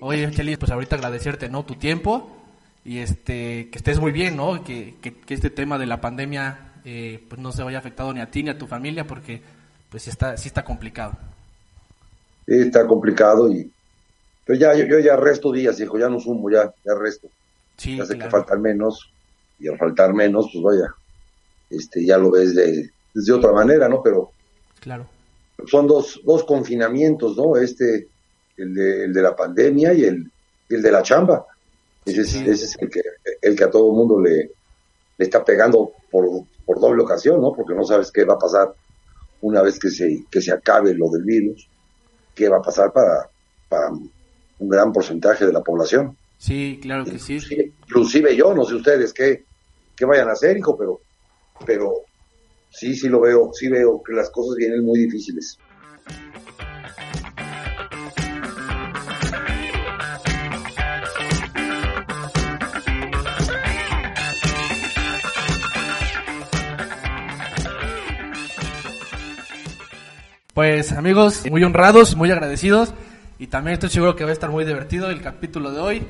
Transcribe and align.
Oye, 0.00 0.30
Chelis, 0.30 0.58
pues 0.58 0.70
ahorita 0.70 0.96
agradecerte, 0.96 1.48
¿no? 1.48 1.64
Tu 1.64 1.74
tiempo 1.74 2.36
y 2.84 2.98
este 2.98 3.68
que 3.70 3.78
estés 3.78 4.00
muy 4.00 4.12
bien, 4.12 4.36
¿no? 4.36 4.64
Que, 4.64 4.96
que, 5.00 5.34
este 5.34 5.50
tema 5.50 5.78
de 5.78 5.86
la 5.86 6.00
pandemia 6.00 6.72
eh, 6.84 7.24
pues 7.28 7.40
no 7.40 7.52
se 7.52 7.62
vaya 7.62 7.78
afectado 7.78 8.12
ni 8.12 8.20
a 8.20 8.30
ti 8.30 8.42
ni 8.42 8.50
a 8.50 8.58
tu 8.58 8.66
familia 8.66 9.06
porque 9.06 9.42
pues 9.90 10.04
sí 10.04 10.10
está, 10.10 10.36
sí 10.36 10.48
está 10.48 10.64
complicado. 10.64 11.12
Sí, 12.46 12.54
está 12.54 12.86
complicado 12.86 13.52
y 13.52 13.70
pero 14.48 14.58
ya 14.58 14.74
yo, 14.74 14.98
ya 14.98 15.14
resto 15.14 15.52
días, 15.52 15.78
hijo, 15.78 15.98
ya 15.98 16.08
no 16.08 16.18
sumo, 16.18 16.50
ya, 16.50 16.72
ya 16.82 16.94
resto. 16.94 17.28
Sí, 17.76 17.98
ya 17.98 18.06
sé 18.06 18.18
que 18.18 18.30
faltan 18.30 18.62
menos 18.62 19.12
y 19.58 19.68
al 19.68 19.76
faltar 19.76 20.14
menos, 20.14 20.48
pues 20.50 20.64
vaya, 20.64 20.94
este 21.68 22.02
ya 22.06 22.16
lo 22.16 22.30
ves 22.30 22.54
de, 22.54 22.90
de 23.12 23.32
otra 23.32 23.52
manera, 23.52 23.90
¿no? 23.90 24.02
Pero 24.02 24.30
claro. 24.80 25.06
son 25.66 25.86
dos, 25.86 26.22
dos 26.24 26.44
confinamientos, 26.44 27.36
¿no? 27.36 27.56
Este, 27.56 28.08
el 28.58 28.74
de, 28.74 29.04
el 29.04 29.12
de 29.12 29.22
la 29.22 29.34
pandemia 29.34 29.92
y 29.94 30.04
el, 30.04 30.30
el 30.68 30.82
de 30.82 30.92
la 30.92 31.02
chamba. 31.02 31.46
Ese, 32.04 32.22
es, 32.22 32.34
ese 32.34 32.64
es 32.64 32.76
el 32.80 32.90
que, 32.90 33.00
el 33.42 33.56
que 33.56 33.64
a 33.64 33.70
todo 33.70 33.92
mundo 33.92 34.20
le, 34.20 34.50
le 35.18 35.24
está 35.24 35.44
pegando 35.44 35.92
por, 36.10 36.26
por 36.64 36.80
doble 36.80 37.02
ocasión, 37.02 37.40
¿no? 37.40 37.52
Porque 37.52 37.74
no 37.74 37.84
sabes 37.84 38.10
qué 38.10 38.24
va 38.24 38.34
a 38.34 38.38
pasar 38.38 38.74
una 39.40 39.62
vez 39.62 39.78
que 39.78 39.90
se, 39.90 40.24
que 40.30 40.40
se 40.40 40.52
acabe 40.52 40.94
lo 40.94 41.10
del 41.10 41.24
virus, 41.24 41.68
qué 42.34 42.48
va 42.48 42.58
a 42.58 42.62
pasar 42.62 42.92
para, 42.92 43.28
para 43.68 43.90
un 43.90 44.68
gran 44.68 44.92
porcentaje 44.92 45.46
de 45.46 45.52
la 45.52 45.62
población. 45.62 46.16
Sí, 46.38 46.78
claro 46.80 47.04
que 47.04 47.18
sí. 47.18 47.38
Inclusive 47.86 48.34
yo, 48.36 48.54
no 48.54 48.64
sé 48.64 48.74
ustedes 48.74 49.12
qué, 49.12 49.44
qué 49.96 50.04
vayan 50.04 50.28
a 50.28 50.32
hacer, 50.32 50.56
hijo, 50.56 50.76
pero, 50.76 51.00
pero 51.66 51.92
sí, 52.70 52.94
sí 52.94 53.08
lo 53.08 53.20
veo, 53.20 53.50
sí 53.52 53.68
veo 53.68 54.02
que 54.02 54.12
las 54.12 54.30
cosas 54.30 54.56
vienen 54.56 54.84
muy 54.84 55.00
difíciles. 55.00 55.58
Pues 70.58 70.90
amigos, 70.90 71.44
muy 71.48 71.62
honrados, 71.62 72.16
muy 72.16 72.32
agradecidos 72.32 72.92
y 73.38 73.46
también 73.46 73.74
estoy 73.74 73.90
seguro 73.90 74.16
que 74.16 74.24
va 74.24 74.30
a 74.30 74.32
estar 74.32 74.50
muy 74.50 74.64
divertido 74.64 75.08
el 75.08 75.22
capítulo 75.22 75.70
de 75.70 75.78
hoy. 75.78 76.02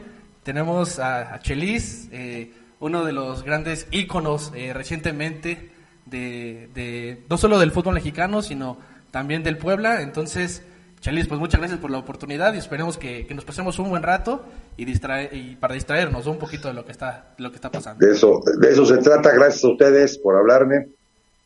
Tenemos 0.42 0.98
a, 0.98 1.38
Chelis, 1.40 2.08
eh, 2.12 2.54
uno 2.80 3.04
de 3.04 3.12
los 3.12 3.42
grandes 3.42 3.86
íconos 3.90 4.50
eh, 4.56 4.72
recientemente 4.72 5.68
de, 6.06 7.20
no 7.28 7.36
solo 7.36 7.58
del 7.58 7.72
fútbol 7.72 7.92
mexicano, 7.92 8.40
sino 8.40 8.78
también 9.10 9.42
del 9.42 9.58
Puebla. 9.58 10.00
Entonces, 10.00 10.62
Chelis, 11.00 11.28
pues 11.28 11.38
muchas 11.38 11.60
gracias 11.60 11.78
por 11.78 11.90
la 11.90 11.98
oportunidad 11.98 12.54
y 12.54 12.56
esperemos 12.56 12.96
que, 12.96 13.26
nos 13.34 13.44
pasemos 13.44 13.78
un 13.78 13.90
buen 13.90 14.02
rato 14.02 14.46
y, 14.78 14.90
y 14.90 15.56
para 15.56 15.74
distraernos 15.74 16.26
un 16.26 16.38
poquito 16.38 16.68
de 16.68 16.74
lo 16.74 16.86
que 16.86 16.92
está, 16.92 17.34
lo 17.36 17.50
que 17.50 17.56
está 17.56 17.70
pasando. 17.70 18.06
De 18.06 18.14
eso, 18.14 18.40
de 18.58 18.70
eso 18.70 18.86
se 18.86 18.96
trata. 18.96 19.30
Gracias 19.30 19.62
a 19.62 19.68
ustedes 19.68 20.16
por 20.16 20.36
hablarme, 20.36 20.88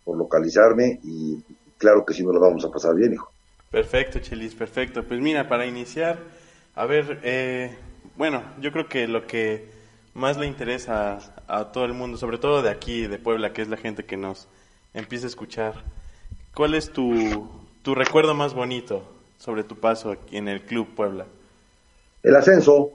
por 0.04 0.16
localizarme 0.16 1.00
y 1.02 1.42
claro 1.82 2.06
que 2.06 2.14
sí 2.14 2.22
nos 2.22 2.32
lo 2.32 2.40
vamos 2.40 2.64
a 2.64 2.70
pasar 2.70 2.94
bien, 2.94 3.12
hijo. 3.12 3.30
Perfecto, 3.70 4.20
Chelis, 4.20 4.54
perfecto. 4.54 5.02
Pues 5.02 5.20
mira, 5.20 5.48
para 5.48 5.66
iniciar, 5.66 6.16
a 6.76 6.86
ver, 6.86 7.18
eh, 7.24 7.76
bueno, 8.16 8.40
yo 8.60 8.70
creo 8.70 8.88
que 8.88 9.08
lo 9.08 9.26
que 9.26 9.68
más 10.14 10.38
le 10.38 10.46
interesa 10.46 11.18
a, 11.48 11.72
todo 11.72 11.84
el 11.84 11.92
mundo, 11.92 12.18
sobre 12.18 12.38
todo 12.38 12.62
de 12.62 12.70
aquí, 12.70 13.08
de 13.08 13.18
Puebla, 13.18 13.52
que 13.52 13.62
es 13.62 13.68
la 13.68 13.76
gente 13.76 14.04
que 14.04 14.16
nos 14.16 14.46
empieza 14.94 15.26
a 15.26 15.28
escuchar, 15.28 15.74
¿cuál 16.54 16.74
es 16.74 16.92
tu, 16.92 17.48
tu 17.82 17.96
recuerdo 17.96 18.34
más 18.34 18.54
bonito 18.54 19.02
sobre 19.38 19.64
tu 19.64 19.74
paso 19.74 20.12
aquí 20.12 20.36
en 20.36 20.46
el 20.46 20.62
Club 20.62 20.94
Puebla? 20.94 21.26
El 22.22 22.36
ascenso. 22.36 22.90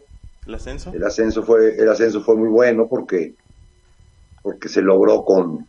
¿El 0.46 0.56
ascenso? 0.56 0.94
El 0.94 1.04
ascenso 1.04 1.44
fue, 1.44 1.76
el 1.78 1.90
ascenso 1.90 2.22
fue 2.22 2.38
muy 2.38 2.48
bueno 2.48 2.88
porque, 2.88 3.36
porque 4.42 4.70
se 4.70 4.82
logró 4.82 5.26
con, 5.26 5.68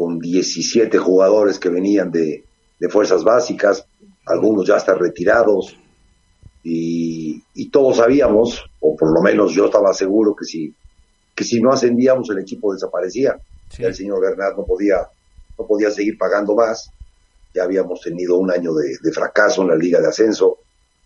con 0.00 0.18
17 0.18 0.96
jugadores 0.96 1.58
que 1.58 1.68
venían 1.68 2.10
de, 2.10 2.42
fuerzas 2.88 3.22
básicas, 3.22 3.84
algunos 4.24 4.66
ya 4.66 4.78
están 4.78 4.98
retirados, 4.98 5.76
y, 6.64 7.68
todos 7.70 7.98
sabíamos, 7.98 8.64
o 8.80 8.96
por 8.96 9.12
lo 9.12 9.20
menos 9.20 9.52
yo 9.52 9.66
estaba 9.66 9.92
seguro 9.92 10.34
que 10.34 10.46
si, 10.46 10.74
que 11.34 11.44
si 11.44 11.60
no 11.60 11.70
ascendíamos 11.70 12.30
el 12.30 12.38
equipo 12.38 12.72
desaparecía. 12.72 13.38
el 13.76 13.94
señor 13.94 14.22
Bernard 14.22 14.56
no 14.56 14.64
podía, 14.64 15.06
no 15.58 15.66
podía 15.66 15.90
seguir 15.90 16.16
pagando 16.16 16.54
más. 16.54 16.90
Ya 17.54 17.64
habíamos 17.64 18.00
tenido 18.00 18.38
un 18.38 18.50
año 18.50 18.72
de, 18.72 19.12
fracaso 19.12 19.60
en 19.60 19.68
la 19.68 19.76
liga 19.76 20.00
de 20.00 20.08
ascenso, 20.08 20.60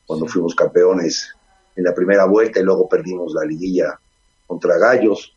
cuando 0.07 0.27
fuimos 0.27 0.55
campeones 0.55 1.35
en 1.75 1.83
la 1.83 1.93
primera 1.93 2.27
vuelta 2.27 2.61
y 2.61 2.63
luego 2.63 2.89
perdimos 2.89 3.35
la 3.35 3.45
liguilla 3.45 3.99
contra 4.47 4.79
Gallos. 4.79 5.35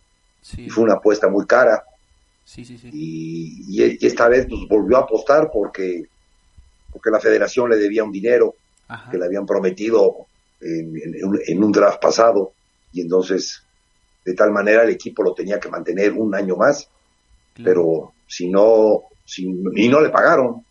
Y 0.56 0.70
fue 0.70 0.84
una 0.84 0.94
apuesta 0.94 1.28
muy 1.28 1.48
cara. 1.48 1.84
Y, 2.94 4.06
esta 4.06 4.28
vez 4.30 4.48
pues, 4.48 4.62
volvió 4.70 4.98
a 4.98 5.02
apostar 5.02 5.50
porque, 5.52 6.06
porque 6.92 7.10
la 7.10 7.20
federación 7.20 7.70
le 7.70 7.78
debía 7.78 8.04
un 8.04 8.12
dinero 8.12 8.56
que 9.12 9.18
le 9.18 9.26
habían 9.26 9.46
prometido 9.46 10.28
en, 10.62 11.64
un 11.64 11.72
draft 11.72 12.02
pasado. 12.02 12.54
Y 12.94 13.02
entonces 13.02 13.64
de 14.24 14.34
tal 14.34 14.52
manera 14.52 14.84
el 14.84 14.90
equipo 14.90 15.24
lo 15.24 15.34
tenía 15.34 15.60
que 15.60 15.70
mantener 15.70 16.14
un 16.14 16.34
año 16.36 16.56
más, 16.56 16.90
pero 17.54 18.14
si 18.28 18.50
no, 18.50 19.04
si, 19.26 19.44
y 19.76 19.90
no 19.90 20.02
le 20.02 20.10
pagaron, 20.10 20.66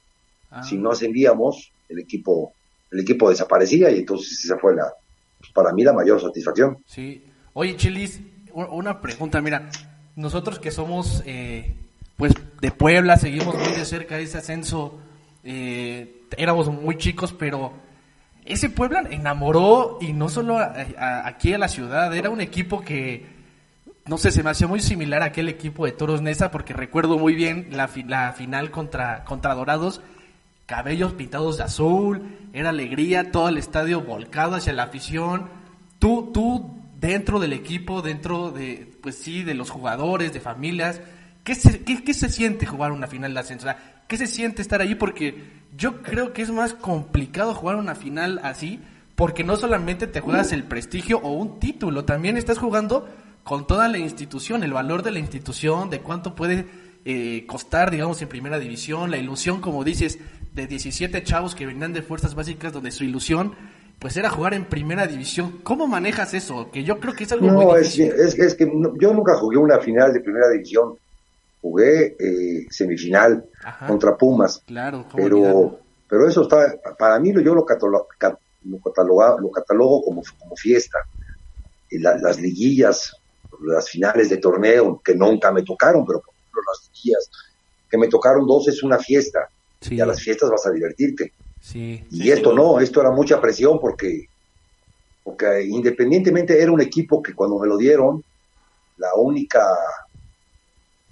ah. 0.51 0.63
si 0.63 0.77
no 0.77 0.91
ascendíamos, 0.91 1.73
el 1.89 2.01
equipo, 2.01 2.53
el 2.91 3.01
equipo 3.01 3.31
desaparecía 3.31 3.91
y 3.91 4.01
entonces 4.01 4.45
esa 4.45 4.59
fue 4.59 4.75
la, 4.75 4.93
pues, 5.39 5.53
para 5.53 5.73
mí 5.73 5.85
la 5.85 5.93
mayor 5.93 6.21
satisfacción. 6.21 6.79
Sí. 6.87 7.23
Oye, 7.55 7.77
Chelis, 7.77 8.21
una 8.53 9.01
pregunta, 9.01 9.41
mira, 9.41 9.71
nosotros 10.17 10.59
que 10.59 10.71
somos 10.71 11.23
eh, 11.27 11.75
pues 12.17 12.33
de 12.61 12.71
Puebla, 12.73 13.19
seguimos 13.19 13.55
muy 13.55 13.73
de 13.77 13.85
cerca 13.85 14.19
ese 14.19 14.39
ascenso, 14.39 14.99
eh, 15.45 16.23
éramos 16.37 16.69
muy 16.69 16.97
chicos, 16.97 17.35
pero 17.35 17.73
ese 18.45 18.71
Puebla 18.71 19.05
enamoró 19.11 19.99
y 20.01 20.13
no 20.15 20.29
solo 20.29 20.59
aquí 20.59 21.53
a 21.53 21.59
la 21.59 21.69
ciudad, 21.69 22.15
era 22.17 22.31
un 22.31 22.41
equipo 22.41 22.81
que, 22.81 23.27
no 24.07 24.17
sé, 24.17 24.31
se 24.31 24.43
me 24.43 24.51
hacía 24.51 24.67
muy 24.67 24.81
similar 24.81 25.23
a 25.23 25.27
aquel 25.27 25.49
equipo 25.49 25.85
de 25.85 25.93
Toros 25.93 26.23
Nesa, 26.23 26.51
porque 26.51 26.73
recuerdo 26.73 27.19
muy 27.19 27.35
bien 27.35 27.69
la, 27.73 27.91
la 28.07 28.33
final 28.33 28.71
contra, 28.71 29.25
contra 29.25 29.55
Dorados, 29.55 30.01
cabellos 30.65 31.13
pintados 31.13 31.59
de 31.59 31.65
azul, 31.65 32.39
era 32.55 32.71
alegría, 32.71 33.31
todo 33.31 33.51
el 33.51 33.59
estadio 33.59 34.01
volcado 34.01 34.57
hacia 34.57 34.73
la 34.73 34.85
afición. 34.85 35.49
Tú, 35.99 36.31
tú 36.33 36.76
dentro 37.01 37.39
del 37.39 37.53
equipo, 37.53 38.03
dentro 38.03 38.51
de, 38.51 38.91
pues 39.03 39.17
sí, 39.17 39.43
de 39.43 39.55
los 39.55 39.71
jugadores, 39.71 40.33
de 40.33 40.41
familias, 40.41 41.01
¿qué 41.45 41.55
se, 41.55 41.83
qué, 41.83 42.15
se 42.15 42.29
siente 42.29 42.67
jugar 42.67 42.93
una 42.93 43.07
final 43.07 43.35
de 43.35 43.41
ascenso? 43.41 43.69
¿Qué 44.09 44.17
se 44.17 44.27
siente 44.27 44.63
estar 44.63 44.81
ahí? 44.81 44.95
Porque 44.95 45.43
yo 45.77 46.03
creo 46.03 46.33
que 46.33 46.43
es 46.43 46.51
más 46.51 46.75
complicado 46.75 47.55
jugar 47.55 47.77
una 47.77 47.95
final 47.95 48.41
así, 48.43 48.81
porque 49.15 49.45
no 49.45 49.57
solamente 49.57 50.07
te 50.07 50.21
juegas 50.21 50.53
el 50.53 50.65
prestigio 50.65 51.19
o 51.19 51.33
un 51.33 51.59
título, 51.59 52.05
también 52.05 52.37
estás 52.37 52.59
jugando 52.59 53.09
con 53.45 53.67
toda 53.67 53.89
la 53.89 53.99
institución, 53.99 54.63
el 54.63 54.73
valor 54.73 55.03
de 55.03 55.13
la 55.13 55.19
institución, 55.19 55.89
de 55.89 56.01
cuánto 56.01 56.35
puede 56.35 56.67
eh, 57.05 57.45
costar, 57.47 57.91
digamos, 57.91 58.21
en 58.21 58.29
primera 58.29 58.59
división, 58.59 59.11
la 59.11 59.19
ilusión, 59.19 59.61
como 59.61 59.85
dices, 59.85 60.19
de 60.53 60.67
17 60.67 61.23
chavos 61.23 61.55
que 61.55 61.67
venían 61.67 61.93
de 61.93 62.03
fuerzas 62.03 62.35
básicas, 62.35 62.73
donde 62.73 62.91
su 62.91 63.05
ilusión 63.05 63.55
pues 63.99 64.17
era 64.17 64.31
jugar 64.31 64.55
en 64.55 64.67
primera 64.67 65.07
división. 65.07 65.61
¿Cómo 65.63 65.87
manejas 65.87 66.35
eso? 66.35 66.71
Que 66.71 66.85
yo 66.85 67.01
creo 67.01 67.15
que 67.15 67.25
es 67.25 67.33
algo 67.33 67.49
muy 67.49 67.79
difícil. 67.79 68.13
Es, 68.13 68.39
es, 68.39 68.55
que 68.55 68.71
yo 69.01 69.15
nunca 69.15 69.35
jugué 69.37 69.57
una 69.57 69.79
final 69.79 70.13
de 70.13 70.21
primera 70.21 70.49
división. 70.51 70.97
Jugué 71.63 72.17
eh, 72.19 72.67
semifinal 72.71 73.45
contra 73.87 74.17
Pumas. 74.17 74.63
Claro, 74.67 75.07
pero, 75.15 75.81
pero 76.09 76.29
eso 76.29 76.43
está, 76.43 76.77
para 76.99 77.19
mí 77.19 77.33
yo 77.43 77.55
lo, 77.55 77.65
catalogo, 77.65 78.07
lo, 78.65 79.41
lo 79.41 79.51
catalogo 79.51 80.03
como, 80.03 80.23
como 80.39 80.57
fiesta. 80.57 80.99
Y 81.91 81.99
las 81.99 82.39
liguillas, 82.39 83.17
las 83.63 83.89
finales 83.89 84.29
de 84.29 84.37
torneo, 84.37 85.01
que 85.03 85.15
nunca 85.15 85.51
me 85.51 85.63
tocaron, 85.63 86.05
pero 86.05 86.21
por 86.21 86.35
ejemplo 86.35 86.61
las 86.69 86.91
liguillas 86.93 87.31
que 87.91 87.99
me 87.99 88.09
tocaron 88.09 88.47
dos 88.47 88.69
es 88.69 88.83
una 88.83 88.99
fiesta. 88.99 89.49
Y 89.89 90.01
a 90.01 90.07
las 90.07 90.21
fiestas 90.21 90.51
vas 90.51 90.67
a 90.67 90.71
divertirte 90.71 91.33
y 91.75 92.31
esto 92.31 92.53
no, 92.53 92.81
esto 92.81 93.01
era 93.01 93.11
mucha 93.11 93.41
presión 93.41 93.81
porque, 93.81 94.27
porque 95.25 95.65
independientemente 95.65 96.61
era 96.61 96.71
un 96.71 96.81
equipo 96.81 97.23
que 97.23 97.35
cuando 97.35 97.59
me 97.59 97.67
lo 97.67 97.77
dieron, 97.77 98.23
la 98.99 99.15
única, 99.15 99.67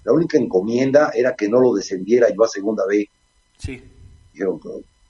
la 0.03 0.13
única 0.13 0.37
encomienda 0.37 1.11
era 1.13 1.35
que 1.35 1.49
no 1.49 1.59
lo 1.59 1.73
descendiera 1.73 2.29
yo 2.29 2.43
a 2.43 2.47
segunda 2.47 2.85
B. 2.87 3.07
Sí. 3.57 3.83
Dijeron, 4.31 4.59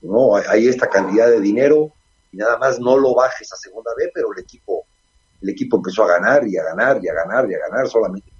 no, 0.02 0.36
hay 0.36 0.68
esta 0.68 0.88
cantidad 0.88 1.28
de 1.28 1.40
dinero 1.40 1.92
y 2.32 2.36
nada 2.36 2.58
más 2.58 2.78
no 2.80 2.98
lo 2.98 3.14
bajes 3.14 3.52
a 3.52 3.56
segunda 3.56 3.92
B, 3.96 4.10
pero 4.12 4.32
el 4.32 4.42
equipo, 4.42 4.84
el 5.40 5.50
equipo 5.50 5.76
empezó 5.76 6.04
a 6.04 6.18
ganar 6.18 6.46
y 6.46 6.56
a 6.56 6.64
ganar 6.64 7.00
y 7.02 7.08
a 7.08 7.14
ganar 7.14 7.50
y 7.50 7.54
a 7.54 7.58
ganar, 7.58 7.88
solamente 7.88 8.30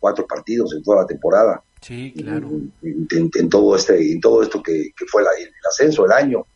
cuatro 0.00 0.26
partidos 0.26 0.74
en 0.74 0.82
toda 0.82 1.02
la 1.02 1.06
temporada. 1.06 1.62
Sí, 1.84 2.14
claro. 2.16 2.48
En, 2.82 3.48
todo 3.50 3.76
este, 3.76 4.12
en 4.12 4.20
todo 4.20 4.42
esto 4.42 4.62
que, 4.62 4.92
fue 5.06 5.20
el 5.20 5.28
ascenso, 5.68 6.06
el 6.06 6.12
año. 6.12 6.46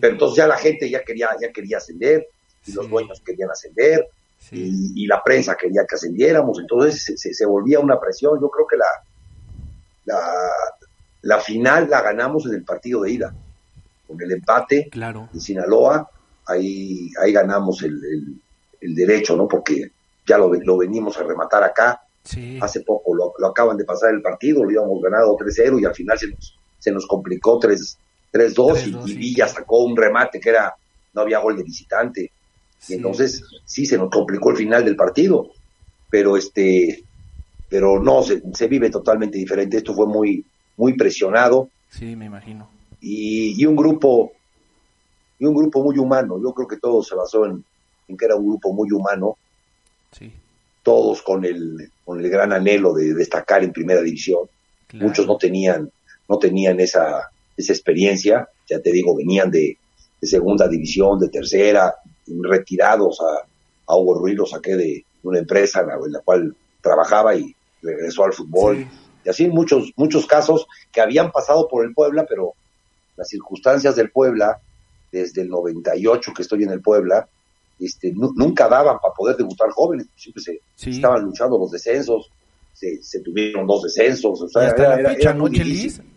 Pero 0.00 0.14
entonces 0.14 0.36
ya 0.36 0.46
la 0.46 0.56
gente 0.56 0.88
ya 0.88 1.02
quería, 1.02 1.28
ya 1.40 1.52
quería 1.52 1.76
ascender, 1.76 2.26
y 2.66 2.72
los 2.72 2.88
dueños 2.88 3.20
querían 3.20 3.50
ascender, 3.50 4.08
y, 4.50 5.06
la 5.06 5.22
prensa 5.22 5.56
quería 5.56 5.84
que 5.86 5.94
ascendiéramos, 5.94 6.58
entonces 6.58 7.20
se, 7.20 7.46
volvía 7.46 7.80
una 7.80 8.00
presión. 8.00 8.40
Yo 8.40 8.48
creo 8.48 8.66
que 8.66 8.76
la, 8.76 8.86
la, 10.06 10.20
la, 11.22 11.38
final 11.40 11.90
la 11.90 12.00
ganamos 12.00 12.46
en 12.46 12.54
el 12.54 12.64
partido 12.64 13.02
de 13.02 13.12
ida, 13.12 13.34
con 14.06 14.20
el 14.22 14.32
empate 14.32 14.88
claro. 14.90 15.28
en 15.34 15.40
Sinaloa, 15.40 16.08
ahí, 16.46 17.10
ahí 17.22 17.32
ganamos 17.32 17.82
el, 17.82 18.40
el, 18.80 18.94
derecho, 18.94 19.36
¿no? 19.36 19.46
Porque 19.46 19.90
ya 20.26 20.38
lo, 20.38 20.52
lo 20.54 20.78
venimos 20.78 21.18
a 21.18 21.24
rematar 21.24 21.62
acá. 21.62 22.01
Hace 22.60 22.82
poco 22.82 23.14
lo, 23.14 23.32
lo, 23.36 23.46
acaban 23.48 23.76
de 23.76 23.84
pasar 23.84 24.14
el 24.14 24.22
partido, 24.22 24.64
lo 24.64 24.70
íbamos 24.70 25.02
ganado 25.02 25.36
3-0 25.36 25.80
y 25.80 25.84
al 25.84 25.94
final 25.94 26.18
se 26.18 26.28
nos, 26.28 26.56
se 26.78 26.92
nos 26.92 27.06
complicó 27.06 27.58
3-2 27.58 29.08
y, 29.08 29.14
Villa 29.14 29.48
sacó 29.48 29.82
un 29.84 29.96
remate 29.96 30.38
que 30.38 30.50
era, 30.50 30.74
no 31.14 31.22
había 31.22 31.40
gol 31.40 31.56
de 31.56 31.64
visitante. 31.64 32.30
Y 32.88 32.94
entonces 32.94 33.42
sí 33.64 33.86
se 33.86 33.98
nos 33.98 34.10
complicó 34.10 34.50
el 34.50 34.56
final 34.56 34.84
del 34.84 34.96
partido, 34.96 35.50
pero 36.10 36.36
este, 36.36 37.04
pero 37.68 38.00
no, 38.00 38.22
se, 38.22 38.42
se 38.54 38.68
vive 38.68 38.90
totalmente 38.90 39.38
diferente. 39.38 39.78
Esto 39.78 39.94
fue 39.94 40.06
muy, 40.06 40.44
muy 40.76 40.94
presionado. 40.96 41.68
Sí, 41.90 42.16
me 42.16 42.26
imagino. 42.26 42.68
Y, 43.00 43.60
y 43.60 43.66
un 43.66 43.76
grupo, 43.76 44.32
y 45.38 45.44
un 45.44 45.54
grupo 45.54 45.82
muy 45.82 45.98
humano. 45.98 46.40
Yo 46.40 46.52
creo 46.52 46.68
que 46.68 46.78
todo 46.78 47.02
se 47.02 47.14
basó 47.14 47.46
en, 47.46 47.64
en 48.08 48.16
que 48.16 48.24
era 48.24 48.36
un 48.36 48.46
grupo 48.46 48.72
muy 48.72 48.90
humano. 48.92 49.36
Sí 50.12 50.32
todos 50.82 51.22
con 51.22 51.44
el, 51.44 51.90
con 52.04 52.20
el 52.20 52.30
gran 52.30 52.52
anhelo 52.52 52.92
de 52.92 53.14
destacar 53.14 53.62
en 53.62 53.72
primera 53.72 54.02
división. 54.02 54.48
Muchos 54.94 55.26
no 55.26 55.38
tenían, 55.38 55.90
no 56.28 56.38
tenían 56.38 56.80
esa, 56.80 57.30
esa 57.56 57.72
experiencia, 57.72 58.48
ya 58.68 58.80
te 58.80 58.92
digo, 58.92 59.16
venían 59.16 59.50
de, 59.50 59.78
segunda 60.20 60.68
división, 60.68 61.18
de 61.18 61.28
tercera, 61.28 61.94
retirados 62.42 63.20
a, 63.20 63.44
a 63.92 63.96
Hugo 63.96 64.20
Ruiz, 64.20 64.36
lo 64.36 64.46
saqué 64.46 64.76
de 64.76 65.04
una 65.24 65.38
empresa 65.38 65.80
en 65.80 66.12
la, 66.12 66.20
cual 66.20 66.54
trabajaba 66.80 67.34
y 67.34 67.54
regresó 67.80 68.24
al 68.24 68.32
fútbol. 68.32 68.86
Y 69.24 69.28
así 69.28 69.48
muchos, 69.48 69.92
muchos 69.96 70.26
casos 70.26 70.66
que 70.92 71.00
habían 71.00 71.30
pasado 71.32 71.68
por 71.68 71.84
el 71.84 71.92
Puebla, 71.92 72.26
pero 72.28 72.54
las 73.16 73.28
circunstancias 73.28 73.96
del 73.96 74.10
Puebla, 74.10 74.60
desde 75.10 75.42
el 75.42 75.48
98 75.48 76.32
que 76.34 76.42
estoy 76.42 76.62
en 76.64 76.70
el 76.70 76.80
Puebla, 76.80 77.28
este, 77.84 78.12
nunca 78.14 78.68
daban 78.68 78.98
para 79.00 79.14
poder 79.14 79.36
debutar 79.36 79.70
jóvenes, 79.70 80.06
siempre 80.16 80.42
se 80.42 80.90
estaban 80.90 81.24
luchando 81.24 81.58
los 81.58 81.70
descensos, 81.70 82.30
se, 82.72 83.20
tuvieron 83.20 83.66
dos 83.66 83.82
descensos. 83.82 84.42
hasta 84.56 84.96
la 84.96 85.10
fecha, 85.10 85.34
¿no, 85.34 85.48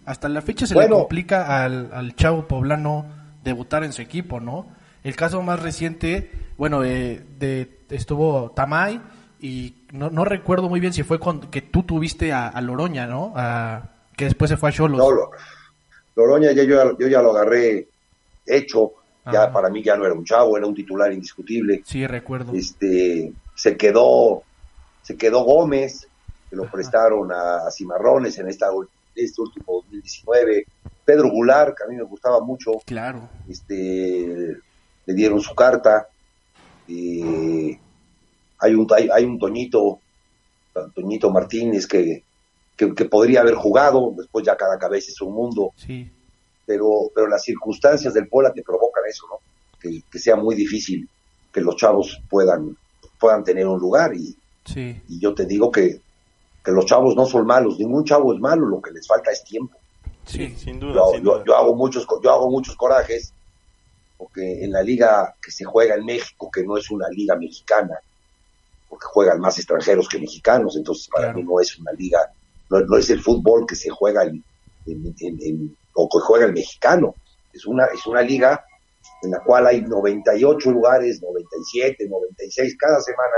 Hasta 0.06 0.30
la 0.30 0.42
fecha 0.42 0.66
se 0.66 0.76
le 0.76 0.90
complica 0.90 1.64
al, 1.64 1.92
al 1.94 2.16
chavo 2.16 2.48
poblano 2.48 3.06
debutar 3.44 3.84
en 3.84 3.94
su 3.94 4.02
equipo, 4.02 4.40
¿no? 4.40 4.68
El 5.04 5.16
caso 5.16 5.42
más 5.44 5.62
reciente, 5.62 6.32
bueno, 6.58 6.82
de, 6.82 7.70
estuvo 7.90 8.52
Tamay 8.52 9.02
y 9.40 9.76
no, 9.92 10.10
no 10.10 10.26
recuerdo 10.26 10.68
muy 10.68 10.80
bien 10.80 10.94
si 10.94 11.04
fue 11.04 11.20
con, 11.20 11.42
que 11.42 11.62
tú 11.62 11.84
tuviste 11.84 12.34
a, 12.34 12.60
Loroña, 12.62 13.06
¿no? 13.06 13.34
que 14.18 14.26
después 14.26 14.50
se 14.50 14.58
fue 14.58 14.70
a 14.70 14.72
Cholos. 14.72 14.98
No, 14.98 15.30
Loroña 16.16 16.54
ya, 16.54 16.64
yo, 16.64 16.98
yo 16.98 17.08
ya 17.08 17.22
lo 17.22 17.32
agarré 17.32 17.88
hecho 18.48 18.94
ya 19.32 19.52
para 19.52 19.70
mí 19.70 19.84
ya 19.84 19.96
no 19.96 20.06
era 20.06 20.14
un 20.14 20.24
chavo, 20.24 20.58
era 20.58 20.68
un 20.68 20.76
titular 20.76 21.12
indiscutible. 21.12 21.82
Sí, 21.86 22.06
recuerdo. 22.06 22.54
Este, 22.54 23.34
se 23.56 23.78
quedó, 23.78 24.44
se 25.02 25.18
quedó 25.18 25.44
Gómez, 25.44 26.08
que 26.50 26.56
lo 26.56 26.70
prestaron 26.70 27.32
a, 27.32 27.72
Cimarrones 27.72 28.38
en 28.38 28.50
esta, 28.50 28.68
este 29.16 29.42
último 29.42 29.82
2019. 29.84 30.66
Pedro 31.04 31.30
Goulart, 31.30 31.76
que 31.76 31.84
a 31.84 31.88
mí 31.88 31.96
me 31.96 32.04
gustaba 32.04 32.40
mucho. 32.40 32.74
Claro. 32.86 33.30
Este, 33.50 34.58
le 35.06 35.14
dieron 35.14 35.42
su 35.42 35.56
carta. 35.56 36.08
hay 36.88 37.80
un, 38.74 38.88
hay, 39.12 39.26
un 39.26 39.40
Toñito, 39.40 40.00
Toñito 40.94 41.32
Martínez 41.32 41.88
que, 41.88 42.24
que, 42.76 42.94
que, 42.94 43.06
podría 43.06 43.42
haber 43.42 43.56
jugado, 43.56 44.14
después 44.16 44.46
ya 44.46 44.56
cada 44.56 44.78
cabeza 44.78 45.12
es 45.12 45.22
un 45.22 45.34
mundo. 45.34 45.72
Sí 45.78 46.12
pero, 46.66 47.12
pero 47.14 47.28
las 47.28 47.44
circunstancias 47.44 48.14
del 48.14 48.28
Puebla 48.28 48.54
te 48.54 48.64
provocan 48.64 49.04
eso, 49.08 49.26
¿no? 49.30 49.40
Que, 49.80 50.20
sea 50.20 50.36
muy 50.36 50.56
difícil 50.56 51.08
que 51.54 51.62
los 51.62 51.76
chavos 51.76 52.20
puedan, 52.30 52.76
puedan 53.20 53.44
tener 53.44 53.68
un 53.68 53.80
lugar 53.80 54.16
y, 54.16 54.36
y 54.76 55.20
yo 55.20 55.36
te 55.36 55.46
digo 55.46 55.72
que, 55.72 56.02
que 56.64 56.72
los 56.72 56.86
chavos 56.86 57.16
no 57.16 57.26
son 57.26 57.46
malos, 57.46 57.78
ningún 57.78 58.04
chavo 58.04 58.34
es 58.34 58.40
malo, 58.40 58.66
lo 58.66 58.82
que 58.82 58.92
les 58.92 59.08
falta 59.08 59.32
es 59.32 59.44
tiempo. 59.44 59.78
Sí, 60.26 60.56
sin 60.58 60.80
duda. 60.80 61.02
Yo, 61.22 61.56
hago 61.56 61.76
muchos, 61.76 62.08
yo 62.24 62.32
hago 62.32 62.50
muchos 62.50 62.76
corajes 62.76 63.32
porque 64.18 64.64
en 64.64 64.72
la 64.72 64.82
liga 64.82 65.36
que 65.42 65.52
se 65.52 65.66
juega 65.66 65.96
en 65.96 66.06
México, 66.06 66.50
que 66.52 66.64
no 66.64 66.78
es 66.78 66.90
una 66.90 67.08
liga 67.10 67.36
mexicana, 67.36 68.00
porque 68.90 69.06
juegan 69.06 69.40
más 69.40 69.58
extranjeros 69.58 70.08
que 70.08 70.20
mexicanos, 70.20 70.76
entonces 70.76 71.08
para 71.14 71.34
mí 71.34 71.44
no 71.44 71.60
es 71.60 71.78
una 71.78 71.92
liga, 71.92 72.20
no, 72.70 72.98
es 72.98 73.10
el 73.10 73.22
fútbol 73.22 73.66
que 73.68 73.76
se 73.76 73.90
juega 73.90 74.24
en, 74.24 74.44
en, 74.86 75.76
o 75.96 76.10
que 76.10 76.20
juega 76.20 76.46
el 76.46 76.54
mexicano. 76.54 77.16
Es 77.52 77.66
una, 77.66 77.86
es 77.86 78.06
una 78.06 78.22
liga 78.22 78.64
en 79.24 79.32
la 79.32 79.40
cual 79.40 79.68
hay 79.68 79.82
98 79.82 80.72
lugares, 80.72 81.22
97, 81.22 82.08
96 82.08 82.76
cada 82.78 83.02
semana, 83.02 83.34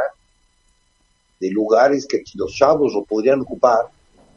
de 1.39 1.49
lugares 1.51 2.07
que 2.07 2.23
los 2.35 2.53
chavos 2.53 2.93
lo 2.93 3.03
podrían 3.03 3.41
ocupar 3.41 3.85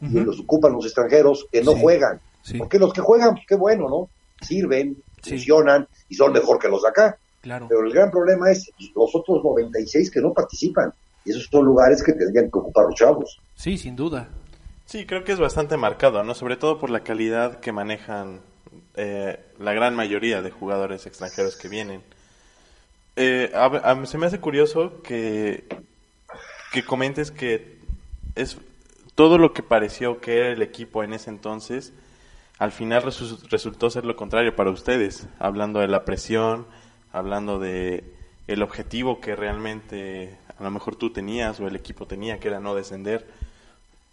y 0.01 0.19
los 0.19 0.39
ocupan 0.39 0.73
los 0.73 0.85
extranjeros 0.85 1.45
que 1.51 1.61
no 1.63 1.75
juegan. 1.75 2.19
Porque 2.57 2.79
los 2.79 2.93
que 2.93 3.01
juegan, 3.01 3.35
qué 3.47 3.55
bueno, 3.55 3.87
¿no? 3.87 4.09
Sirven, 4.41 4.97
funcionan 5.21 5.87
y 6.09 6.15
son 6.15 6.31
mejor 6.31 6.57
que 6.57 6.67
los 6.67 6.81
de 6.81 6.89
acá. 6.89 7.17
Claro. 7.41 7.67
Pero 7.69 7.85
el 7.85 7.91
gran 7.91 8.09
problema 8.09 8.51
es 8.51 8.71
los 8.95 9.15
otros 9.15 9.43
96 9.43 10.09
que 10.11 10.21
no 10.21 10.33
participan. 10.33 10.91
Y 11.23 11.31
esos 11.31 11.47
son 11.51 11.65
lugares 11.65 12.01
que 12.03 12.13
tendrían 12.13 12.49
que 12.49 12.57
ocupar 12.57 12.85
los 12.85 12.95
chavos. 12.95 13.39
Sí, 13.55 13.77
sin 13.77 13.95
duda. 13.95 14.27
Sí, 14.91 15.05
creo 15.05 15.23
que 15.23 15.31
es 15.31 15.39
bastante 15.39 15.77
marcado, 15.77 16.21
¿no? 16.21 16.35
Sobre 16.35 16.57
todo 16.57 16.77
por 16.77 16.89
la 16.89 16.99
calidad 16.99 17.61
que 17.61 17.71
manejan 17.71 18.41
eh, 18.97 19.39
la 19.57 19.71
gran 19.71 19.95
mayoría 19.95 20.41
de 20.41 20.51
jugadores 20.51 21.05
extranjeros 21.05 21.55
que 21.55 21.69
vienen. 21.69 22.03
Eh, 23.15 23.53
se 24.03 24.17
me 24.17 24.25
hace 24.25 24.41
curioso 24.41 25.01
que, 25.01 25.63
que 26.73 26.83
comentes 26.83 27.31
que 27.31 27.77
es 28.35 28.57
todo 29.15 29.37
lo 29.37 29.53
que 29.53 29.63
pareció 29.63 30.19
que 30.19 30.39
era 30.39 30.49
el 30.49 30.61
equipo 30.61 31.05
en 31.05 31.13
ese 31.13 31.29
entonces, 31.29 31.93
al 32.59 32.73
final 32.73 33.01
resultó 33.01 33.89
ser 33.89 34.03
lo 34.03 34.17
contrario 34.17 34.57
para 34.57 34.71
ustedes, 34.71 35.25
hablando 35.39 35.79
de 35.79 35.87
la 35.87 36.03
presión, 36.03 36.67
hablando 37.13 37.59
de 37.59 38.03
el 38.47 38.61
objetivo 38.61 39.21
que 39.21 39.37
realmente 39.37 40.37
a 40.59 40.61
lo 40.61 40.69
mejor 40.69 40.97
tú 40.97 41.13
tenías 41.13 41.61
o 41.61 41.67
el 41.69 41.77
equipo 41.77 42.07
tenía, 42.07 42.41
que 42.41 42.49
era 42.49 42.59
no 42.59 42.75
descender 42.75 43.25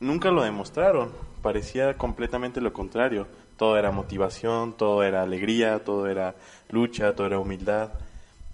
nunca 0.00 0.30
lo 0.30 0.42
demostraron. 0.42 1.12
Parecía 1.42 1.96
completamente 1.96 2.60
lo 2.60 2.72
contrario. 2.72 3.26
Todo 3.56 3.76
era 3.76 3.90
motivación, 3.90 4.76
todo 4.76 5.02
era 5.02 5.22
alegría, 5.22 5.84
todo 5.84 6.06
era 6.08 6.34
lucha, 6.70 7.14
todo 7.14 7.26
era 7.26 7.38
humildad. 7.38 7.90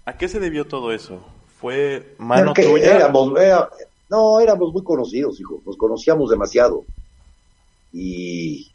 ¿A 0.05 0.17
qué 0.17 0.27
se 0.27 0.39
debió 0.39 0.65
todo 0.65 0.91
eso? 0.91 1.19
¿Fue 1.59 2.15
mano 2.17 2.53
tuya? 2.53 2.95
Éramos, 2.95 3.33
no, 4.09 4.39
éramos 4.39 4.73
muy 4.73 4.83
conocidos, 4.83 5.39
hijo. 5.39 5.61
Nos 5.65 5.77
conocíamos 5.77 6.29
demasiado. 6.29 6.85
Y, 7.93 8.71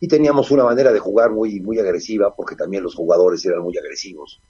y 0.00 0.08
teníamos 0.08 0.50
una 0.50 0.64
manera 0.64 0.92
de 0.92 0.98
jugar 0.98 1.30
muy, 1.30 1.60
muy 1.60 1.78
agresiva, 1.78 2.34
porque 2.34 2.56
también 2.56 2.82
los 2.82 2.94
jugadores 2.94 3.44
eran 3.44 3.62
muy 3.62 3.76
agresivos. 3.76 4.40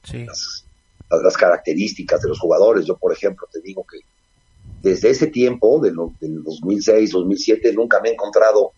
las 1.11 1.37
características 1.37 2.21
de 2.21 2.29
los 2.29 2.39
jugadores. 2.39 2.87
Yo, 2.87 2.97
por 2.97 3.13
ejemplo, 3.13 3.47
te 3.51 3.61
digo 3.61 3.85
que 3.85 3.99
desde 4.83 5.11
ese 5.11 5.27
tiempo, 5.29 5.81
del, 5.81 5.95
2006, 5.95 7.11
2007, 7.11 7.73
nunca 7.73 8.01
me 8.01 8.11
he 8.11 8.13
encontrado 8.13 8.73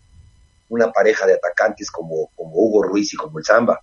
una 0.69 0.91
pareja 0.91 1.25
de 1.27 1.33
atacantes 1.33 1.91
como, 1.91 2.29
como 2.35 2.51
Hugo 2.55 2.83
Ruiz 2.83 3.13
y 3.13 3.17
como 3.17 3.39
el 3.39 3.45
Zamba. 3.45 3.81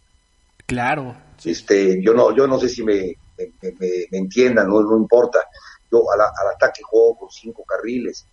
Claro. 0.66 1.16
Este, 1.44 2.02
yo 2.02 2.14
no, 2.14 2.34
yo 2.34 2.46
no 2.46 2.58
sé 2.58 2.68
si 2.68 2.82
me, 2.82 3.14
me, 3.36 4.18
entiendan, 4.18 4.68
no, 4.68 4.80
no 4.82 4.96
importa. 4.96 5.40
Yo 5.90 6.04
al, 6.10 6.20
ataque 6.54 6.82
juego 6.82 7.16
con 7.16 7.30
cinco 7.30 7.64
carriles. 7.64 8.26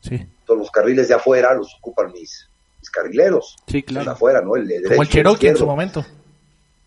Sí. 0.00 0.26
Todos 0.44 0.60
los 0.60 0.70
carriles 0.70 1.08
de 1.08 1.14
afuera 1.14 1.54
los 1.54 1.74
ocupan 1.78 2.12
mis, 2.12 2.48
mis 2.78 2.90
carrileros. 2.90 3.56
Sí, 3.66 3.82
claro. 3.82 4.06
De 4.06 4.12
afuera, 4.12 4.40
¿no? 4.40 4.56
El 4.56 4.82
como 4.88 5.02
el 5.02 5.08
Cherokee 5.08 5.48
en 5.48 5.56
su 5.56 5.66
momento. 5.66 6.04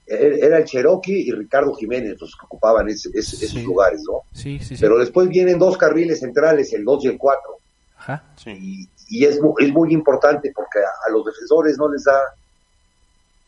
Era 0.05 0.57
el 0.57 0.65
Cherokee 0.65 1.27
y 1.27 1.31
Ricardo 1.31 1.73
Jiménez 1.73 2.19
los 2.19 2.35
que 2.35 2.45
ocupaban 2.45 2.89
esos 2.89 3.53
lugares, 3.55 4.03
¿no? 4.05 4.23
Sí, 4.33 4.59
sí, 4.59 4.75
sí. 4.75 4.77
Pero 4.81 4.97
después 4.97 5.29
vienen 5.29 5.57
dos 5.57 5.77
carriles 5.77 6.19
centrales, 6.19 6.73
el 6.73 6.83
2 6.83 7.05
y 7.05 7.07
el 7.07 7.17
4. 7.17 7.41
Ajá. 7.97 8.23
Y, 8.47 8.89
y 9.09 9.25
es, 9.25 9.39
es 9.59 9.71
muy 9.71 9.93
importante 9.93 10.51
porque 10.53 10.79
a, 10.79 11.11
los 11.11 11.25
defensores 11.25 11.77
no 11.77 11.89
les 11.89 12.03
da. 12.03 12.19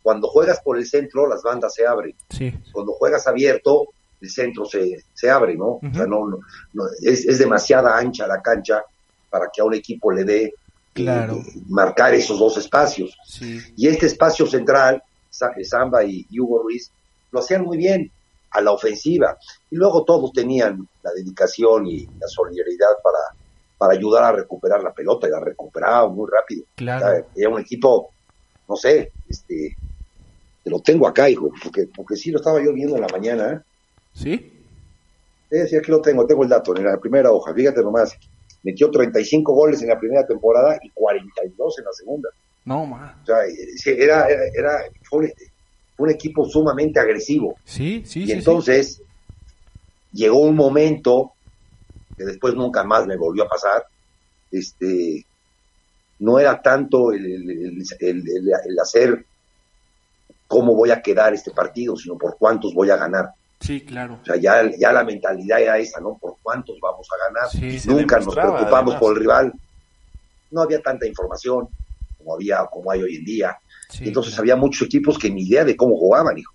Cuando 0.02 0.28
juegas 0.28 0.62
por 0.62 0.78
el 0.78 0.86
centro, 0.86 1.28
las 1.28 1.42
bandas 1.42 1.74
se 1.74 1.86
abren. 1.86 2.16
Sí. 2.30 2.54
Cuando 2.72 2.94
juegas 2.94 3.26
abierto, 3.28 3.88
el 4.22 4.30
centro 4.30 4.64
se, 4.66 5.04
se 5.14 5.30
abre, 5.30 5.56
¿no? 5.56 5.80
O 5.82 5.94
sea, 5.94 6.06
no, 6.06 6.28
no, 6.74 6.86
es, 7.02 7.26
es, 7.26 7.40
demasiada 7.40 7.98
ancha 7.98 8.28
la 8.28 8.42
cancha 8.42 8.84
para 9.30 9.48
que 9.54 9.62
a 9.62 9.66
un 9.66 9.74
equipo 9.74 10.12
le 10.12 10.24
dé 10.24 10.54
claro. 10.94 11.42
marcar 11.68 12.14
esos 12.14 12.38
dos 12.38 12.58
espacios. 12.58 13.18
Sí. 13.28 13.60
Y 13.76 13.88
este 13.88 14.06
espacio 14.06 14.46
central 14.46 15.02
Samba 15.63 16.04
y, 16.04 16.25
Hugo 16.39 16.63
Ruiz, 16.63 16.92
lo 17.32 17.39
hacían 17.39 17.63
muy 17.63 17.77
bien. 17.77 18.12
a 18.51 18.62
la 18.62 18.72
ofensiva. 18.72 19.38
Y 19.70 19.75
luego 19.75 20.06
todos 20.06 20.32
tenían 20.32 20.88
la 21.04 21.12
dedicación 21.12 21.88
y 21.88 22.06
la 22.06 22.27
solidaridad 22.27 22.88
para, 23.04 23.20
para 23.77 23.94
ayudar 23.94 24.24
a 24.24 24.32
recuperar 24.32 24.82
la 24.82 24.94
pelota 24.94 25.27
y 25.27 25.32
la 25.32 25.42
recuperaba 25.42 26.08
muy 26.08 26.30
rápido. 26.32 26.63
Claro. 26.75 27.25
era 27.36 27.50
un 27.50 27.60
equipo, 27.60 28.12
no 28.70 28.77
sé, 28.77 29.12
este, 29.27 29.75
te 30.63 30.70
lo 30.70 30.80
tengo 30.80 31.08
acá, 31.08 31.30
hijo, 31.30 31.51
porque, 31.62 31.89
porque 31.96 32.15
sí 32.15 32.32
lo 32.32 32.39
estaba 32.39 32.63
yo 32.63 32.74
viendo 32.74 32.96
en 32.96 33.01
la 33.01 33.08
mañana. 33.08 33.51
¿eh? 33.51 33.60
¿Sí? 34.13 34.51
Sí, 35.51 35.75
aquí 35.75 35.92
lo 35.92 36.01
tengo, 36.01 36.25
tengo 36.25 36.44
el 36.44 36.50
dato 36.50 36.75
en 36.75 36.86
la 36.86 36.98
primera 36.98 37.32
hoja, 37.32 37.54
fíjate 37.54 37.82
nomás, 37.82 38.18
metió 38.63 38.89
35 38.89 39.54
goles 39.54 39.82
en 39.82 39.89
la 39.89 40.00
primera 40.00 40.25
temporada 40.25 40.80
y 40.82 40.89
42 40.89 41.80
en 41.80 41.86
la 41.86 41.94
segunda. 41.94 42.30
No, 42.66 42.86
ma. 42.86 43.18
O 43.22 43.26
sea, 43.26 43.38
era, 43.86 44.28
era, 44.28 44.42
era 44.54 44.72
fue, 45.04 45.34
un, 45.98 46.10
equipo 46.10 46.46
sumamente 46.46 47.00
agresivo. 47.00 47.56
Sí, 47.64 48.04
sí, 48.06 48.26
y 48.26 48.32
entonces 48.32 49.02
llegó 50.12 50.40
un 50.40 50.56
momento 50.56 51.34
que 52.18 52.26
después 52.26 52.56
nunca 52.56 52.84
más 52.84 53.06
me 53.06 53.18
volvió 53.18 53.44
a 53.44 53.50
pasar, 53.50 53.86
este, 54.52 55.26
no 56.20 56.40
era 56.40 56.62
tanto 56.62 57.12
el, 57.12 57.84
el, 58.00 58.80
hacer 58.82 59.26
cómo 60.48 60.76
voy 60.76 60.92
a 60.92 61.02
quedar 61.02 61.34
este 61.34 61.52
partido, 61.52 61.96
sino 61.96 62.18
por 62.18 62.38
cuántos 62.38 62.74
voy 62.74 62.90
a 62.90 62.98
ganar. 62.98 63.30
Sí, 63.60 63.82
claro. 63.82 64.20
O 64.22 64.26
sea, 64.26 64.38
ya, 64.38 64.70
ya 64.78 64.92
la 64.92 65.04
mentalidad 65.04 65.62
era 65.62 65.78
esa, 65.78 66.00
¿no? 66.00 66.18
Por 66.18 66.38
cuántos 66.42 66.78
vamos 66.82 67.08
a 67.12 67.28
ganar. 67.28 67.80
Nunca 67.86 68.20
nos 68.20 68.34
preocupamos 68.34 68.96
por 68.96 69.14
el 69.14 69.20
rival. 69.20 69.54
No 70.52 70.62
había 70.62 70.82
tanta 70.82 71.06
información 71.08 71.68
como 72.25 72.36
había, 72.36 72.65
como 72.72 72.91
hay 72.91 73.03
hoy 73.03 73.15
en 73.17 73.24
día. 73.24 73.58
Entonces 74.00 74.38
había 74.39 74.55
muchos 74.55 74.88
equipos 74.88 75.20
que 75.20 75.29
ni 75.29 75.44
idea 75.44 75.63
de 75.63 75.77
cómo 75.77 75.96
jugaban, 75.96 76.38
hijo. 76.38 76.53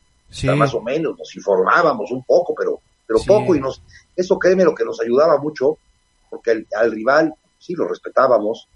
más 0.56 0.74
o 0.74 0.82
menos, 0.82 1.16
nos 1.16 1.34
informábamos 1.36 2.10
un 2.10 2.24
poco, 2.24 2.54
pero, 2.58 2.80
pero 3.06 3.20
poco, 3.24 3.54
y 3.54 3.60
nos, 3.60 3.80
eso 4.16 4.38
créeme 4.38 4.64
lo 4.64 4.74
que 4.74 4.84
nos 4.84 5.00
ayudaba 5.00 5.38
mucho, 5.38 5.78
porque 6.28 6.64
al 6.76 6.90
rival 6.90 7.34
sí 7.58 7.74
lo 7.74 7.86
respetábamos, 7.86 8.66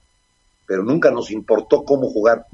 pero 0.66 0.84
nunca 0.84 1.10
nos 1.10 1.30
importó 1.30 1.84
cómo 1.84 2.08
jugar. 2.08 2.46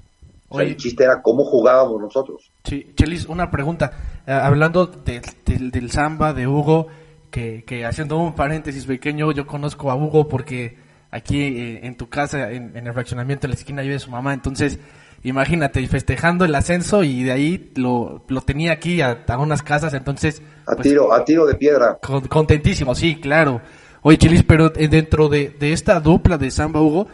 O 0.52 0.60
el 0.60 0.76
chiste 0.76 1.04
era 1.04 1.22
cómo 1.22 1.44
jugábamos 1.44 2.00
nosotros. 2.00 2.50
Sí, 2.64 2.92
Chelis, 2.96 3.26
una 3.26 3.52
pregunta. 3.52 3.92
Eh, 4.26 4.32
hablando 4.32 4.86
del 4.86 5.90
samba, 5.92 6.32
de 6.32 6.48
Hugo, 6.48 6.88
que, 7.30 7.62
que, 7.64 7.84
haciendo 7.84 8.18
un 8.18 8.34
paréntesis 8.34 8.84
pequeño, 8.84 9.30
yo 9.30 9.46
conozco 9.46 9.92
a 9.92 9.94
Hugo 9.94 10.26
porque 10.26 10.76
aquí 11.10 11.42
eh, 11.42 11.80
en 11.82 11.96
tu 11.96 12.08
casa, 12.08 12.50
en, 12.50 12.76
el 12.76 12.92
fraccionamiento 12.92 13.42
de 13.42 13.48
la 13.48 13.54
esquina, 13.54 13.82
vive 13.82 13.98
su 13.98 14.10
mamá. 14.10 14.34
Entonces, 14.34 14.78
imagínate, 15.22 15.86
festejando 15.86 16.44
el 16.44 16.54
ascenso 16.54 17.02
y 17.02 17.24
de 17.24 17.32
ahí 17.32 17.72
lo, 17.76 18.24
lo 18.28 18.40
tenía 18.42 18.72
aquí 18.72 19.00
a, 19.00 19.24
unas 19.38 19.62
casas. 19.62 19.94
Entonces, 19.94 20.42
a 20.66 20.74
pues, 20.74 20.82
tiro, 20.82 21.12
a 21.12 21.24
tiro 21.24 21.46
de 21.46 21.54
piedra. 21.54 21.98
contentísimo, 22.28 22.94
sí, 22.94 23.16
claro. 23.16 23.60
Oye, 24.02 24.18
Chelis, 24.18 24.44
pero 24.44 24.72
eh, 24.76 24.88
dentro 24.88 25.28
de, 25.28 25.50
de 25.50 25.72
esta 25.72 26.00
dupla 26.00 26.38
de 26.38 26.50
samba, 26.50 26.80
Hugo, 26.80 27.06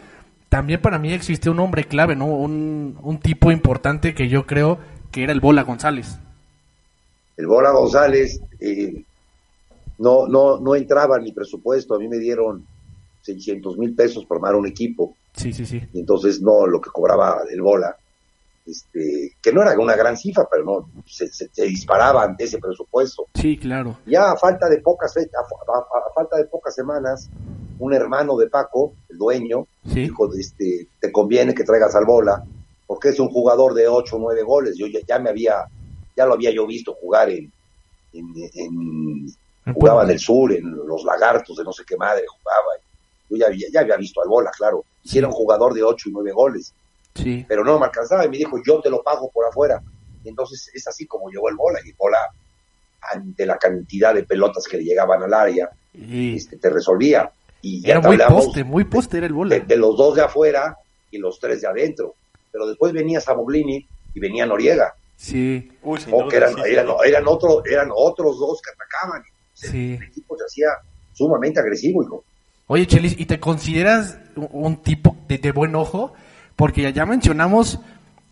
también 0.49 0.81
para 0.81 0.99
mí 0.99 1.11
existe 1.11 1.49
un 1.49 1.59
hombre 1.59 1.83
clave, 1.83 2.15
¿no? 2.15 2.27
Un, 2.27 2.97
un 3.01 3.19
tipo 3.19 3.51
importante 3.51 4.13
que 4.13 4.29
yo 4.29 4.45
creo 4.45 4.79
que 5.11 5.23
era 5.23 5.33
el 5.33 5.41
Bola 5.41 5.63
González. 5.63 6.19
El 7.35 7.47
Bola 7.47 7.71
González 7.71 8.39
eh, 8.59 9.03
no, 9.97 10.27
no, 10.27 10.59
no 10.59 10.75
entraba 10.75 11.17
en 11.17 11.23
mi 11.23 11.31
presupuesto, 11.33 11.95
a 11.95 11.99
mí 11.99 12.07
me 12.07 12.17
dieron 12.17 12.65
600 13.27 13.77
mil 13.77 13.93
pesos 13.95 14.25
por 14.25 14.37
armar 14.37 14.55
un 14.55 14.67
equipo. 14.67 15.15
Sí, 15.35 15.53
sí, 15.53 15.65
sí. 15.65 15.81
Y 15.93 15.99
entonces 15.99 16.41
no 16.41 16.65
lo 16.65 16.81
que 16.81 16.89
cobraba 16.89 17.41
el 17.49 17.61
Bola, 17.61 17.95
este, 18.65 19.33
que 19.41 19.53
no 19.53 19.61
era 19.61 19.77
una 19.79 19.95
gran 19.95 20.17
cifra, 20.17 20.47
pero 20.49 20.63
no, 20.63 20.89
se, 21.05 21.27
se, 21.27 21.63
disparaba 21.63 22.23
ante 22.23 22.45
ese 22.45 22.57
presupuesto. 22.57 23.27
Sí, 23.35 23.57
claro. 23.57 23.97
Ya 24.05 24.31
a 24.31 24.37
falta 24.37 24.67
de 24.67 24.79
pocas, 24.79 25.15
a 25.17 26.13
falta 26.13 26.37
de 26.37 26.45
pocas 26.45 26.75
semanas, 26.75 27.29
un 27.79 27.93
hermano 27.93 28.35
de 28.37 28.47
Paco, 28.47 28.93
el 29.09 29.17
dueño, 29.17 29.67
dijo, 29.83 30.33
este, 30.33 30.87
te 30.99 31.11
conviene 31.11 31.53
que 31.53 31.63
traigas 31.63 31.95
al 31.95 32.05
Bola, 32.05 32.43
porque 32.85 33.09
es 33.09 33.19
un 33.19 33.29
jugador 33.29 33.73
de 33.73 33.87
8 33.87 34.15
o 34.15 34.19
9 34.19 34.43
goles. 34.43 34.75
Yo 34.77 34.87
ya, 34.87 35.19
me 35.19 35.29
había, 35.29 35.65
ya 36.15 36.25
lo 36.25 36.33
había 36.33 36.51
yo 36.51 36.65
visto 36.65 36.93
jugar 36.93 37.29
en, 37.29 37.51
en, 38.13 39.27
jugaba 39.73 40.03
en 40.03 40.09
el 40.11 40.19
sur, 40.19 40.51
en 40.53 40.71
los 40.71 41.03
lagartos 41.03 41.57
de 41.57 41.63
no 41.63 41.71
sé 41.71 41.83
qué 41.85 41.97
madre 41.97 42.25
jugaba. 42.27 42.86
Yo 43.29 43.37
ya, 43.37 43.47
ya 43.71 43.81
había 43.81 43.97
visto 43.97 44.21
al 44.21 44.29
Bola, 44.29 44.51
claro. 44.55 44.85
Y 45.03 45.17
era 45.17 45.27
un 45.27 45.33
jugador 45.33 45.73
de 45.73 45.83
8 45.83 46.09
y 46.09 46.11
9 46.11 46.31
goles. 46.31 46.73
Sí. 47.15 47.45
Pero 47.47 47.63
no 47.63 47.79
me 47.79 47.85
alcanzaba 47.85 48.25
y 48.25 48.29
me 48.29 48.37
dijo, 48.37 48.61
yo 48.65 48.79
te 48.79 48.89
lo 48.89 49.01
pago 49.01 49.29
por 49.31 49.45
afuera. 49.45 49.81
Y 50.23 50.29
entonces 50.29 50.69
es 50.73 50.87
así 50.87 51.05
como 51.05 51.29
llegó 51.29 51.49
el 51.49 51.55
Bola. 51.55 51.79
Y 51.83 51.89
el 51.89 51.95
Bola, 51.97 52.19
ante 53.01 53.45
la 53.45 53.57
cantidad 53.57 54.13
de 54.13 54.23
pelotas 54.23 54.65
que 54.65 54.77
le 54.77 54.83
llegaban 54.83 55.23
al 55.23 55.33
área, 55.33 55.69
este, 55.93 56.57
te 56.57 56.69
resolvía. 56.69 57.31
Y 57.61 57.89
era 57.89 58.01
muy 58.01 58.17
poste, 58.17 58.63
muy 58.63 58.85
poste 58.85 59.17
era 59.17 59.27
el 59.27 59.33
bola. 59.33 59.59
De, 59.59 59.77
los 59.77 59.97
dos 59.97 60.15
de 60.15 60.21
afuera 60.21 60.77
y 61.11 61.17
los 61.17 61.39
tres 61.39 61.61
de 61.61 61.67
adentro. 61.67 62.13
Pero 62.51 62.67
después 62.67 62.93
venía 62.93 63.19
Samoglini 63.19 63.85
y 64.13 64.19
venía 64.19 64.45
Noriega. 64.45 64.93
Sí. 65.15 65.71
o 65.81 66.27
que 66.27 66.37
eran, 66.37 66.53
eran, 66.65 67.27
otro, 67.27 67.63
eran 67.65 67.89
otros 67.93 68.39
dos 68.39 68.61
que 68.61 68.69
atacaban. 68.69 69.23
Sí. 69.53 69.95
El 69.95 70.03
equipo 70.03 70.37
se 70.37 70.45
hacía 70.45 70.67
sumamente 71.13 71.59
agresivo, 71.59 72.03
hijo. 72.03 72.23
Oye, 72.67 72.85
Chelis, 72.85 73.17
¿y 73.17 73.25
te 73.25 73.39
consideras 73.39 74.19
un 74.35 74.77
tipo 74.77 75.15
de, 75.27 75.51
buen 75.51 75.75
ojo? 75.75 76.13
Porque 76.55 76.91
ya, 76.91 77.05
mencionamos 77.05 77.79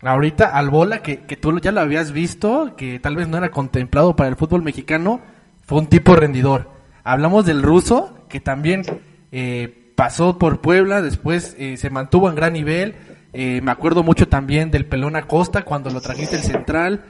ahorita 0.02 0.56
al 0.56 0.68
Bola, 0.68 1.02
que, 1.02 1.20
que 1.24 1.36
tú 1.36 1.58
ya 1.58 1.72
lo 1.72 1.80
habías 1.80 2.12
visto, 2.12 2.76
que 2.76 3.00
tal 3.00 3.16
vez 3.16 3.28
no 3.28 3.38
era 3.38 3.50
contemplado 3.50 4.14
para 4.14 4.28
el 4.28 4.36
fútbol 4.36 4.62
mexicano, 4.62 5.20
fue 5.62 5.78
un 5.78 5.86
tipo 5.86 6.14
rendidor. 6.14 6.70
Hablamos 7.02 7.46
del 7.46 7.62
ruso, 7.62 8.18
que 8.28 8.40
también 8.40 8.82
eh, 9.32 9.92
pasó 9.94 10.38
por 10.38 10.60
Puebla, 10.60 11.02
después 11.02 11.56
eh, 11.58 11.76
se 11.76 11.90
mantuvo 11.90 12.28
en 12.28 12.34
gran 12.34 12.52
nivel. 12.52 12.94
Eh, 13.32 13.60
me 13.62 13.70
acuerdo 13.70 14.02
mucho 14.02 14.28
también 14.28 14.70
del 14.70 14.86
Pelón 14.86 15.16
Acosta 15.16 15.64
cuando 15.64 15.90
lo 15.90 16.00
trajiste 16.00 16.36
el 16.36 16.42
central, 16.42 17.04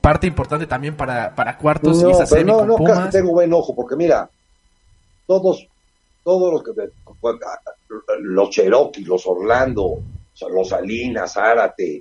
parte 0.00 0.26
importante 0.26 0.66
también 0.66 0.96
para, 0.96 1.34
para 1.34 1.58
cuartos 1.58 2.02
no, 2.02 2.08
y 2.08 2.12
esa 2.12 2.26
semi 2.26 2.50
no, 2.50 2.64
no, 2.64 2.76
Casi 2.82 3.10
tengo 3.10 3.32
buen 3.32 3.52
ojo, 3.52 3.74
porque 3.74 3.96
mira, 3.96 4.30
todos, 5.26 5.66
todos 6.26 6.52
los 6.52 6.64
que 6.64 6.72
los 8.18 8.50
Cherokee, 8.50 9.04
los 9.04 9.24
Orlando, 9.28 10.02
los 10.50 10.68
Salinas, 10.68 11.34
Zárate, 11.34 12.00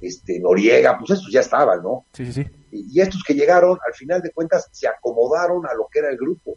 este, 0.00 0.40
Noriega, 0.40 0.98
pues 0.98 1.10
estos 1.10 1.30
ya 1.30 1.40
estaban, 1.40 1.82
¿no? 1.82 2.06
Sí, 2.14 2.24
sí, 2.24 2.32
sí. 2.32 2.46
Y, 2.72 2.98
y 2.98 3.00
estos 3.02 3.22
que 3.22 3.34
llegaron, 3.34 3.78
al 3.86 3.92
final 3.92 4.22
de 4.22 4.30
cuentas, 4.30 4.66
se 4.72 4.88
acomodaron 4.88 5.66
a 5.66 5.74
lo 5.74 5.88
que 5.92 5.98
era 5.98 6.08
el 6.08 6.16
grupo. 6.16 6.54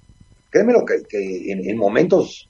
Créeme 0.49 0.71
lo 0.71 0.85
que, 0.85 1.03
que 1.03 1.51
en, 1.51 1.77
momentos 1.77 2.47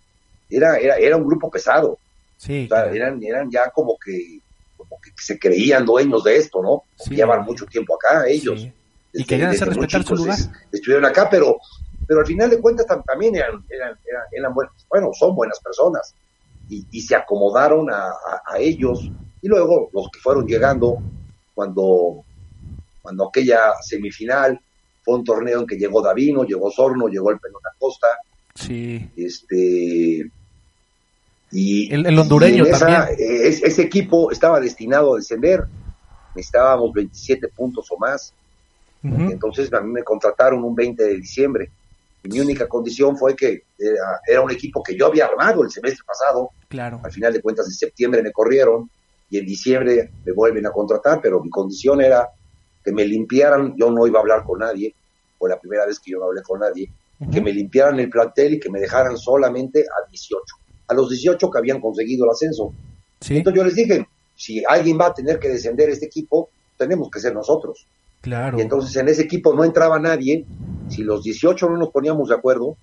era, 0.48 0.78
era, 0.78 0.98
era 0.98 1.18
un 1.18 1.26
grupo 1.26 1.50
pesado. 1.50 1.98
Sí. 2.38 2.70
eran, 2.72 3.24
eran 3.24 3.50
ya 3.50 3.72
como 3.72 3.98
que, 3.98 4.40
como 4.78 5.02
que 5.02 5.10
se 5.18 5.40
creían 5.40 5.84
dueños 5.84 6.24
de 6.24 6.38
esto, 6.38 6.62
¿no? 6.62 6.84
Llevan 7.10 7.44
mucho 7.44 7.66
tiempo 7.66 7.96
acá 7.96 8.28
ellos. 8.28 8.68
Y 9.14 9.24
querían 9.24 9.50
hacer 9.50 9.70
respetar 9.70 10.04
su 10.04 10.16
lugar. 10.16 10.38
Estuvieron 10.72 11.06
acá, 11.06 11.28
pero, 11.28 11.58
pero 12.10 12.22
al 12.22 12.26
final 12.26 12.50
de 12.50 12.60
cuentas 12.60 12.88
también 13.06 13.36
eran, 13.36 13.64
eran, 13.70 13.96
eran, 14.32 14.52
buenos, 14.52 14.74
bueno, 14.90 15.12
son 15.14 15.36
buenas 15.36 15.60
personas. 15.60 16.16
Y, 16.68 16.84
y 16.90 17.02
se 17.02 17.16
acomodaron 17.16 17.88
a, 17.92 18.08
a, 18.48 18.58
ellos. 18.58 19.12
Y 19.44 19.48
luego 19.48 19.92
los 19.94 20.10
que 20.10 20.20
fueron 20.20 20.48
llegando, 20.48 20.98
cuando, 21.54 22.24
cuando 23.04 23.28
aquella 23.28 23.74
semifinal, 23.84 24.60
fue 25.04 25.18
un 25.18 25.24
torneo 25.24 25.60
en 25.60 25.68
que 25.68 25.78
llegó 25.78 26.02
Davino, 26.02 26.46
llegó 26.46 26.72
Sorno, 26.72 27.10
llegó 27.10 27.30
el 27.30 27.38
Pelón 27.38 27.62
Acosta. 27.76 28.08
Sí. 28.56 29.08
Este, 29.16 30.32
y, 31.52 31.94
el, 31.94 32.18
hondureño 32.18 32.66
también. 32.72 33.04
ese 33.20 33.84
equipo 33.84 34.32
estaba 34.32 34.60
destinado 34.60 35.14
a 35.14 35.18
descender. 35.18 35.64
Necesitábamos 36.34 36.92
27 36.92 37.50
puntos 37.50 37.86
o 37.92 38.00
más. 38.00 38.34
Entonces 39.04 39.72
a 39.74 39.80
mí 39.82 39.92
me 39.92 40.04
contrataron 40.04 40.64
un 40.64 40.74
20 40.74 41.04
de 41.04 41.16
diciembre. 41.18 41.70
Mi 42.24 42.40
única 42.40 42.68
condición 42.68 43.18
fue 43.18 43.36
que 43.36 43.64
era, 44.28 44.42
un 44.42 44.52
equipo 44.52 44.84
que 44.84 44.96
yo 44.96 45.08
había 45.08 45.26
armado 45.26 45.64
el 45.64 45.72
semestre 45.72 46.04
pasado. 46.06 46.52
Claro. 46.68 47.00
Al 47.04 47.12
final 47.12 47.34
de 47.34 47.42
cuentas, 47.42 47.66
en 47.68 47.74
septiembre 47.74 48.22
me 48.22 48.32
corrieron 48.32 48.90
y 49.30 49.38
en 49.38 49.46
diciembre 49.46 50.12
me 50.26 50.34
vuelven 50.34 50.66
a 50.68 50.72
contratar, 50.72 51.22
pero 51.22 51.42
mi 51.42 51.50
condición 51.50 52.02
era 52.02 52.28
que 52.84 52.92
me 52.92 53.06
limpiaran. 53.06 53.76
Yo 53.78 53.90
no 53.92 54.06
iba 54.06 54.20
a 54.20 54.22
hablar 54.22 54.44
con 54.44 54.60
nadie. 54.60 54.94
Fue 55.38 55.50
la 55.50 55.60
primera 55.60 55.86
vez 55.86 56.00
que 56.00 56.12
yo 56.12 56.20
no 56.20 56.26
hablé 56.26 56.42
con 56.42 56.60
nadie. 56.60 56.92
Que 57.32 57.42
me 57.42 57.52
limpiaran 57.52 58.00
el 58.00 58.10
plantel 58.10 58.54
y 58.54 58.60
que 58.60 58.70
me 58.70 58.80
dejaran 58.80 59.18
solamente 59.18 59.82
a 59.82 60.10
18 60.10 60.42
a 60.90 60.94
los 60.94 61.10
18 61.10 61.50
que 61.50 61.58
habían 61.58 61.80
conseguido 61.80 62.26
el 62.26 62.32
ascenso. 62.32 62.74
Entonces 63.30 63.58
yo 63.58 63.64
les 63.64 63.76
dije, 63.76 64.08
si 64.36 64.64
alguien 64.68 64.98
va 65.00 65.08
a 65.08 65.14
tener 65.14 65.40
que 65.40 65.50
descender 65.50 65.90
este 65.90 66.08
equipo, 66.08 66.50
tenemos 66.78 67.10
que 67.12 67.20
ser 67.20 67.34
nosotros. 67.34 67.86
Claro. 68.22 68.58
Y 68.58 68.62
entonces 68.62 68.96
en 68.98 69.08
ese 69.08 69.24
equipo 69.24 69.54
no 69.54 69.64
entraba 69.64 70.00
nadie. 70.00 70.46
Si 70.90 71.04
los 71.04 71.24
18 71.24 71.70
no 71.70 71.78
nos 71.78 71.90
poníamos 71.90 72.30
de 72.30 72.36
acuerdo, 72.36 72.76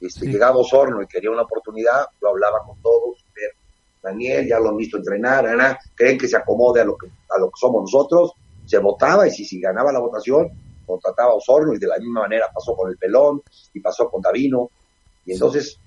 este, 0.00 0.26
llegaba 0.26 0.56
Osorno 0.56 1.02
y 1.02 1.06
quería 1.06 1.30
una 1.30 1.42
oportunidad, 1.42 2.06
lo 2.20 2.30
hablaba 2.30 2.62
con 2.64 2.80
todos. 2.82 3.24
Daniel, 4.02 4.46
ya 4.46 4.60
lo 4.60 4.68
han 4.68 4.76
visto 4.76 4.98
entrenar, 4.98 5.46
Ana, 5.46 5.76
creen 5.96 6.16
que 6.16 6.28
se 6.28 6.36
acomode 6.36 6.80
a 6.80 6.84
lo 6.84 6.96
que, 6.96 7.08
a 7.08 7.40
lo 7.40 7.46
que 7.46 7.58
somos 7.58 7.82
nosotros. 7.82 8.32
Se 8.64 8.78
votaba 8.78 9.26
y 9.26 9.30
si, 9.30 9.44
si 9.44 9.60
ganaba 9.60 9.92
la 9.92 9.98
votación, 9.98 10.48
contrataba 10.86 11.32
a 11.32 11.34
Osorno 11.34 11.74
y 11.74 11.78
de 11.78 11.88
la 11.88 11.98
misma 11.98 12.20
manera 12.20 12.46
pasó 12.54 12.76
con 12.76 12.88
el 12.90 12.96
Pelón 12.96 13.42
y 13.74 13.80
pasó 13.80 14.08
con 14.08 14.22
Davino. 14.22 14.70
Y 15.24 15.32
entonces 15.32 15.78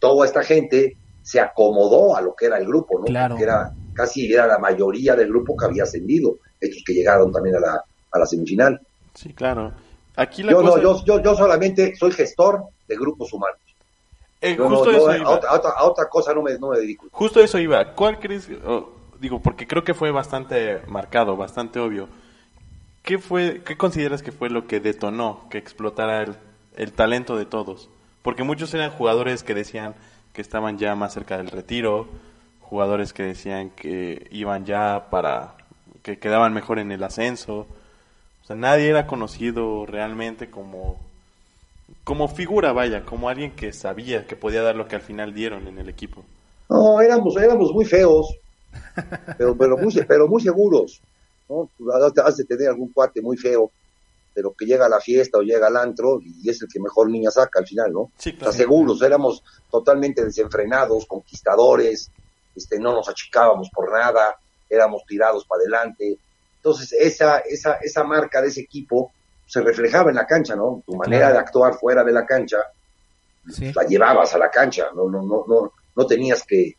toda 0.00 0.26
esta 0.26 0.42
gente 0.42 0.96
se 1.22 1.38
acomodó 1.38 2.16
a 2.16 2.20
lo 2.20 2.34
que 2.34 2.46
era 2.46 2.58
el 2.58 2.66
grupo, 2.66 2.98
¿no? 2.98 3.04
Claro. 3.04 3.36
Que 3.36 3.44
era 3.44 3.72
casi 3.94 4.32
era 4.32 4.46
la 4.46 4.58
mayoría 4.58 5.14
del 5.14 5.28
grupo 5.28 5.56
que 5.56 5.66
había 5.66 5.84
ascendido, 5.84 6.38
estos 6.60 6.82
que 6.84 6.94
llegaron 6.94 7.32
también 7.32 7.56
a 7.56 7.60
la, 7.60 7.84
a 8.16 8.20
la 8.20 8.26
semifinal. 8.26 8.80
Sí, 9.14 9.32
claro. 9.32 9.72
Aquí 10.16 10.42
la 10.42 10.52
Yo, 10.52 10.62
cosa... 10.62 10.76
no, 10.78 10.82
yo, 10.82 11.04
yo, 11.04 11.22
yo 11.22 11.34
solamente 11.34 11.94
soy 11.96 12.12
gestor 12.12 12.64
de 12.88 12.96
grupos 12.96 13.32
humanos. 13.32 13.58
Eh, 14.40 14.54
Yo 14.56 14.68
justo 14.68 14.92
yo 14.92 14.98
eso 14.98 15.10
a, 15.10 15.16
iba. 15.18 15.30
otra, 15.30 15.50
a 15.50 15.54
otra- 15.54 15.70
a 15.70 15.84
otra 15.84 16.08
cosa 16.08 16.34
no 16.34 16.42
me, 16.42 16.58
no 16.58 16.70
me 16.70 16.78
dedico. 16.78 17.06
Justo 17.10 17.40
eso 17.40 17.58
iba. 17.58 17.94
¿Cuál 17.94 18.18
crees? 18.18 18.48
oh, 18.66 18.90
digo, 19.20 19.40
porque 19.40 19.66
creo 19.66 19.82
que 19.84 19.94
fue 19.94 20.10
bastante 20.10 20.82
marcado, 20.88 21.36
bastante 21.36 21.78
obvio. 21.80 22.08
¿Qué 23.02 23.18
fue, 23.18 23.62
qué 23.64 23.76
consideras 23.76 24.22
que 24.22 24.32
fue 24.32 24.50
lo 24.50 24.66
que 24.66 24.80
detonó 24.80 25.46
que 25.48 25.58
explotara 25.58 26.22
el, 26.22 26.36
el 26.76 26.92
talento 26.92 27.36
de 27.36 27.46
todos? 27.46 27.88
Porque 28.22 28.42
muchos 28.42 28.74
eran 28.74 28.90
jugadores 28.90 29.42
que 29.44 29.54
decían 29.54 29.94
que 30.32 30.42
estaban 30.42 30.76
ya 30.76 30.94
más 30.96 31.14
cerca 31.14 31.36
del 31.38 31.48
retiro, 31.50 32.08
jugadores 32.60 33.12
que 33.12 33.22
decían 33.22 33.70
que 33.70 34.26
iban 34.32 34.66
ya 34.66 35.06
para 35.10 35.54
que 36.02 36.18
quedaban 36.18 36.52
mejor 36.52 36.78
en 36.78 36.90
el 36.92 37.02
ascenso. 37.04 37.66
O 38.46 38.48
sea, 38.48 38.54
nadie 38.54 38.88
era 38.90 39.08
conocido 39.08 39.86
realmente 39.86 40.48
como 40.48 41.00
como 42.04 42.28
figura, 42.28 42.72
vaya, 42.72 43.04
como 43.04 43.28
alguien 43.28 43.56
que 43.56 43.72
sabía 43.72 44.24
que 44.28 44.36
podía 44.36 44.62
dar 44.62 44.76
lo 44.76 44.86
que 44.86 44.94
al 44.94 45.02
final 45.02 45.34
dieron 45.34 45.66
en 45.66 45.78
el 45.78 45.88
equipo. 45.88 46.22
No, 46.68 47.00
éramos, 47.00 47.36
éramos 47.36 47.72
muy 47.72 47.84
feos, 47.84 48.32
pero, 49.36 49.56
pero, 49.56 49.76
muy, 49.76 49.92
pero 50.06 50.28
muy 50.28 50.40
seguros. 50.40 51.02
¿no? 51.48 51.68
Has 51.92 52.14
de- 52.14 52.22
has 52.22 52.36
de 52.36 52.44
tener 52.44 52.68
algún 52.68 52.92
cuate 52.92 53.20
muy 53.20 53.36
feo, 53.36 53.72
pero 54.32 54.54
que 54.56 54.66
llega 54.66 54.86
a 54.86 54.88
la 54.88 55.00
fiesta 55.00 55.38
o 55.38 55.42
llega 55.42 55.66
al 55.66 55.76
antro 55.76 56.20
y 56.22 56.48
es 56.48 56.62
el 56.62 56.68
que 56.72 56.78
mejor 56.80 57.10
niña 57.10 57.32
saca 57.32 57.58
al 57.58 57.66
final, 57.66 57.92
¿no? 57.92 58.12
Sí, 58.18 58.30
O 58.30 58.32
sea, 58.32 58.38
claro. 58.38 58.52
seguros, 58.52 59.02
éramos 59.02 59.42
totalmente 59.68 60.24
desenfrenados, 60.24 61.06
conquistadores, 61.06 62.12
este, 62.54 62.78
no 62.78 62.92
nos 62.92 63.08
achicábamos 63.08 63.68
por 63.74 63.92
nada, 63.92 64.36
éramos 64.68 65.02
tirados 65.06 65.44
para 65.46 65.62
adelante. 65.62 66.18
Entonces, 66.66 66.92
esa, 66.98 67.38
esa, 67.48 67.74
esa 67.74 68.02
marca 68.02 68.42
de 68.42 68.48
ese 68.48 68.62
equipo 68.62 69.12
se 69.46 69.60
reflejaba 69.60 70.10
en 70.10 70.16
la 70.16 70.26
cancha, 70.26 70.56
¿no? 70.56 70.82
Tu 70.84 70.96
manera 70.96 71.26
Claro. 71.26 71.34
de 71.34 71.38
actuar 71.38 71.74
fuera 71.78 72.02
de 72.02 72.10
la 72.10 72.26
cancha, 72.26 72.56
Sí. 73.48 73.72
la 73.72 73.84
llevabas 73.84 74.34
a 74.34 74.38
la 74.38 74.50
cancha, 74.50 74.88
no, 74.92 75.08
no, 75.08 75.22
no, 75.22 75.44
no, 75.46 75.72
no 75.94 76.06
tenías 76.08 76.42
que, 76.42 76.72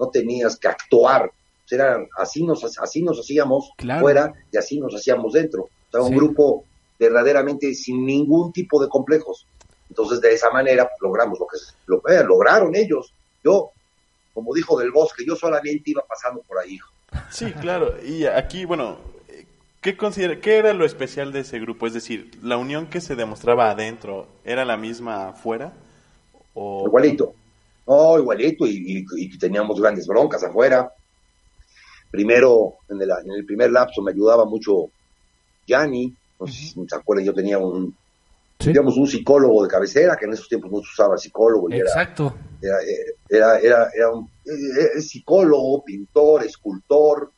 no 0.00 0.08
tenías 0.08 0.56
que 0.56 0.68
actuar. 0.68 1.26
O 1.26 1.68
sea, 1.68 1.76
era- 1.76 2.06
así 2.16 2.42
nos, 2.42 2.64
así 2.78 3.02
nos 3.02 3.20
hacíamos 3.20 3.70
Claro. 3.76 4.00
fuera 4.00 4.32
y 4.50 4.56
así 4.56 4.80
nos 4.80 4.94
hacíamos 4.94 5.34
dentro. 5.34 5.64
O 5.64 5.68
sea, 5.90 6.00
un 6.00 6.08
Sí. 6.08 6.14
grupo 6.14 6.64
verdaderamente 6.98 7.74
sin 7.74 8.06
ningún 8.06 8.50
tipo 8.50 8.80
de 8.82 8.88
complejos. 8.88 9.46
Entonces, 9.90 10.22
de 10.22 10.32
esa 10.32 10.48
manera 10.48 10.88
logramos 11.02 11.38
lo 11.38 11.46
que 11.46 11.58
lo, 11.84 11.96
eh, 12.08 12.24
lograron 12.24 12.74
ellos. 12.74 13.12
Yo, 13.44 13.72
como 14.32 14.54
dijo 14.54 14.78
del 14.80 14.90
bosque, 14.90 15.22
yo 15.28 15.36
solamente 15.36 15.90
iba 15.90 16.02
pasando 16.08 16.40
por 16.48 16.56
ahí. 16.60 16.78
Sí, 17.30 17.52
claro. 17.52 18.02
Y 18.02 18.24
aquí, 18.24 18.64
bueno, 18.64 19.12
¿qué, 19.84 19.96
considera, 19.96 20.40
¿qué 20.40 20.56
era 20.56 20.72
lo 20.72 20.84
especial 20.86 21.30
de 21.30 21.40
ese 21.40 21.60
grupo? 21.60 21.86
Es 21.86 21.92
decir, 21.92 22.30
¿la 22.42 22.56
unión 22.56 22.86
que 22.86 23.02
se 23.02 23.14
demostraba 23.14 23.70
adentro 23.70 24.26
era 24.44 24.64
la 24.64 24.76
misma 24.78 25.28
afuera? 25.28 25.72
O... 26.54 26.84
Igualito. 26.86 27.34
No, 27.86 28.18
igualito, 28.18 28.66
y, 28.66 28.98
y- 28.98 29.04
y 29.26 29.38
teníamos 29.38 29.78
grandes 29.78 30.06
broncas 30.06 30.42
afuera. 30.42 30.90
Primero, 32.10 32.76
en 32.88 33.02
el, 33.02 33.10
en 33.10 33.32
el 33.32 33.44
primer 33.44 33.70
lapso 33.72 34.00
me 34.00 34.12
ayudaba 34.12 34.46
mucho 34.46 34.88
Yanni, 35.66 36.14
no 36.40 36.46
sé 36.46 36.52
si 36.52 36.68
se 36.88 36.96
acuerdan, 36.96 37.26
yo 37.26 37.34
tenía 37.34 37.58
un, 37.58 37.94
Sí. 38.60 38.66
teníamos 38.66 38.96
un 38.96 39.06
psicólogo 39.06 39.64
de 39.64 39.68
cabecera, 39.68 40.16
que 40.16 40.24
en 40.26 40.32
esos 40.32 40.48
tiempos 40.48 40.70
no 40.70 40.78
se 40.78 40.84
usaba 40.92 41.18
psicólogo, 41.18 41.68
y 41.68 41.74
Exacto. 41.74 42.32
era, 42.62 42.76
era, 43.28 43.58
era, 43.58 43.88
era 43.94 44.10
un 44.10 44.24
eh, 44.46 44.90
eh, 44.96 45.00
psicólogo, 45.02 45.84
pintor, 45.84 46.44
escultor, 46.44 47.32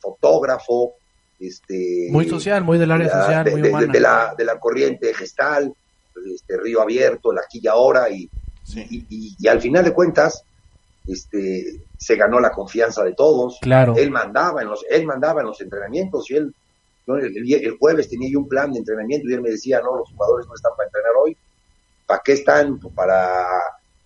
fotógrafo, 0.00 0.94
este 1.40 2.08
Muy 2.10 2.28
social, 2.28 2.62
muy 2.64 2.78
del 2.78 2.90
área 2.90 3.08
de 3.08 3.12
la- 3.14 3.22
social, 3.24 3.44
de, 3.44 3.50
muy 3.52 3.62
de- 3.62 3.68
humana. 3.70 3.92
de 3.92 4.00
la, 4.00 4.34
de 4.36 4.44
la 4.44 4.60
corriente 4.60 5.12
gestal, 5.14 5.72
este 6.34 6.56
Río 6.58 6.82
Abierto, 6.82 7.32
la 7.32 7.42
y 7.52 7.66
ahora, 7.66 8.10
y, 8.10 8.28
Sí. 8.62 8.86
y, 8.90 9.06
y- 9.08 9.36
y 9.38 9.48
al 9.48 9.60
final 9.60 9.84
de 9.84 9.92
cuentas, 9.92 10.44
este 11.06 11.80
se 11.96 12.16
ganó 12.16 12.40
la 12.40 12.50
confianza 12.52 13.02
de 13.04 13.12
todos. 13.14 13.58
Claro. 13.60 13.94
Él 13.96 14.10
mandaba 14.10 14.62
en 14.62 14.68
los, 14.68 14.84
él 14.88 15.04
mandaba 15.06 15.40
en 15.42 15.48
los 15.48 15.60
entrenamientos 15.60 16.30
y 16.30 16.36
él, 16.36 16.54
yo 17.06 17.16
el, 17.16 17.36
el- 17.36 17.52
el 17.64 17.76
jueves 17.78 18.08
tenía 18.08 18.28
yo 18.30 18.38
un 18.38 18.48
plan 18.48 18.72
de 18.72 18.78
entrenamiento 18.78 19.28
y 19.28 19.34
él 19.34 19.42
me 19.42 19.50
decía, 19.50 19.80
no, 19.80 19.96
los 19.96 20.08
jugadores 20.10 20.46
no 20.46 20.54
están 20.54 20.72
para 20.76 20.86
entrenar 20.88 21.12
hoy, 21.22 21.36
¿para 22.06 22.22
qué 22.24 22.32
están? 22.32 22.78
Pues 22.78 22.94
para 22.94 23.44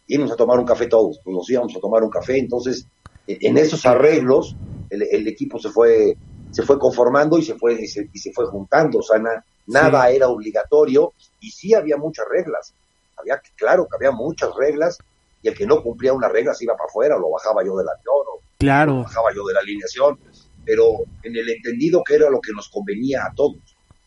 irnos 0.06 0.30
a 0.32 0.36
tomar 0.36 0.58
un 0.58 0.66
café 0.66 0.86
todos, 0.86 1.20
pues 1.24 1.34
nos 1.34 1.48
íbamos 1.50 1.74
a 1.76 1.80
tomar 1.80 2.02
un 2.02 2.10
café, 2.10 2.38
entonces 2.38 2.86
en 3.26 3.38
en 3.40 3.58
esos 3.58 3.86
arreglos 3.86 4.54
el, 4.90 5.02
el 5.02 5.26
equipo 5.28 5.58
se 5.58 5.70
fue 5.70 6.16
se 6.54 6.62
fue 6.62 6.78
conformando 6.78 7.36
y 7.38 7.42
se 7.42 7.54
fue 7.56 7.74
y 7.74 7.86
se, 7.88 8.08
y 8.12 8.18
se 8.18 8.32
fue 8.32 8.46
juntando, 8.46 8.98
o 9.00 9.02
sea, 9.02 9.18
na- 9.18 9.44
nada 9.66 10.08
era 10.10 10.28
obligatorio 10.28 11.12
y 11.40 11.50
sí 11.50 11.74
había 11.74 11.96
muchas 11.96 12.26
reglas, 12.30 12.72
había 13.16 13.40
claro 13.56 13.86
que 13.86 13.96
había 13.96 14.10
muchas 14.12 14.50
reglas 14.56 14.98
y 15.42 15.48
el 15.48 15.54
que 15.54 15.66
no 15.66 15.82
cumplía 15.82 16.12
una 16.12 16.28
regla 16.28 16.54
se 16.54 16.64
iba 16.64 16.74
para 16.76 16.86
afuera, 16.88 17.18
lo 17.18 17.30
bajaba 17.30 17.64
yo 17.64 17.76
del 17.76 17.88
avión 17.88 18.24
o 18.32 18.40
Claro. 18.58 19.02
bajaba 19.02 19.34
yo 19.34 19.44
de 19.46 19.52
la 19.54 19.60
alineación, 19.60 20.18
pero 20.64 20.98
en 21.22 21.36
el 21.36 21.48
entendido 21.50 22.02
que 22.04 22.14
era 22.14 22.30
lo 22.30 22.40
que 22.40 22.52
nos 22.52 22.68
convenía 22.68 23.24
a 23.26 23.34
todos. 23.34 23.56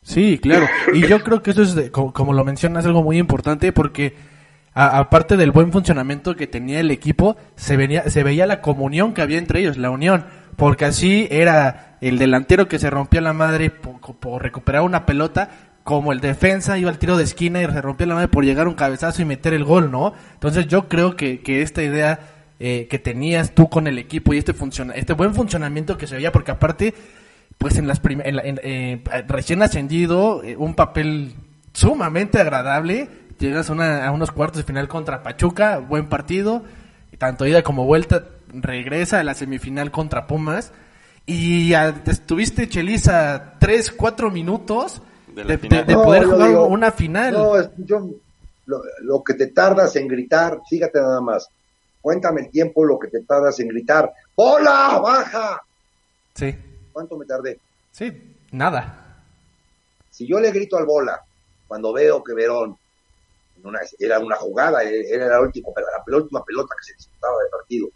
Sí, 0.02 0.40
claro. 0.40 0.66
Y 0.94 1.06
yo 1.06 1.22
creo 1.22 1.44
que 1.44 1.52
eso 1.52 1.62
es, 1.64 1.76
de- 1.76 1.92
como, 1.92 2.14
como 2.14 2.34
lo 2.34 2.44
mencionas, 2.46 2.86
algo 2.86 3.04
muy 3.04 3.18
importante 3.18 3.72
porque 3.74 4.16
aparte 4.86 5.38
del 5.38 5.52
buen 5.52 5.72
funcionamiento 5.72 6.36
que 6.36 6.48
tenía 6.48 6.80
el 6.80 6.92
equipo, 6.92 7.36
se, 7.56 7.78
venía, 7.78 8.10
se 8.10 8.24
veía 8.24 8.46
la 8.46 8.62
comunión 8.62 9.14
que 9.14 9.22
había 9.22 9.38
entre 9.40 9.60
ellos, 9.62 9.78
la 9.78 9.90
unión. 9.90 10.26
Porque 10.56 10.86
así 10.86 11.28
era 11.32 11.98
el 12.02 12.18
delantero 12.18 12.68
que 12.68 12.80
se 12.80 12.90
rompía 12.90 13.22
la 13.22 13.34
madre 13.34 13.70
por, 13.70 14.42
recuperar 14.42 14.82
una 14.84 15.06
pelota, 15.06 15.50
como 15.84 16.12
el 16.12 16.20
defensa 16.20 16.78
iba 16.78 16.90
al 16.90 16.98
tiro 17.00 17.16
de 17.18 17.24
esquina 17.24 17.62
y 17.62 17.66
se 17.66 17.82
rompía 17.82 18.08
la 18.08 18.16
madre 18.16 18.28
por 18.28 18.44
llegar 18.44 18.68
un 18.68 18.74
cabezazo 18.74 19.22
y 19.22 19.26
meter 19.26 19.54
el 19.54 19.64
gol, 19.64 19.90
¿no? 19.90 20.14
Entonces 20.34 20.68
yo 20.68 20.88
creo 20.90 21.16
que, 21.16 21.40
que 21.42 21.62
esta 21.62 21.82
idea 21.82 22.20
eh, 22.60 22.88
que 22.90 23.00
tenías 23.00 23.52
tú 23.56 23.70
con 23.70 23.88
el 23.88 23.98
equipo 23.98 24.34
y 24.34 24.38
este, 24.40 24.54
funciona, 24.54 24.94
este 24.96 25.14
buen 25.14 25.34
funcionamiento 25.34 25.98
que 25.98 26.08
se 26.08 26.16
veía, 26.16 26.32
porque 26.32 26.52
aparte 26.52 26.94
pues 27.58 27.78
en 27.78 27.88
las 27.88 28.02
en 28.04 28.36
la- 28.36 28.42
en, 28.44 28.60
eh, 28.64 29.02
recién 29.28 29.62
ascendido, 29.64 30.44
eh, 30.44 30.56
un 30.58 30.76
papel 30.76 31.34
sumamente 31.74 32.40
agradable. 32.40 33.10
Llegas 33.40 33.70
a, 33.70 33.74
una- 33.74 34.06
a 34.08 34.12
unos 34.12 34.32
cuartos 34.32 34.58
de 34.58 34.64
final 34.64 34.88
contra 34.88 35.22
Pachuca, 35.24 35.78
buen 35.80 36.10
partido, 36.10 36.64
tanto 37.18 37.46
ida 37.46 37.64
como 37.64 37.86
vuelta. 37.86 38.26
Regresa 38.52 39.20
a 39.20 39.24
la 39.24 39.34
semifinal 39.34 39.92
contra 39.92 40.26
Pumas. 40.28 40.72
Y 41.26 41.74
a- 41.74 41.90
estuviste, 42.06 42.70
Cheliza, 42.70 43.54
3, 43.60 43.92
4 43.92 44.32
minutos 44.32 45.02
De 45.28 45.36
de, 45.36 45.44
la 45.44 45.48
de- 45.50 45.58
final. 45.58 45.86
de 45.86 45.94
No, 45.94 46.04
poder 46.04 46.24
jugar 46.26 46.48
digo, 46.50 46.66
una 46.68 46.92
final. 46.92 47.34
No, 47.34 47.60
es- 47.60 47.70
yo, 47.78 48.10
lo, 48.66 48.82
lo 49.02 49.24
que 49.24 49.34
te 49.34 49.48
tardas 49.48 49.96
en 49.98 50.08
gritar, 50.08 50.62
fíjate 50.70 51.00
nada 51.00 51.22
más, 51.22 51.48
cuéntame 52.02 52.42
el 52.42 52.50
tiempo, 52.50 52.84
lo 52.86 52.98
que 52.98 53.08
te 53.10 53.22
tardas 53.22 53.60
en 53.60 53.68
gritar, 53.68 54.12
¡Hola! 54.36 55.00
¡Baja! 55.04 55.62
Sí, 56.34 56.56
¿Cuánto 56.94 57.18
me 57.18 57.26
tardé? 57.26 57.60
sí, 57.92 58.36
nada. 58.52 59.04
Si 60.12 60.26
yo 60.28 60.40
le 60.40 60.52
grito 60.52 60.78
al 60.78 60.86
bola, 60.86 61.22
cuando 61.68 61.92
veo 61.94 62.24
que 62.24 62.34
Verón, 62.34 62.76
una- 63.64 63.80
era 64.00 64.20
una 64.20 64.36
jugada, 64.36 64.84
eh, 64.84 65.06
era 65.10 65.28
la 65.28 65.42
última, 65.42 65.70
la, 65.76 66.18
última 66.18 66.44
pelota 66.44 66.76
que 66.80 66.86
se 66.86 66.94
disputaba 66.96 67.38
del 67.40 67.50
partido, 67.50 67.88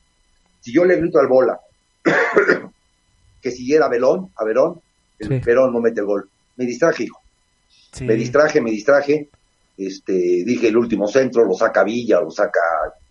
si 0.60 0.74
yo 0.74 0.86
le 0.86 0.98
grito 0.98 1.20
al 1.20 1.28
bola 1.28 1.60
que 3.42 3.52
siguiera 3.52 3.86
a 3.86 3.90
Belón, 3.90 4.32
a 4.36 4.44
Verón, 4.44 4.82
el 5.20 5.28
Sí. 5.28 5.40
Verón 5.46 5.74
no 5.74 5.80
mete 5.80 6.00
el 6.02 6.06
gol. 6.06 6.30
Me 6.58 6.66
distraje, 6.66 7.04
hijo. 7.04 7.20
Sí. 7.92 8.06
Me 8.06 8.16
distraje, 8.16 8.62
me 8.62 8.72
distraje. 8.72 9.30
Este, 9.78 10.14
dije 10.14 10.68
el 10.68 10.78
último 10.78 11.08
centro, 11.08 11.44
lo 11.46 11.54
saca 11.54 11.84
Villa, 11.84 12.20
lo 12.22 12.30
saca 12.30 12.60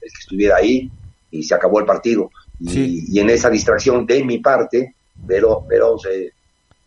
el 0.00 0.08
que 0.12 0.18
estuviera 0.20 0.56
ahí, 0.56 0.90
y 1.30 1.42
se 1.42 1.54
acabó 1.54 1.80
el 1.80 1.86
partido. 1.86 2.30
Y, 2.60 3.18
en 3.18 3.30
esa 3.30 3.48
distracción 3.50 4.06
de 4.06 4.22
mi 4.24 4.38
parte, 4.38 4.94
Verón, 5.16 5.66
Verón 5.66 5.98
se, 5.98 6.32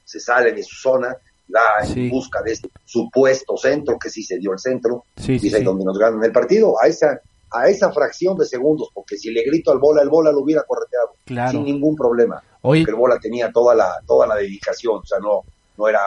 se 0.06 0.19
sale 0.19 0.54
de 0.54 0.63
su 0.63 0.76
zona 0.76 1.15
va 1.54 1.86
Sí. 1.86 2.06
en 2.06 2.10
busca 2.10 2.42
de 2.42 2.52
este 2.54 2.70
supuesto 2.86 3.58
centro, 3.58 3.98
que 4.00 4.10
sí 4.10 4.24
se 4.24 4.38
dio 4.39 4.54
el 4.54 4.60
centro, 4.60 5.04
Sí, 5.18 5.38
y 5.42 5.48
es 5.48 5.54
ahí 5.54 5.63
donde 5.63 5.86
nos 5.86 5.98
ganan 5.98 6.24
el 6.24 6.32
partido, 6.32 6.76
a 6.82 6.88
esa, 6.88 7.20
a 7.52 7.68
esa 7.70 7.92
fracción 7.92 8.38
de 8.38 8.46
segundos, 8.46 8.89
porque 8.94 9.18
si 9.18 9.32
le 9.32 9.44
grito 9.44 9.72
al 9.72 9.78
bola, 9.80 10.02
el 10.02 10.10
bola 10.10 10.32
lo 10.32 10.39
hubiera 10.39 10.63
correteado, 10.63 11.10
Claro. 11.26 11.52
sin 11.52 11.63
ningún 11.66 11.96
problema. 11.96 12.42
Oye, 12.62 12.82
Porque 12.82 12.92
el 12.92 12.98
bola 12.98 13.20
tenía 13.20 13.52
toda 13.52 13.76
la, 13.76 14.00
toda 14.08 14.26
la 14.26 14.36
dedicación, 14.36 14.98
o 14.98 15.06
sea, 15.06 15.20
no, 15.20 15.42
no 15.78 15.88
era, 15.88 16.00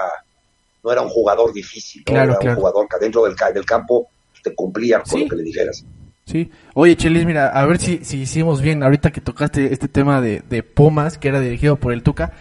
no 0.82 0.90
era 0.92 1.02
un 1.02 1.08
jugador 1.08 1.52
difícil, 1.52 2.02
¿no? 2.06 2.12
Claro, 2.12 2.30
era 2.32 2.38
claro. 2.40 2.56
un 2.56 2.60
jugador 2.62 2.88
que 2.88 2.98
dentro 2.98 3.24
del, 3.24 3.34
del 3.54 3.64
campo 3.66 4.08
te 4.42 4.54
cumplía 4.54 5.02
con 5.02 5.20
lo 5.20 5.28
que 5.28 5.36
le 5.36 5.42
dijeras. 5.42 5.84
Sí. 6.24 6.50
Oye, 6.74 6.96
Chelis, 6.96 7.24
mira, 7.24 7.48
a 7.48 7.66
ver 7.66 7.78
si, 7.78 8.04
si 8.04 8.22
hicimos 8.22 8.60
bien 8.60 8.82
ahorita 8.82 9.12
que 9.12 9.20
tocaste 9.20 9.72
este 9.72 9.86
tema 9.86 10.20
de, 10.20 10.40
de 10.48 10.62
Pumas, 10.64 11.18
que 11.18 11.28
era 11.28 11.38
dirigido 11.40 11.76
por 11.76 11.92
el 11.92 12.02
Tuca. 12.02 12.32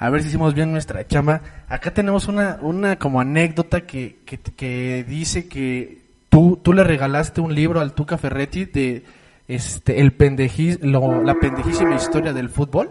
A 0.00 0.08
ver 0.08 0.22
si 0.22 0.28
hicimos 0.28 0.54
bien 0.54 0.72
nuestra 0.72 1.06
chama. 1.06 1.42
Acá 1.68 1.92
tenemos 1.92 2.26
una, 2.26 2.58
una 2.62 2.98
como 2.98 3.20
anécdota 3.20 3.82
que, 3.82 4.20
que, 4.24 4.38
que 4.38 5.04
dice 5.06 5.46
que 5.46 5.98
tú, 6.30 6.58
tú 6.62 6.72
le 6.72 6.84
regalaste 6.84 7.42
un 7.42 7.54
libro 7.54 7.80
al 7.80 7.92
Tuca 7.92 8.16
Ferretti 8.16 8.64
de 8.64 9.02
este 9.46 10.00
el 10.00 10.14
pendejí, 10.14 10.78
lo, 10.80 11.22
la 11.22 11.34
pendejísima 11.34 11.96
historia 11.96 12.32
del 12.32 12.48
fútbol. 12.48 12.88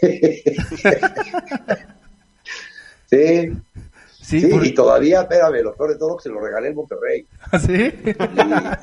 sí. 3.10 3.52
Sí, 4.22 4.48
y 4.62 4.72
todavía, 4.72 5.20
espérame, 5.22 5.62
lo 5.62 5.74
peor 5.74 5.90
de 5.90 5.98
todo 5.98 6.16
que 6.16 6.22
se 6.22 6.30
lo 6.30 6.40
regalé 6.40 6.68
en 6.68 6.74
Monterrey. 6.74 7.26
¿Ah, 7.52 7.58
sí? 7.58 7.92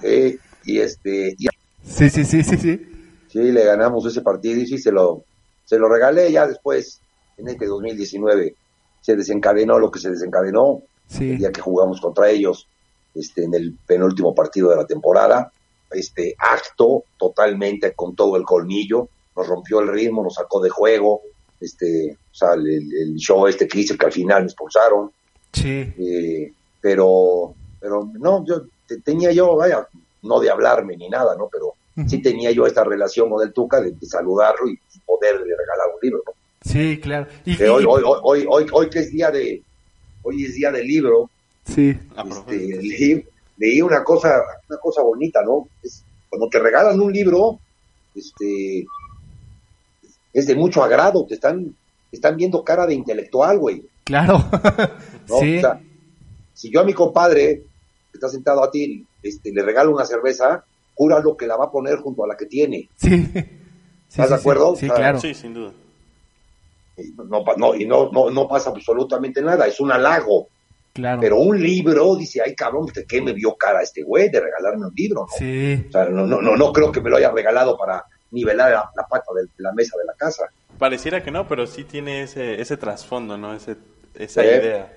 Y, 0.04 0.38
y 0.72 0.80
este... 0.80 1.36
Sí, 1.84 2.10
sí, 2.10 2.24
sí, 2.24 2.44
sí, 2.44 2.58
sí. 2.58 2.88
Sí, 3.30 3.52
le 3.52 3.66
ganamos 3.66 4.06
ese 4.06 4.22
partido 4.22 4.62
y 4.62 4.68
sí, 4.68 4.78
se 4.78 4.92
lo, 4.92 5.24
se 5.66 5.80
lo 5.80 5.90
regalé 5.90 6.32
ya 6.32 6.48
después, 6.48 7.02
en 7.38 7.48
este 7.48 7.66
2019. 7.66 8.56
Se 9.02 9.16
desencadenó 9.16 9.80
lo 9.80 9.92
que 9.92 10.00
se 10.00 10.10
desencadenó 10.10 10.82
sí. 11.08 11.32
el 11.32 11.38
día 11.38 11.52
que 11.52 11.62
jugamos 11.62 12.02
contra 12.02 12.30
ellos 12.30 12.68
este, 13.14 13.44
en 13.44 13.54
el 13.54 13.78
penúltimo 13.86 14.34
partido 14.34 14.70
de 14.70 14.78
la 14.78 14.86
temporada. 14.86 15.52
Este 15.92 16.36
acto 16.38 17.04
totalmente 17.18 17.94
con 17.94 18.16
todo 18.16 18.36
el 18.36 18.44
colmillo, 18.44 19.10
nos 19.36 19.48
rompió 19.48 19.80
el 19.80 19.88
ritmo, 19.88 20.24
nos 20.24 20.36
sacó 20.36 20.62
de 20.62 20.70
juego, 20.70 21.22
este, 21.60 22.18
o 22.32 22.36
sea, 22.36 22.54
el, 22.54 22.68
el 22.68 23.16
show 23.16 23.48
este 23.48 23.68
que 23.68 23.80
hice 23.80 23.98
que 23.98 24.06
al 24.06 24.12
final 24.12 24.42
me 24.42 24.48
expulsaron. 24.48 25.12
Sí. 25.54 25.94
Eh, 25.98 26.54
pero, 26.82 27.54
pero 27.80 28.10
no, 28.14 28.46
yo 28.46 28.64
tenía 29.04 29.32
yo, 29.32 29.56
vaya, 29.56 29.88
no 30.24 30.40
de 30.40 30.50
hablarme 30.50 30.98
ni 30.98 31.08
nada, 31.10 31.36
¿no? 31.38 31.48
Pero 31.52 31.74
sí 32.08 32.22
tenía 32.22 32.52
yo 32.52 32.68
esta 32.68 32.84
relación 32.84 33.30
con 33.30 33.42
el 33.42 33.54
Tuca 33.54 33.80
de, 33.80 33.92
de 33.92 34.06
saludarlo 34.06 34.68
y, 34.68 34.74
y, 34.74 35.00
poderle 35.00 35.46
regalar 35.46 35.88
un 35.94 36.00
libro, 36.02 36.22
¿no? 36.26 36.34
Sí, 36.66 37.00
claro. 37.00 37.28
Y, 37.46 37.56
que 37.56 37.70
hoy, 37.70 37.86
hoy, 37.88 38.02
hoy, 38.04 38.46
hoy, 38.50 38.66
hoy, 38.72 38.90
que 38.90 39.00
es 39.00 39.12
día 39.12 39.30
de, 39.30 39.62
hoy 40.24 40.46
es 40.46 40.56
día 40.56 40.72
del 40.72 40.88
libro, 40.88 41.30
sí. 41.64 41.90
este, 41.90 42.58
leí, 42.58 43.24
leí, 43.58 43.82
una 43.82 44.04
cosa, 44.04 44.42
una 44.68 44.80
cosa 44.80 45.04
bonita, 45.04 45.44
¿no? 45.44 45.68
Es, 45.84 46.04
cuando 46.30 46.50
te 46.50 46.60
regalan 46.60 47.00
un 47.00 47.14
libro, 47.14 47.60
este, 48.16 48.86
es 50.34 50.48
de 50.48 50.56
mucho 50.56 50.84
agrado, 50.84 51.26
te 51.26 51.36
están, 51.36 51.66
te 52.10 52.18
están 52.18 52.36
viendo 52.36 52.64
cara 52.64 52.88
de 52.88 52.96
intelectual, 52.96 53.60
güey. 53.60 53.84
Claro. 54.04 54.44
¿no? 55.30 55.40
sí. 55.40 55.58
O 55.58 55.62
sea, 55.62 55.82
si 56.54 56.72
yo 56.72 56.82
a 56.82 56.86
mi 56.86 56.94
compadre, 56.94 57.64
que 58.12 58.18
está 58.18 58.30
sentado 58.30 58.64
a 58.64 58.72
ti, 58.72 59.06
este, 59.22 59.52
le 59.52 59.62
regalo 59.62 59.94
una 59.94 60.06
cerveza, 60.06 60.66
lo 60.98 61.38
que 61.38 61.48
la 61.48 61.58
va 61.58 61.66
a 61.66 61.72
poner 61.72 61.98
junto 61.98 62.24
a 62.24 62.28
la 62.28 62.36
que 62.36 62.46
tiene. 62.48 62.90
Sí. 62.96 63.28
¿Estás 64.10 64.28
sí, 64.28 64.34
de 64.34 64.36
acuerdo? 64.36 64.76
Sí, 64.76 64.90
claro. 64.90 65.20
Sí, 65.20 65.34
sin 65.34 65.54
duda. 65.54 65.74
Y 66.98 67.12
no, 67.18 67.44
no, 67.58 67.76
y 67.76 67.86
no, 67.86 68.10
no, 68.12 68.30
no 68.30 68.48
pasa 68.48 68.70
absolutamente 68.70 69.42
nada, 69.42 69.68
es 69.68 69.80
un 69.80 69.92
halago. 69.92 70.48
Claro. 70.94 71.20
Pero 71.20 71.38
un 71.40 71.62
libro, 71.62 72.16
dice, 72.16 72.42
ay 72.42 72.56
cabrón, 72.56 72.86
¿de 72.94 73.06
qué 73.06 73.22
me 73.22 73.34
vio 73.34 73.56
cara 73.56 73.82
este 73.82 74.02
güey 74.04 74.30
de 74.30 74.40
regalarme 74.40 74.86
un 74.88 74.94
libro? 74.96 75.22
¿no? 75.30 75.38
Sí. 75.38 75.86
O 75.90 75.92
sea, 75.92 76.06
no, 76.06 76.26
no, 76.26 76.42
no, 76.42 76.56
no 76.56 76.72
creo 76.72 76.92
que 76.92 77.02
me 77.02 77.10
lo 77.10 77.18
haya 77.18 77.32
regalado 77.32 77.78
para 77.78 78.06
nivelar 78.32 78.72
la, 78.72 78.90
la 78.96 79.04
pata 79.06 79.26
de 79.36 79.48
la 79.58 79.74
mesa 79.74 79.98
de 79.98 80.06
la 80.06 80.14
casa. 80.14 80.46
Pareciera 80.80 81.22
que 81.22 81.32
no, 81.32 81.48
pero 81.48 81.68
sí 81.68 81.84
tiene 81.84 82.22
ese, 82.24 82.62
ese 82.62 82.78
trasfondo, 82.78 83.38
¿no? 83.38 83.54
Ese, 83.54 83.76
esa 84.14 84.42
Sí. 84.42 84.48
idea. 84.48 84.94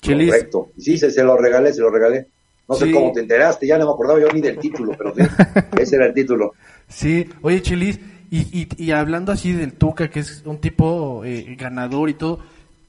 Chelis, 0.00 0.30
Correcto. 0.30 0.68
Sí, 0.78 0.98
se, 0.98 1.10
se 1.10 1.24
lo 1.24 1.36
regalé, 1.36 1.72
se 1.72 1.80
lo 1.80 1.90
regalé. 1.90 2.26
No 2.68 2.74
sé 2.74 2.90
cómo 2.90 3.12
te 3.12 3.20
enteraste, 3.20 3.66
ya 3.66 3.78
no 3.78 3.86
me 3.86 3.92
acordaba 3.92 4.18
yo 4.20 4.28
ni 4.32 4.40
del 4.40 4.58
título, 4.58 4.92
pero 4.98 5.14
sí, 5.14 5.22
ese 5.78 5.96
era 5.96 6.06
el 6.06 6.14
título. 6.14 6.52
Sí, 6.88 7.28
oye 7.42 7.62
Chelis, 7.62 7.98
y, 8.30 8.60
y, 8.62 8.68
y 8.84 8.90
hablando 8.92 9.32
así 9.32 9.52
del 9.52 9.72
Tuca, 9.74 10.08
que 10.08 10.20
es 10.20 10.42
un 10.46 10.58
tipo 10.58 11.24
eh, 11.24 11.56
ganador 11.58 12.08
y 12.10 12.14
todo, 12.14 12.40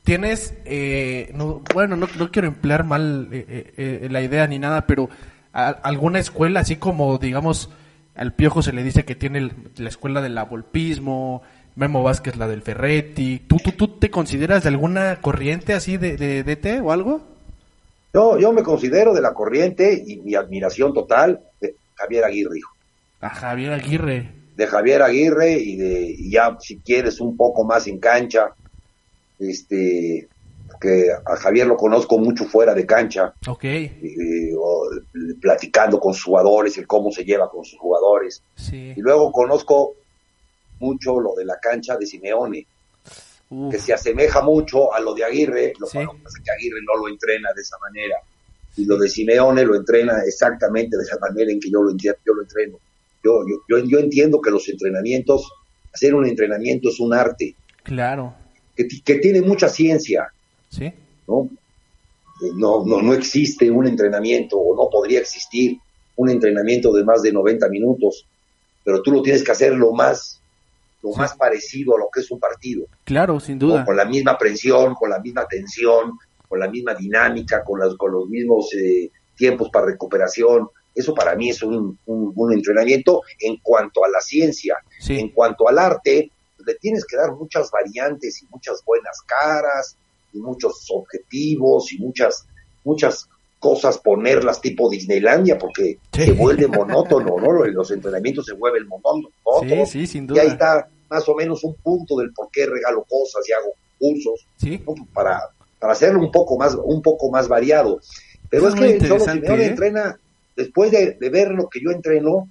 tienes, 0.03 0.53
eh, 0.65 1.31
no, 1.35 1.61
bueno, 1.73 1.95
no, 1.95 2.07
no 2.17 2.31
quiero 2.31 2.47
emplear 2.47 2.83
mal 2.83 3.27
eh, 3.31 3.73
eh, 3.77 4.07
la 4.09 4.21
idea 4.21 4.47
ni 4.47 4.59
nada, 4.59 4.87
pero 4.87 5.09
a- 5.53 5.67
alguna 5.69 6.19
escuela, 6.19 6.61
así 6.61 6.77
como, 6.77 7.17
digamos, 7.17 7.69
al 8.15 8.33
Piojo 8.33 8.61
se 8.61 8.73
le 8.73 8.83
dice 8.83 9.05
que 9.05 9.15
tiene 9.15 9.39
el- 9.39 9.51
la 9.77 9.89
escuela 9.89 10.21
del 10.21 10.37
abolpismo, 10.37 11.41
Memo 11.75 12.01
Vázquez 12.03 12.37
la 12.37 12.47
del 12.47 12.63
Ferretti, 12.63 13.39
¿tú, 13.47 13.57
tú, 13.57 13.71
tú 13.73 13.87
te 13.99 14.09
consideras 14.09 14.63
de 14.63 14.69
alguna 14.69 15.21
corriente 15.21 15.73
así 15.73 15.97
de, 15.97 16.17
de, 16.17 16.43
DT 16.43 16.81
o 16.81 16.91
algo? 16.91 17.21
Yo, 18.13 18.39
yo 18.39 18.51
me 18.51 18.63
considero 18.63 19.13
de 19.13 19.21
la 19.21 19.33
corriente 19.33 20.03
y 20.07 20.17
mi 20.17 20.33
admiración 20.33 20.93
total 20.93 21.39
de 21.61 21.75
Javier 21.95 22.23
Aguirre, 22.23 22.57
hijo. 22.57 22.71
A 23.21 23.29
Javier 23.29 23.73
Aguirre. 23.73 24.31
De 24.57 24.65
Javier 24.65 25.03
Aguirre 25.03 25.51
y 25.53 25.75
de 25.75 26.01
y 26.17 26.31
ya 26.31 26.57
si 26.59 26.79
quieres 26.79 27.21
un 27.21 27.37
poco 27.37 27.63
más 27.63 27.85
en 27.87 27.99
cancha. 27.99 28.49
Este 29.39 30.27
que 30.81 31.09
a 31.11 31.35
Javier 31.37 31.65
lo 31.67 31.77
conozco 31.77 32.17
mucho 32.17 32.43
fuera 32.45 32.73
de 32.73 32.85
cancha. 32.85 33.33
Ok, 33.47 33.63
eh, 33.63 34.51
o, 34.59 34.89
platicando 35.39 35.99
con 35.99 36.13
sus 36.13 36.25
jugadores 36.25 36.77
el 36.77 36.87
cómo 36.87 37.11
se 37.11 37.23
lleva 37.23 37.49
con 37.49 37.63
sus 37.63 37.79
jugadores. 37.79 38.41
Sí. 38.55 38.93
y 38.95 38.99
luego 38.99 39.31
conozco 39.31 39.93
mucho 40.79 41.19
lo 41.19 41.35
de 41.35 41.45
la 41.45 41.59
cancha 41.59 41.95
de 41.97 42.05
Simeone 42.05 42.65
Uf, 43.49 43.71
que 43.71 43.79
se 43.79 43.93
asemeja 43.93 44.41
mucho 44.41 44.93
a 44.93 44.99
lo 44.99 45.13
de 45.15 45.23
Aguirre 45.23 45.73
lo 45.79 45.87
Sí. 45.87 45.99
que 45.99 46.05
pasa 46.05 46.37
es 46.37 46.43
que 46.43 46.51
Aguirre 46.51 46.79
no 46.85 46.99
lo 46.99 47.07
entrena 47.07 47.49
de 47.55 47.61
esa 47.61 47.77
manera. 47.79 48.17
Y 48.75 48.85
lo 48.85 48.97
de 48.97 49.07
Simeone 49.07 49.63
lo 49.65 49.75
entrena 49.75 50.21
exactamente 50.25 50.97
de 50.97 51.03
esa 51.03 51.17
manera 51.19 51.51
en 51.51 51.59
que 51.59 51.69
yo 51.71 51.81
lo, 51.81 51.95
yo 51.95 52.13
lo 52.25 52.41
entreno 52.41 52.77
yo, 53.27 53.43
yo, 53.69 53.77
yo, 53.79 53.85
yo 53.85 53.99
entiendo 53.99 54.39
que 54.41 54.51
los 54.51 54.67
entrenamientos, 54.69 55.49
hacer 55.93 56.13
un 56.15 56.25
entrenamiento 56.25 56.89
es 56.89 56.99
un 56.99 57.13
arte, 57.13 57.55
claro, 57.83 58.33
que, 58.75 58.87
que 59.03 59.15
tiene 59.15 59.41
mucha 59.41 59.67
ciencia, 59.69 60.27
sí. 60.69 60.91
¿no? 61.27 61.49
Eh, 62.43 62.51
No, 62.55 62.85
no, 62.85 63.01
no 63.01 63.13
existe 63.13 63.69
un 63.71 63.85
entrenamiento, 63.87 64.57
o 64.57 64.75
no 64.75 64.89
podría 64.89 65.19
existir 65.19 65.77
un 66.15 66.29
entrenamiento 66.29 66.91
de 66.93 67.03
más 67.03 67.21
de 67.21 67.31
90 67.31 67.67
minutos, 67.69 68.25
pero 68.83 69.01
tú 69.01 69.11
lo 69.11 69.21
tienes 69.21 69.43
que 69.43 69.51
hacer 69.51 69.73
lo 69.73 69.91
más, 69.91 70.39
lo 71.03 71.11
Sí. 71.13 71.19
más 71.19 71.35
parecido 71.35 71.95
a 71.95 71.99
lo 71.99 72.07
que 72.13 72.21
es 72.21 72.31
un 72.31 72.39
partido, 72.39 72.85
Claro, 73.03 73.39
sin 73.39 73.57
¿no? 73.59 73.67
duda. 73.67 73.85
con 73.85 73.95
la 73.97 74.05
misma 74.05 74.37
presión, 74.37 74.93
con 74.95 75.09
la 75.09 75.19
misma 75.19 75.45
tensión, 75.47 76.13
con 76.47 76.59
la 76.59 76.69
misma 76.69 76.93
dinámica, 76.95 77.63
con, 77.63 77.79
las, 77.79 77.95
con 77.95 78.11
los 78.11 78.27
mismos 78.29 78.73
eh, 78.75 79.09
tiempos 79.35 79.69
para 79.71 79.85
recuperación. 79.87 80.67
Eso 80.97 81.13
para 81.13 81.35
mí 81.35 81.49
es 81.49 81.61
un, 81.63 81.97
un, 82.05 82.33
un 82.35 82.53
entrenamiento 82.53 83.21
en 83.39 83.57
cuanto 83.61 84.03
a 84.03 84.09
la 84.09 84.19
ciencia. 84.19 84.75
Sí, 84.99 85.19
En 85.19 85.29
cuanto 85.29 85.67
al 85.69 85.77
arte, 85.79 86.31
le 86.65 86.75
tienes 86.75 87.05
que 87.05 87.15
dar 87.17 87.31
muchas 87.33 87.69
variantes 87.71 88.41
y 88.41 88.47
muchas 88.47 88.83
buenas 88.85 89.21
caras 89.25 89.95
y 90.33 90.39
muchos 90.39 90.85
objetivos 90.91 91.91
y 91.93 91.99
muchas 91.99 92.45
muchas 92.83 93.27
cosas 93.59 93.97
ponerlas 93.97 94.61
tipo 94.61 94.89
Disneylandia 94.89 95.57
porque 95.57 95.97
Sí. 96.13 96.25
se 96.25 96.31
vuelve 96.31 96.67
monótono, 96.67 97.37
¿no? 97.39 97.63
Los 97.65 97.91
entrenamientos 97.91 98.45
se 98.45 98.53
vuelven 98.53 98.87
monótonos. 98.87 99.31
sí, 99.61 99.85
sí, 99.85 100.07
sin 100.07 100.23
Y 100.23 100.27
duda. 100.27 100.41
ahí 100.41 100.47
está 100.49 100.87
más 101.09 101.27
o 101.29 101.35
menos 101.35 101.63
un 101.63 101.73
punto 101.75 102.17
del 102.17 102.31
por 102.33 102.49
qué 102.51 102.65
regalo 102.65 103.03
cosas 103.09 103.47
y 103.47 103.51
hago 103.53 103.71
cursos 103.99 104.45
Sí, 104.57 104.81
¿no? 104.85 104.93
para 105.13 105.39
para 105.79 105.93
hacerlo 105.93 106.19
un 106.19 106.31
poco 106.31 106.57
más 106.57 106.75
un 106.75 107.01
poco 107.01 107.29
más 107.31 107.47
variado. 107.47 107.99
Pero 108.49 108.67
es 108.67 108.73
es 108.73 108.79
que 108.79 108.85
solo 108.85 108.91
interesante, 108.95 109.41
Simeone 109.41 109.63
¿eh? 109.63 109.67
entrena 109.67 110.19
después 110.57 110.91
de, 110.91 111.13
de 111.13 111.29
ver 111.29 111.51
lo 111.51 111.69
que 111.69 111.79
yo 111.81 111.91
entreno 111.91 112.49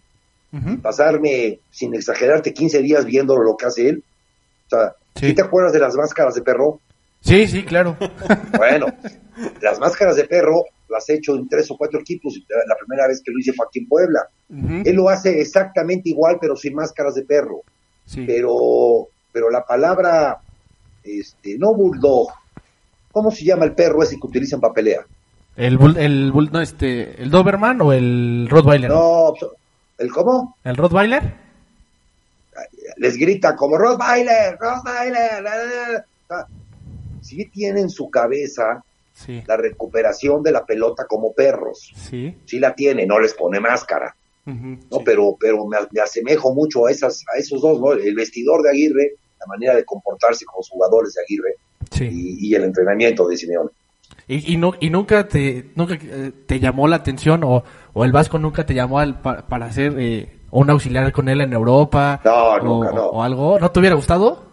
ujú, 0.53 0.81
pasarme, 0.81 1.59
sin 1.71 1.95
exagerarte, 1.95 2.55
15 2.55 2.81
días 2.81 3.05
viendo 3.05 3.37
lo 3.37 3.57
que 3.57 3.67
hace 3.67 3.89
él. 3.91 4.03
O 4.67 4.71
sea, 4.71 4.95
Sí. 5.17 5.29
¿sí 5.29 5.35
te 5.35 5.43
acuerdas 5.43 5.73
de 5.73 5.79
las 5.81 5.95
máscaras 5.97 6.35
de 6.35 6.43
perro? 6.43 6.81
sí, 7.21 7.47
sí, 7.47 7.63
claro. 7.65 7.97
Bueno, 8.57 8.87
las 9.61 9.79
máscaras 9.79 10.17
de 10.17 10.25
perro 10.25 10.65
las 10.89 11.09
he 11.11 11.15
hecho 11.15 11.35
en 11.37 11.49
tres 11.49 11.71
o 11.71 11.77
cuatro 11.77 12.01
equipos. 12.01 12.39
La 12.49 12.77
primera 12.77 13.09
vez 13.09 13.21
que 13.25 13.33
lo 13.33 13.39
hice 13.39 13.53
fue 13.53 13.67
aquí 13.67 13.81
en 13.81 13.89
Puebla. 13.89 14.29
Él 14.85 14.95
lo 14.95 15.09
hace 15.09 15.41
exactamente 15.41 16.09
igual, 16.11 16.39
pero 16.41 16.55
sin 16.57 16.75
máscaras 16.75 17.15
de 17.15 17.23
perro. 17.25 17.63
sí. 18.07 18.25
Pero, 18.27 19.09
pero 19.33 19.51
la 19.51 19.65
palabra, 19.65 20.39
este, 21.03 21.59
no 21.59 21.75
bulldog, 21.75 22.29
¿cómo 23.11 23.31
se 23.31 23.45
llama 23.45 23.65
el 23.65 23.73
perro 23.75 24.03
ese 24.03 24.17
que 24.21 24.27
utilizan 24.27 24.61
para 24.61 24.75
pelea? 24.75 25.05
El 25.57 25.79
bull, 25.79 25.97
el 25.97 26.33
bull, 26.33 26.51
no, 26.53 26.61
este, 26.61 27.23
el 27.23 27.31
Doberman 27.31 27.81
o 27.81 27.93
el 27.93 28.47
Rottweiler. 28.51 28.91
No, 28.91 29.33
¿el 29.99 30.11
cómo? 30.11 30.57
¿El 30.65 30.77
Rottweiler? 30.77 31.47
les 32.99 33.17
grita 33.19 33.55
como 33.57 33.77
Rottweiler, 33.77 34.57
Rottweiler. 34.59 35.43
la, 35.43 35.57
la, 35.57 35.65
la". 35.65 35.99
O 35.99 36.27
sea, 36.29 36.47
sí 37.23 37.45
tienen 37.47 37.91
su 37.91 38.11
cabeza 38.11 38.83
Sí, 39.13 39.43
la 39.47 39.57
recuperación 39.57 40.43
de 40.43 40.53
la 40.53 40.65
pelota 40.67 41.07
como 41.07 41.33
perros. 41.33 41.91
sí. 41.97 42.35
Sí 42.45 42.59
la 42.59 42.75
tiene, 42.75 43.07
no 43.07 43.19
les 43.19 43.33
pone 43.33 43.59
máscara, 43.61 44.15
¿no? 44.45 44.53
sí. 44.99 45.03
Pero, 45.07 45.37
pero 45.41 45.67
me, 45.67 45.79
me 45.91 46.01
asemejo 46.03 46.53
mucho 46.53 46.87
a 46.87 46.91
esas, 46.91 47.25
a 47.35 47.39
esos 47.39 47.63
dos, 47.63 47.81
¿no? 47.81 47.93
El 47.93 48.15
vestidor 48.15 48.63
de 48.63 48.71
Aguirre, 48.71 49.13
la 49.41 49.47
manera 49.47 49.75
de 49.75 49.85
comportarse 49.87 50.45
con 50.45 50.57
los 50.59 50.69
jugadores 50.69 51.15
de 51.15 51.23
Aguirre 51.23 51.55
Sí. 51.93 52.05
y, 52.13 52.49
y 52.51 52.55
el 52.57 52.65
entrenamiento 52.65 53.27
de 53.27 53.37
Simeone. 53.39 53.71
Y, 54.29 54.55
y, 54.55 54.57
no, 54.57 54.73
y 54.81 54.91
nunca 54.91 55.29
te 55.29 55.71
nunca 55.77 55.95
eh, 56.01 56.33
te 56.47 56.59
llamó 56.59 56.89
la 56.89 56.97
atención 56.97 57.45
o, 57.45 57.63
o 57.93 58.05
el 58.05 58.11
Vasco 58.13 58.39
nunca 58.39 58.67
te 58.67 58.75
llamó 58.75 58.99
al- 58.99 59.21
pa- 59.21 59.47
para 59.47 59.67
hacer 59.67 59.95
eh, 59.99 60.41
un 60.51 60.69
auxiliar 60.71 61.13
con 61.13 61.29
él 61.29 61.41
en 61.43 61.53
Europa 61.53 62.21
No, 62.25 62.35
o, 62.35 62.59
nunca, 62.61 62.93
no. 62.93 63.07
o 63.07 63.23
algo. 63.23 63.59
¿No 63.61 63.71
te 63.71 63.79
hubiera 63.81 63.95
gustado? 63.95 64.45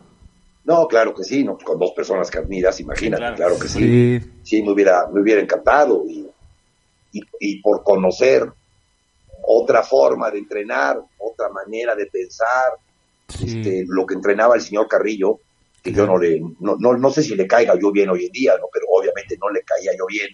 No, 0.65 0.87
claro 0.87 1.13
que 1.13 1.23
sí, 1.23 1.43
no, 1.43 1.57
con 1.57 1.77
dos 1.79 1.91
personas 1.95 2.29
que 2.31 2.37
admiras, 2.37 2.79
imagínate, 2.79 3.19
claro. 3.21 3.35
claro. 3.35 3.59
que 3.59 3.67
sí. 3.67 4.19
Sí. 4.19 4.31
Sí, 4.43 4.63
me 4.63 4.71
hubiera, 4.71 5.07
me 5.11 5.21
hubiera 5.21 5.41
encantado. 5.41 6.03
Y, 6.07 6.25
y, 7.11 7.21
y 7.39 7.61
por 7.61 7.83
conocer 7.83 8.47
otra 9.45 9.83
forma 9.83 10.29
de 10.31 10.37
entrenar, 10.39 10.99
otra 11.17 11.49
manera 11.49 11.95
de 11.95 12.05
pensar, 12.05 12.73
Sí. 13.27 13.45
este, 13.59 13.85
lo 13.87 14.05
que 14.05 14.13
entrenaba 14.13 14.53
el 14.55 14.61
señor 14.61 14.87
Carrillo, 14.87 15.39
que 15.83 15.91
yo 15.91 16.07
no 16.07 16.17
le, 16.17 16.39
no, 16.61 16.77
no, 16.79 16.95
no 16.97 17.11
sé 17.11 17.21
si 17.21 17.35
le 17.35 17.45
caiga 17.45 17.77
yo 17.79 17.91
bien 17.91 18.09
hoy 18.09 18.25
en 18.25 18.31
día, 18.31 18.53
¿no? 18.59 18.67
pero 18.71 18.85
obviamente 18.89 19.37
no 19.39 19.49
le 19.49 19.61
caía 19.63 19.91
yo 19.97 20.05
bien, 20.07 20.29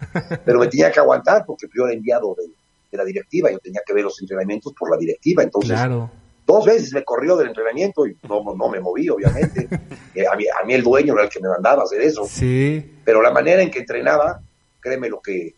pero 0.46 0.60
me 0.60 0.68
tenía 0.68 0.92
que 0.92 1.00
aguantar 1.00 1.44
porque 1.46 1.66
yo 1.76 1.86
era 1.86 1.94
enviado 1.96 2.36
de, 2.38 2.44
de 2.92 2.98
la 2.98 3.04
directiva, 3.04 3.52
yo 3.52 3.58
tenía 3.60 3.82
que 3.86 3.94
ver 3.94 4.04
los 4.04 4.22
entrenamientos 4.22 4.74
por 4.78 4.92
la 4.92 4.98
directiva, 4.98 5.42
entonces 5.42 5.72
Claro. 5.72 6.12
dos 6.46 6.66
veces 6.66 6.94
me 6.94 7.04
corrió 7.04 7.36
del 7.36 7.48
entrenamiento 7.48 8.06
y 8.06 8.16
no, 8.30 8.44
no 8.56 8.70
me 8.70 8.80
moví, 8.80 9.10
obviamente. 9.10 9.68
Eh, 10.16 10.26
a, 10.26 10.36
mí, 10.36 10.44
a 10.48 10.66
mí 10.66 10.74
el 10.74 10.82
dueño 10.84 11.14
era 11.14 11.24
el 11.24 11.30
que 11.30 11.40
me 11.40 11.48
mandaba 11.50 11.84
hacer 11.84 12.02
eso, 12.02 12.26
Sí. 12.26 12.84
pero 13.06 13.22
la 13.22 13.32
manera 13.32 13.62
en 13.62 13.70
que 13.70 13.80
entrenaba, 13.80 14.42
créeme 14.82 15.08
lo 15.08 15.22
que 15.22 15.54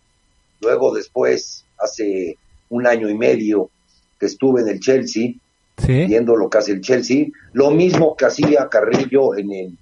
luego 0.59 0.93
después, 0.93 1.65
hace 1.79 2.37
un 2.69 2.85
año 2.85 3.09
y 3.09 3.17
medio 3.17 3.69
que 4.19 4.25
estuve 4.27 4.61
en 4.61 4.67
el 4.67 4.79
Chelsea, 4.81 5.31
Sí. 5.77 6.05
viendo 6.05 6.35
lo 6.35 6.49
que 6.49 6.57
hace 6.59 6.73
el 6.73 6.81
Chelsea, 6.81 7.27
lo 7.53 7.71
mismo 7.71 8.15
que 8.15 8.25
hacía 8.25 8.67
Carrillo 8.69 9.35
en 9.35 9.51
el 9.51 9.77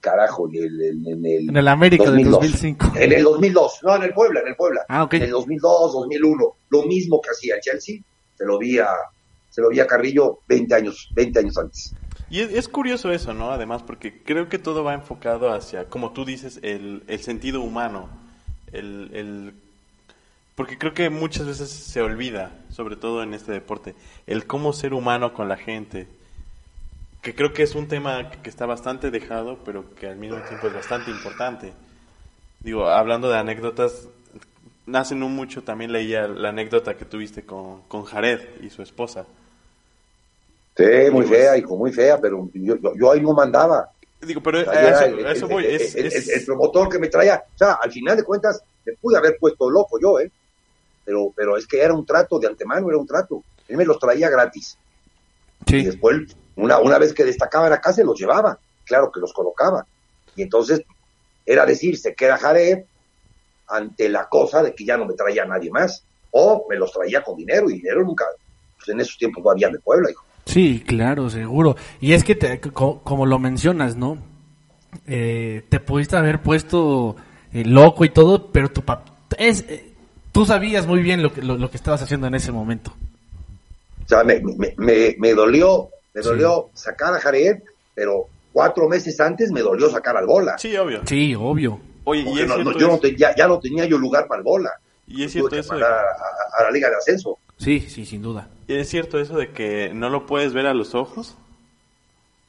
carajo, 0.00 0.48
en 0.48 0.56
el, 0.64 0.80
en, 0.82 1.06
en 1.06 1.26
el, 1.26 1.48
En 1.50 1.56
el 1.56 1.68
América 1.68 2.04
del 2.04 2.24
2002. 2.30 2.32
2005. 2.40 2.92
En 2.96 3.12
el 3.12 3.22
2002, 3.22 3.78
no, 3.82 3.96
en 3.96 4.02
el 4.02 4.12
Puebla, 4.12 4.40
en 4.40 4.48
el 4.48 4.56
Puebla. 4.56 4.80
Ah, 4.88 5.04
ok. 5.04 5.14
En 5.14 5.22
el 5.24 5.30
2002, 5.30 5.92
2001, 5.92 6.44
lo 6.70 6.82
mismo 6.84 7.20
que 7.20 7.30
hacía 7.30 7.56
el 7.56 7.60
Chelsea, 7.60 8.00
se 8.36 8.44
lo 8.44 8.58
vi 8.58 8.78
a, 8.78 8.88
se 9.50 9.60
lo 9.60 9.68
vi 9.68 9.80
a 9.80 9.86
Carrillo 9.86 10.38
20 10.48 10.74
años, 10.74 11.08
20 11.14 11.38
años 11.38 11.58
antes. 11.58 11.94
Y 12.30 12.40
es, 12.40 12.52
es 12.52 12.68
curioso 12.68 13.10
eso, 13.12 13.34
¿no? 13.34 13.50
Además, 13.50 13.82
porque 13.82 14.22
creo 14.22 14.48
que 14.48 14.58
todo 14.58 14.84
va 14.84 14.94
enfocado 14.94 15.52
hacia, 15.52 15.86
como 15.86 16.12
tú 16.12 16.24
dices, 16.24 16.60
el, 16.62 17.02
el 17.08 17.20
sentido 17.20 17.60
humano. 17.60 18.08
El, 18.72 19.10
el- 19.14 19.54
porque 20.54 20.76
creo 20.78 20.92
que 20.94 21.08
muchas 21.10 21.46
veces 21.46 21.70
se 21.70 22.02
olvida, 22.02 22.52
sobre 22.70 22.94
todo 22.96 23.22
en 23.22 23.32
este 23.34 23.50
deporte, 23.52 23.94
el 24.26 24.46
cómo 24.46 24.72
ser 24.72 24.92
humano 24.94 25.32
con 25.32 25.48
la 25.48 25.56
gente. 25.56 26.06
Que 27.22 27.34
creo 27.34 27.52
que 27.52 27.62
es 27.62 27.74
un 27.74 27.86
tema 27.86 28.30
que 28.30 28.48
está 28.48 28.64
bastante 28.66 29.10
dejado, 29.10 29.58
pero 29.64 29.94
que 29.94 30.06
al 30.06 30.16
mismo 30.16 30.38
tiempo 30.38 30.68
es 30.68 30.72
bastante 30.72 31.10
importante. 31.10 31.72
Digo, 32.60 32.88
hablando 32.88 33.28
de 33.28 33.36
anécdotas, 33.38 34.08
hace 34.92 35.14
no 35.14 35.28
mucho 35.28 35.62
también 35.62 35.92
leía 35.92 36.26
la 36.26 36.48
anécdota 36.48 36.96
que 36.96 37.04
tuviste 37.04 37.44
con, 37.44 37.82
con 37.82 38.04
Jared 38.04 38.62
y 38.62 38.70
su 38.70 38.82
esposa. 38.82 39.26
Sí, 40.76 40.84
muy 41.12 41.24
Digo, 41.24 41.34
fea, 41.34 41.58
hijo, 41.58 41.76
muy 41.76 41.92
fea, 41.92 42.18
pero 42.18 42.48
yo, 42.54 42.76
yo, 42.76 42.94
yo 42.96 43.12
ahí 43.12 43.20
no 43.20 43.34
mandaba. 43.34 43.90
Digo, 44.22 44.42
pero 44.42 44.60
O 44.60 44.64
sea, 44.64 44.72
a 44.72 44.74
yo 44.82 44.88
era 44.88 45.04
eso, 45.06 45.18
el, 45.18 45.26
a 45.26 45.32
eso 45.32 45.44
el- 45.46 45.52
voy. 45.52 45.64
el- 45.66 45.74
Es, 45.74 45.94
el- 45.94 46.06
es- 46.06 46.28
el- 46.28 46.40
el 46.40 46.46
promotor 46.46 46.88
que 46.88 46.98
me 46.98 47.08
traía, 47.08 47.42
o 47.54 47.58
sea, 47.58 47.72
al 47.82 47.92
final 47.92 48.16
de 48.16 48.22
cuentas, 48.24 48.62
me 48.86 48.94
pude 48.94 49.18
haber 49.18 49.36
puesto 49.38 49.68
loco 49.68 49.98
yo, 50.00 50.20
¿eh? 50.20 50.30
Pero, 51.04 51.32
pero 51.36 51.56
es 51.58 51.66
que 51.66 51.82
era 51.82 51.92
un 51.92 52.06
trato 52.06 52.38
de 52.38 52.46
antemano, 52.46 52.88
era 52.88 52.98
un 52.98 53.06
trato. 53.06 53.42
Él 53.68 53.76
me 53.76 53.84
los 53.84 53.98
traía 53.98 54.30
gratis. 54.30 54.76
Y 55.66 55.70
Sí. 55.70 55.84
después, 55.84 56.34
una, 56.60 56.78
una 56.78 56.98
vez 56.98 57.12
que 57.12 57.24
destacaban 57.24 57.72
acá, 57.72 57.92
se 57.92 58.04
los 58.04 58.18
llevaba. 58.18 58.58
Claro 58.84 59.10
que 59.12 59.20
los 59.20 59.32
colocaba. 59.32 59.86
Y 60.36 60.42
entonces, 60.42 60.82
era 61.46 61.64
decir, 61.66 61.96
se 61.98 62.14
queda 62.14 62.36
Jared 62.38 62.84
ante 63.68 64.08
la 64.08 64.28
cosa 64.28 64.62
de 64.62 64.74
que 64.74 64.84
ya 64.84 64.96
no 64.96 65.06
me 65.06 65.14
traía 65.14 65.44
nadie 65.44 65.70
más. 65.70 66.02
O 66.32 66.66
me 66.68 66.76
los 66.76 66.92
traía 66.92 67.22
con 67.22 67.36
dinero, 67.36 67.68
y 67.70 67.74
dinero 67.74 68.04
nunca. 68.04 68.24
Pues 68.76 68.88
en 68.88 69.00
esos 69.00 69.16
tiempos 69.18 69.42
no 69.44 69.50
había 69.50 69.68
de 69.68 69.78
Puebla, 69.80 70.10
hijo. 70.10 70.24
Sí, 70.46 70.82
claro, 70.86 71.28
seguro. 71.30 71.76
Y 72.00 72.12
es 72.12 72.24
que, 72.24 72.34
te- 72.34 72.60
co- 72.60 73.00
como 73.02 73.26
lo 73.26 73.38
mencionas, 73.38 73.96
¿no? 73.96 74.18
Eh, 75.06 75.64
te 75.68 75.78
pudiste 75.80 76.16
haber 76.16 76.40
puesto 76.42 77.16
eh, 77.52 77.64
loco 77.64 78.04
y 78.04 78.10
todo, 78.10 78.50
pero 78.50 78.70
tu 78.70 78.82
pap 78.82 79.06
es, 79.38 79.64
eh, 79.68 79.92
tú 80.32 80.44
sabías 80.46 80.86
muy 80.86 81.00
bien 81.02 81.22
lo 81.22 81.32
que, 81.32 81.42
lo, 81.42 81.56
lo 81.56 81.70
que 81.70 81.76
estabas 81.76 82.02
haciendo 82.02 82.26
en 82.26 82.34
ese 82.34 82.50
momento. 82.52 82.92
O 84.04 84.08
sea, 84.08 84.24
me, 84.24 84.40
me, 84.40 84.74
me, 84.76 85.14
me 85.18 85.34
dolió, 85.34 85.90
me 86.14 86.20
dolió 86.22 86.70
sacar 86.74 87.14
a 87.14 87.20
Jared, 87.20 87.58
pero 87.94 88.26
cuatro 88.52 88.88
meses 88.88 89.18
antes 89.20 89.50
me 89.52 89.60
dolió 89.60 89.88
sacar 89.90 90.16
al 90.16 90.26
Bola. 90.26 90.58
Sí, 90.58 90.76
obvio. 90.76 91.02
Sí, 91.06 91.34
obvio. 91.34 91.80
Oye, 92.04 92.22
y 92.22 92.40
es 92.40 92.48
no- 92.48 92.56
yo 92.58 92.86
no 92.88 92.94
eso- 92.94 93.00
te- 93.00 93.16
ya, 93.16 93.34
ya 93.36 93.46
no 93.46 93.58
tenía 93.60 93.84
yo 93.84 93.98
lugar 93.98 94.26
para 94.26 94.38
el 94.38 94.44
Bola. 94.44 94.70
y 95.06 95.24
es 95.24 95.32
cierto 95.32 95.56
eso 95.56 95.76
de- 95.76 95.84
a, 95.84 95.88
a- 95.88 96.58
a 96.58 96.62
la 96.64 96.70
Liga 96.70 96.88
de 96.88 96.96
Ascenso. 96.96 97.38
Sí, 97.58 97.80
sí, 97.80 98.06
sin 98.06 98.22
duda. 98.22 98.48
y 98.68 98.74
es 98.76 98.88
cierto 98.88 99.18
eso 99.18 99.36
de 99.36 99.50
que 99.50 99.90
no 99.92 100.08
lo 100.10 100.24
puedes 100.26 100.52
ver 100.54 100.66
a 100.66 100.74
los 100.74 100.94
ojos, 100.94 101.36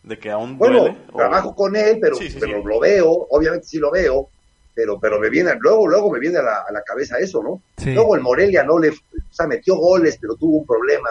de 0.03 0.17
que 0.19 0.29
aún 0.31 0.57
Bueno, 0.57 0.79
duele. 0.81 0.97
o- 1.11 1.17
trabajo 1.17 1.55
con 1.55 1.75
él, 1.75 1.97
pero, 2.01 2.15
Sí, 2.15 2.29
sí, 2.29 2.37
pero 2.39 2.61
sí. 2.61 2.63
lo 2.67 2.79
veo, 2.79 3.27
obviamente 3.29 3.65
sí 3.67 3.77
lo 3.79 3.91
veo, 3.91 4.29
pero 4.73 4.99
pero 4.99 5.19
me 5.19 5.29
viene, 5.29 5.51
luego 5.59 5.87
luego 5.87 6.11
me 6.11 6.19
viene 6.19 6.37
a 6.37 6.43
la, 6.43 6.57
a 6.67 6.71
la 6.71 6.81
cabeza 6.83 7.17
eso, 7.19 7.41
¿no? 7.43 7.61
Sí. 7.77 7.93
Luego 7.93 8.15
el 8.15 8.21
Morelia 8.21 8.63
no 8.63 8.79
le, 8.79 8.89
o 8.89 8.93
sea, 9.31 9.47
metió 9.47 9.75
goles, 9.75 10.17
pero 10.21 10.35
tuvo 10.35 10.57
un 10.57 10.65
problema 10.65 11.09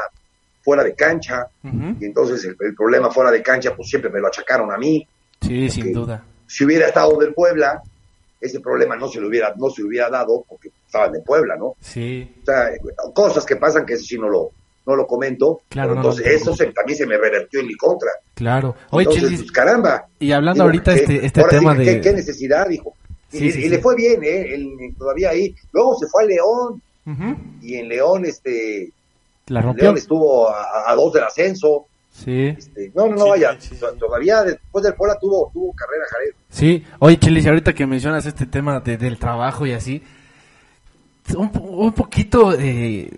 fuera 0.70 0.85
de 0.85 0.94
cancha, 0.94 1.48
y 1.64 2.04
entonces 2.04 2.44
el, 2.44 2.56
el 2.61 2.74
problema 2.76 3.11
fuera 3.11 3.33
de 3.33 3.42
cancha, 3.42 3.74
pues 3.74 3.88
siempre 3.88 4.09
me 4.09 4.20
lo 4.20 4.28
achacaron 4.28 4.70
a 4.72 4.78
mí. 4.78 5.04
Sí, 5.40 5.68
sin 5.68 5.92
duda. 5.92 6.22
Si 6.46 6.64
hubiera 6.64 6.87
estado 6.87 7.18
del 7.18 7.35
Puebla, 7.35 7.83
ese 8.40 8.61
problema 8.61 8.94
no 8.94 9.09
se 9.09 9.20
le 9.20 9.26
hubiera, 9.26 9.52
no 9.56 9.68
se 9.68 9.83
le 9.83 9.88
hubiera 9.88 10.09
dado 10.09 10.44
porque 10.48 10.70
estaban 10.87 11.11
de 11.11 11.20
Puebla, 11.22 11.56
¿no? 11.56 11.74
Sí, 11.80 12.37
O 12.42 12.46
sea, 12.46 12.70
cosas 13.12 13.44
que 13.44 13.56
pasan 13.56 13.85
que 13.85 13.94
eso 13.94 14.04
sí 14.04 14.16
no 14.16 14.28
lo, 14.28 14.50
no 14.87 14.94
lo 14.94 15.09
comento, 15.09 15.62
Claro, 15.68 15.88
pero 15.90 15.94
no, 15.96 16.02
no 16.04 16.11
entonces 16.12 16.40
eso 16.40 16.54
se- 16.54 16.72
también 16.72 16.96
se 16.98 17.06
me 17.06 17.18
revertió 17.18 17.59
en 17.61 17.66
mi 17.66 17.74
contra. 17.74 18.11
claro. 18.35 18.76
Oye, 18.90 19.09
Entonces, 19.12 19.40
pues, 19.40 19.50
caramba. 19.52 20.06
y 20.20 20.30
hablando 20.30 20.62
Digo, 20.62 20.66
ahorita 20.66 20.94
¿qué- 20.94 21.00
este, 21.00 21.26
este 21.26 21.42
sí 21.42 21.48
tema 21.50 21.74
de... 21.74 21.85
¿qué, 21.85 22.00
qué 22.00 22.12
necesidad, 22.12 22.68
dijo? 22.68 22.94
Y, 23.33 23.38
Sí, 23.38 23.50
sí, 23.52 23.59
y 23.59 23.62
sí. 23.62 23.68
le 23.70 23.78
fue 23.80 23.96
bien, 23.96 24.22
¿eh? 24.22 24.54
Él, 24.54 24.94
todavía 24.96 25.30
ahí. 25.30 25.52
Luego 25.72 25.96
se 25.98 26.06
fue 26.06 26.22
a 26.22 26.26
León, 26.26 26.80
y 27.62 27.74
en 27.74 27.88
León, 27.88 28.24
este, 28.24 28.92
La 29.50 29.60
rompió. 29.62 29.84
León 29.84 29.98
estuvo 29.98 30.48
a, 30.48 30.90
a 30.90 30.94
dos 30.94 31.12
del 31.12 31.24
ascenso. 31.24 31.86
Sí. 32.12 32.46
Este, 32.48 32.90
no, 32.94 33.06
no, 33.06 33.14
no, 33.16 33.24
Sí, 33.24 33.30
vaya. 33.30 33.56
sí, 33.60 33.68
sí. 33.74 33.80
to- 33.80 33.92
Todavía 33.94 34.42
después 34.42 34.82
del 34.84 34.94
Puebla 34.94 35.16
tuvo, 35.20 35.50
tuvo 35.52 35.72
carrera, 35.74 36.04
Jared. 36.10 36.30
Sí, 36.48 36.84
oye 36.98 37.18
Chelis, 37.18 37.46
ahorita 37.46 37.72
que 37.72 37.86
mencionas 37.86 38.26
este 38.26 38.46
tema 38.46 38.80
de- 38.80 38.96
del 38.96 39.18
trabajo 39.18 39.64
y 39.66 39.72
así, 39.72 40.02
un, 41.36 41.50
po- 41.52 41.60
un 41.60 41.92
poquito 41.92 42.50
de, 42.50 43.10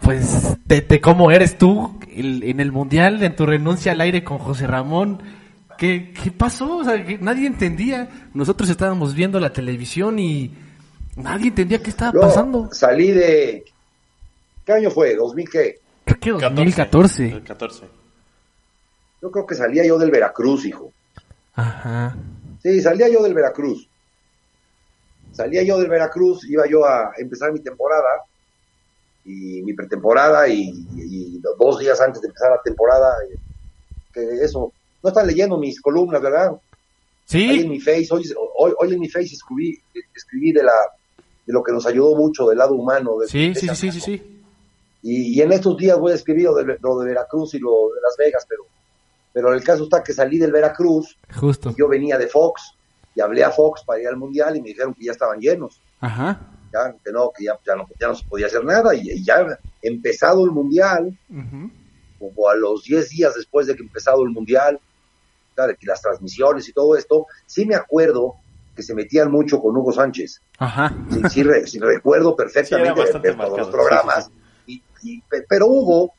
pues 0.00 0.56
de, 0.66 0.80
de 0.82 1.00
cómo 1.00 1.30
eres 1.30 1.56
tú 1.56 1.98
en 2.14 2.60
el 2.60 2.72
mundial, 2.72 3.22
en 3.22 3.34
tu 3.36 3.46
renuncia 3.46 3.92
al 3.92 4.00
aire 4.02 4.22
con 4.24 4.38
José 4.38 4.66
Ramón, 4.66 5.22
¿qué, 5.78 6.12
qué 6.12 6.30
pasó? 6.30 6.78
O 6.78 6.84
sea, 6.84 7.02
que 7.04 7.18
nadie 7.18 7.46
entendía, 7.46 8.08
nosotros 8.34 8.68
estábamos 8.68 9.14
viendo 9.14 9.40
la 9.40 9.52
televisión 9.52 10.18
y 10.18 10.52
nadie 11.16 11.48
entendía 11.48 11.82
qué 11.82 11.90
estaba 11.90 12.12
pasando. 12.20 12.68
salí 12.72 13.10
de... 13.12 13.64
¿Qué 14.64 14.72
año 14.72 14.90
fue? 14.90 15.16
¿2000 15.16 15.48
qué? 15.50 15.80
Creo 16.04 16.38
que 16.38 16.44
2014. 16.44 17.28
El 17.28 17.42
14. 17.42 17.84
Yo 19.20 19.30
creo 19.30 19.46
que 19.46 19.54
salía 19.54 19.84
yo 19.84 19.98
del 19.98 20.10
Veracruz, 20.10 20.64
hijo. 20.64 20.92
Ajá. 21.54 22.16
Sí, 22.62 22.80
salía 22.80 23.08
yo 23.08 23.22
del 23.22 23.34
Veracruz. 23.34 23.88
Salía 25.32 25.62
yo 25.62 25.78
del 25.78 25.88
Veracruz, 25.88 26.44
iba 26.48 26.66
yo 26.68 26.84
a 26.84 27.12
empezar 27.16 27.52
mi 27.52 27.60
temporada 27.60 28.08
y 29.24 29.62
mi 29.62 29.72
pretemporada 29.72 30.48
y, 30.48 30.70
y 30.96 31.40
dos 31.58 31.78
días 31.78 32.00
antes 32.00 32.20
de 32.20 32.28
empezar 32.28 32.50
la 32.50 32.60
temporada, 32.62 33.14
eh, 33.30 33.36
que 34.12 34.44
eso, 34.44 34.72
no 35.02 35.08
están 35.08 35.26
leyendo 35.26 35.56
mis 35.56 35.80
columnas, 35.80 36.20
¿verdad? 36.20 36.48
Ahí 37.32 37.50
en 37.50 37.60
Sí, 37.62 37.68
mi 37.68 37.80
face, 37.80 38.08
hoy, 38.10 38.30
hoy, 38.58 38.72
hoy 38.78 38.92
en 38.92 39.00
mi 39.00 39.08
face 39.08 39.34
escribí, 39.34 39.80
escribí 40.14 40.52
de 40.52 40.64
la 40.64 40.74
de 41.46 41.52
lo 41.52 41.62
que 41.62 41.72
nos 41.72 41.86
ayudó 41.86 42.14
mucho 42.14 42.46
del 42.48 42.58
lado 42.58 42.74
humano. 42.74 43.18
De, 43.18 43.28
sí, 43.28 43.48
de 43.48 43.54
sí, 43.54 43.68
sí, 43.68 43.74
sí, 43.74 43.92
sí, 43.92 44.00
sí. 44.00 44.31
Y, 45.02 45.38
y 45.38 45.42
en 45.42 45.52
estos 45.52 45.76
días 45.76 45.98
voy 45.98 46.12
a 46.12 46.14
escribir 46.14 46.44
lo 46.44 46.54
de, 46.54 46.78
lo 46.80 46.98
de 47.00 47.06
Veracruz 47.06 47.54
y 47.54 47.58
lo 47.58 47.70
de 47.94 48.00
Las 48.02 48.16
Vegas, 48.16 48.46
pero, 48.48 48.62
pero 49.32 49.52
el 49.52 49.64
caso 49.64 49.84
está 49.84 50.02
que 50.02 50.12
salí 50.12 50.38
del 50.38 50.52
Veracruz 50.52 51.18
Justo. 51.34 51.74
yo 51.76 51.88
venía 51.88 52.16
de 52.18 52.28
Fox 52.28 52.72
y 53.14 53.20
hablé 53.20 53.42
a 53.44 53.50
Fox 53.50 53.82
para 53.84 54.00
ir 54.00 54.08
al 54.08 54.16
mundial 54.16 54.56
y 54.56 54.62
me 54.62 54.68
dijeron 54.68 54.94
que 54.94 55.04
ya 55.04 55.12
estaban 55.12 55.40
llenos, 55.40 55.80
Ajá. 56.00 56.40
ya, 56.72 56.94
que 57.04 57.10
no, 57.12 57.30
que 57.36 57.44
ya, 57.44 57.58
ya 57.66 57.74
no, 57.76 57.86
ya 58.00 58.08
no 58.08 58.14
se 58.14 58.24
podía 58.26 58.46
hacer 58.46 58.64
nada 58.64 58.94
y, 58.94 59.10
y 59.10 59.24
ya 59.24 59.44
empezado 59.82 60.44
el 60.44 60.50
mundial, 60.52 61.18
como 62.18 62.48
a 62.48 62.54
los 62.54 62.84
10 62.84 63.08
días 63.10 63.34
después 63.34 63.66
de 63.66 63.74
que 63.74 63.82
empezado 63.82 64.22
el 64.22 64.30
mundial, 64.30 64.78
que 65.56 65.86
las 65.86 66.00
transmisiones 66.00 66.68
y 66.68 66.72
todo 66.72 66.96
esto, 66.96 67.26
sí 67.46 67.66
me 67.66 67.74
acuerdo 67.74 68.34
que 68.74 68.82
se 68.82 68.94
metían 68.94 69.30
mucho 69.30 69.60
con 69.60 69.76
Hugo 69.76 69.92
Sánchez, 69.92 70.40
Ajá. 70.58 70.94
sí, 71.10 71.20
sí 71.28 71.42
re- 71.42 71.66
sí 71.66 71.78
recuerdo 71.78 72.34
perfectamente 72.34 73.00
de 73.00 73.34
todos 73.34 73.58
los 73.58 73.68
programas, 73.68 74.24
sí, 74.26 74.32
Y, 75.02 75.16
y- 75.18 75.20
pe- 75.22 75.44
pero 75.48 75.66
Hugo 75.66 76.12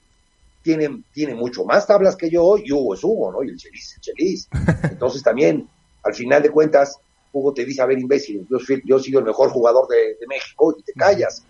tiene, 0.61 1.03
tiene 1.11 1.35
mucho 1.35 1.65
más 1.65 1.85
tablas 1.85 2.15
que 2.15 2.29
yo 2.29 2.57
y 2.57 2.71
Hugo 2.71 2.93
es 2.93 3.03
Hugo, 3.03 3.31
¿no? 3.31 3.43
Y 3.43 3.49
el 3.49 3.57
Chelis, 3.57 3.95
el 3.95 4.01
Chelis. 4.01 4.49
Entonces 4.91 5.21
también, 5.23 5.67
al 6.03 6.13
final 6.13 6.41
de 6.41 6.49
cuentas, 6.51 6.97
Hugo 7.31 7.53
te 7.53 7.65
dice, 7.65 7.81
a 7.81 7.85
ver, 7.85 7.99
imbécil, 7.99 8.47
yo, 8.49 8.59
fui- 8.59 8.81
yo 8.85 8.97
he 8.97 9.01
sido 9.01 9.19
el 9.19 9.25
mejor 9.25 9.49
jugador 9.49 9.87
de, 9.87 10.15
de 10.19 10.27
México 10.27 10.75
y 10.77 10.83
te 10.83 10.93
callas. 10.93 11.43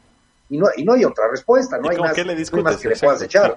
Y 0.50 0.58
no, 0.58 0.68
y 0.76 0.84
no 0.84 0.94
hay 0.94 1.06
otra 1.06 1.26
respuesta, 1.30 1.78
no 1.78 1.86
¿Y 1.88 1.90
hay 1.92 1.98
más, 2.02 2.16
no 2.52 2.58
hay 2.58 2.64
más 2.64 2.82
que 2.82 2.90
le 2.90 2.96
puedas 3.08 3.22
echar. 3.22 3.52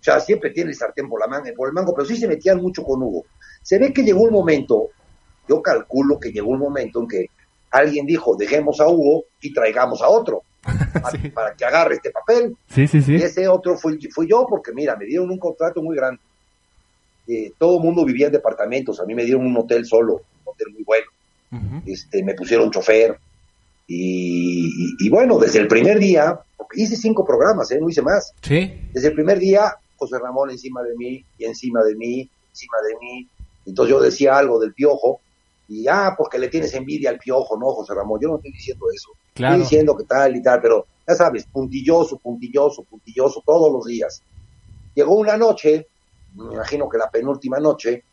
O 0.00 0.04
sea, 0.04 0.20
siempre 0.20 0.50
tiene 0.50 0.70
el 0.70 0.76
sartén 0.76 1.08
por, 1.08 1.18
la 1.20 1.26
manga, 1.26 1.50
por 1.56 1.68
el 1.68 1.72
mango, 1.74 1.94
pero 1.94 2.06
sí 2.06 2.16
se 2.16 2.28
metían 2.28 2.60
mucho 2.60 2.82
con 2.82 3.02
Hugo. 3.02 3.24
Se 3.62 3.78
ve 3.78 3.92
que 3.92 4.02
llegó 4.02 4.20
un 4.22 4.32
momento, 4.32 4.90
yo 5.48 5.62
calculo 5.62 6.20
que 6.20 6.30
llegó 6.30 6.50
un 6.50 6.58
momento 6.58 7.00
en 7.00 7.08
que 7.08 7.26
alguien 7.70 8.04
dijo, 8.06 8.36
dejemos 8.36 8.80
a 8.80 8.88
Hugo 8.88 9.24
y 9.40 9.52
traigamos 9.54 10.02
a 10.02 10.08
otro 10.08 10.42
Sí. 11.10 11.28
para 11.28 11.54
que 11.54 11.64
agarre 11.64 11.96
este 11.96 12.10
papel. 12.10 12.56
Sí, 12.70 12.86
sí, 12.88 13.02
sí. 13.02 13.12
Y 13.16 13.22
ese 13.22 13.46
otro 13.48 13.76
fui, 13.76 13.98
fui 14.10 14.26
yo, 14.28 14.46
porque 14.48 14.72
mira, 14.72 14.96
me 14.96 15.04
dieron 15.04 15.30
un 15.30 15.38
contrato 15.38 15.82
muy 15.82 15.94
grande. 15.96 16.20
Eh, 17.26 17.52
todo 17.58 17.76
el 17.78 17.82
mundo 17.84 18.04
vivía 18.04 18.26
en 18.26 18.32
departamentos, 18.32 19.00
a 19.00 19.04
mí 19.04 19.14
me 19.14 19.24
dieron 19.24 19.46
un 19.46 19.56
hotel 19.56 19.84
solo, 19.86 20.14
un 20.14 20.52
hotel 20.52 20.68
muy 20.72 20.82
bueno. 20.84 21.06
Este, 21.86 22.22
me 22.24 22.34
pusieron 22.34 22.70
chofer. 22.70 23.16
Y, 23.86 24.66
y- 24.66 25.06
y 25.06 25.10
bueno, 25.10 25.38
desde 25.38 25.58
el 25.60 25.68
primer 25.68 25.98
día, 25.98 26.38
porque 26.56 26.82
hice 26.82 26.96
cinco 26.96 27.24
programas, 27.24 27.70
¿eh? 27.70 27.78
no 27.80 27.88
hice 27.88 28.02
más. 28.02 28.32
Sí. 28.42 28.72
Desde 28.92 29.08
el 29.08 29.14
primer 29.14 29.38
día, 29.38 29.74
José 29.96 30.18
Ramón 30.18 30.50
encima 30.50 30.82
de 30.82 30.94
mí, 30.96 31.24
y 31.38 31.44
encima 31.44 31.82
de 31.84 31.94
mí, 31.94 32.28
encima 32.50 32.76
de 32.88 32.94
mí. 33.00 33.28
Entonces 33.66 33.90
yo 33.94 34.00
decía 34.00 34.36
algo 34.36 34.58
del 34.58 34.72
piojo, 34.74 35.20
y 35.68 35.86
ah, 35.88 36.14
porque 36.16 36.38
le 36.38 36.48
tienes 36.48 36.74
envidia 36.74 37.10
al 37.10 37.18
piojo, 37.18 37.56
no, 37.58 37.66
José 37.72 37.94
Ramón, 37.94 38.20
yo 38.20 38.28
no 38.28 38.36
estoy 38.36 38.52
diciendo 38.52 38.86
eso. 38.94 39.10
Claro. 39.34 39.58
Diciendo 39.58 39.96
que 39.96 40.04
tal 40.04 40.36
y 40.36 40.42
tal, 40.42 40.60
pero 40.62 40.86
ya 41.06 41.14
sabes, 41.14 41.44
puntilloso, 41.46 42.18
puntilloso, 42.18 42.84
puntilloso, 42.84 43.42
todos 43.44 43.72
los 43.72 43.84
días. 43.84 44.22
Llegó 44.94 45.16
una 45.16 45.36
noche, 45.36 45.88
me 46.34 46.54
imagino 46.54 46.88
que 46.88 46.98
la 46.98 47.10
penúltima 47.10 47.58
noche, 47.58 48.04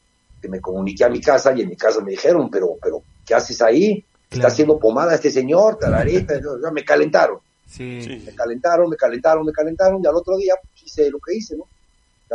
que 0.41 0.49
me 0.49 0.59
comuniqué 0.59 1.03
a 1.03 1.09
mi 1.09 1.21
casa 1.21 1.53
y 1.55 1.61
en 1.61 1.69
mi 1.69 1.75
casa 1.77 2.01
me 2.01 2.11
dijeron, 2.11 2.49
pero, 2.49 2.75
pero, 2.81 3.03
¿qué 3.25 3.35
haces 3.35 3.61
ahí? 3.61 4.03
Claro. 4.29 4.29
Está 4.31 4.47
haciendo 4.47 4.79
pomada 4.79 5.13
este 5.13 5.29
señor, 5.29 5.77
tararita, 5.77 6.33
ya 6.63 6.71
me 6.71 6.83
calentaron 6.83 7.39
Sí. 7.71 8.01
Sí. 8.01 8.23
me 8.25 8.35
calentaron, 8.35 8.89
me 8.89 8.97
calentaron, 8.97 9.45
me 9.45 9.53
calentaron, 9.53 10.01
y 10.03 10.07
al 10.07 10.15
otro 10.15 10.35
día 10.35 10.55
pues, 10.61 10.83
hice 10.83 11.09
lo 11.09 11.19
que 11.19 11.35
hice, 11.35 11.55
¿no? 11.55 11.67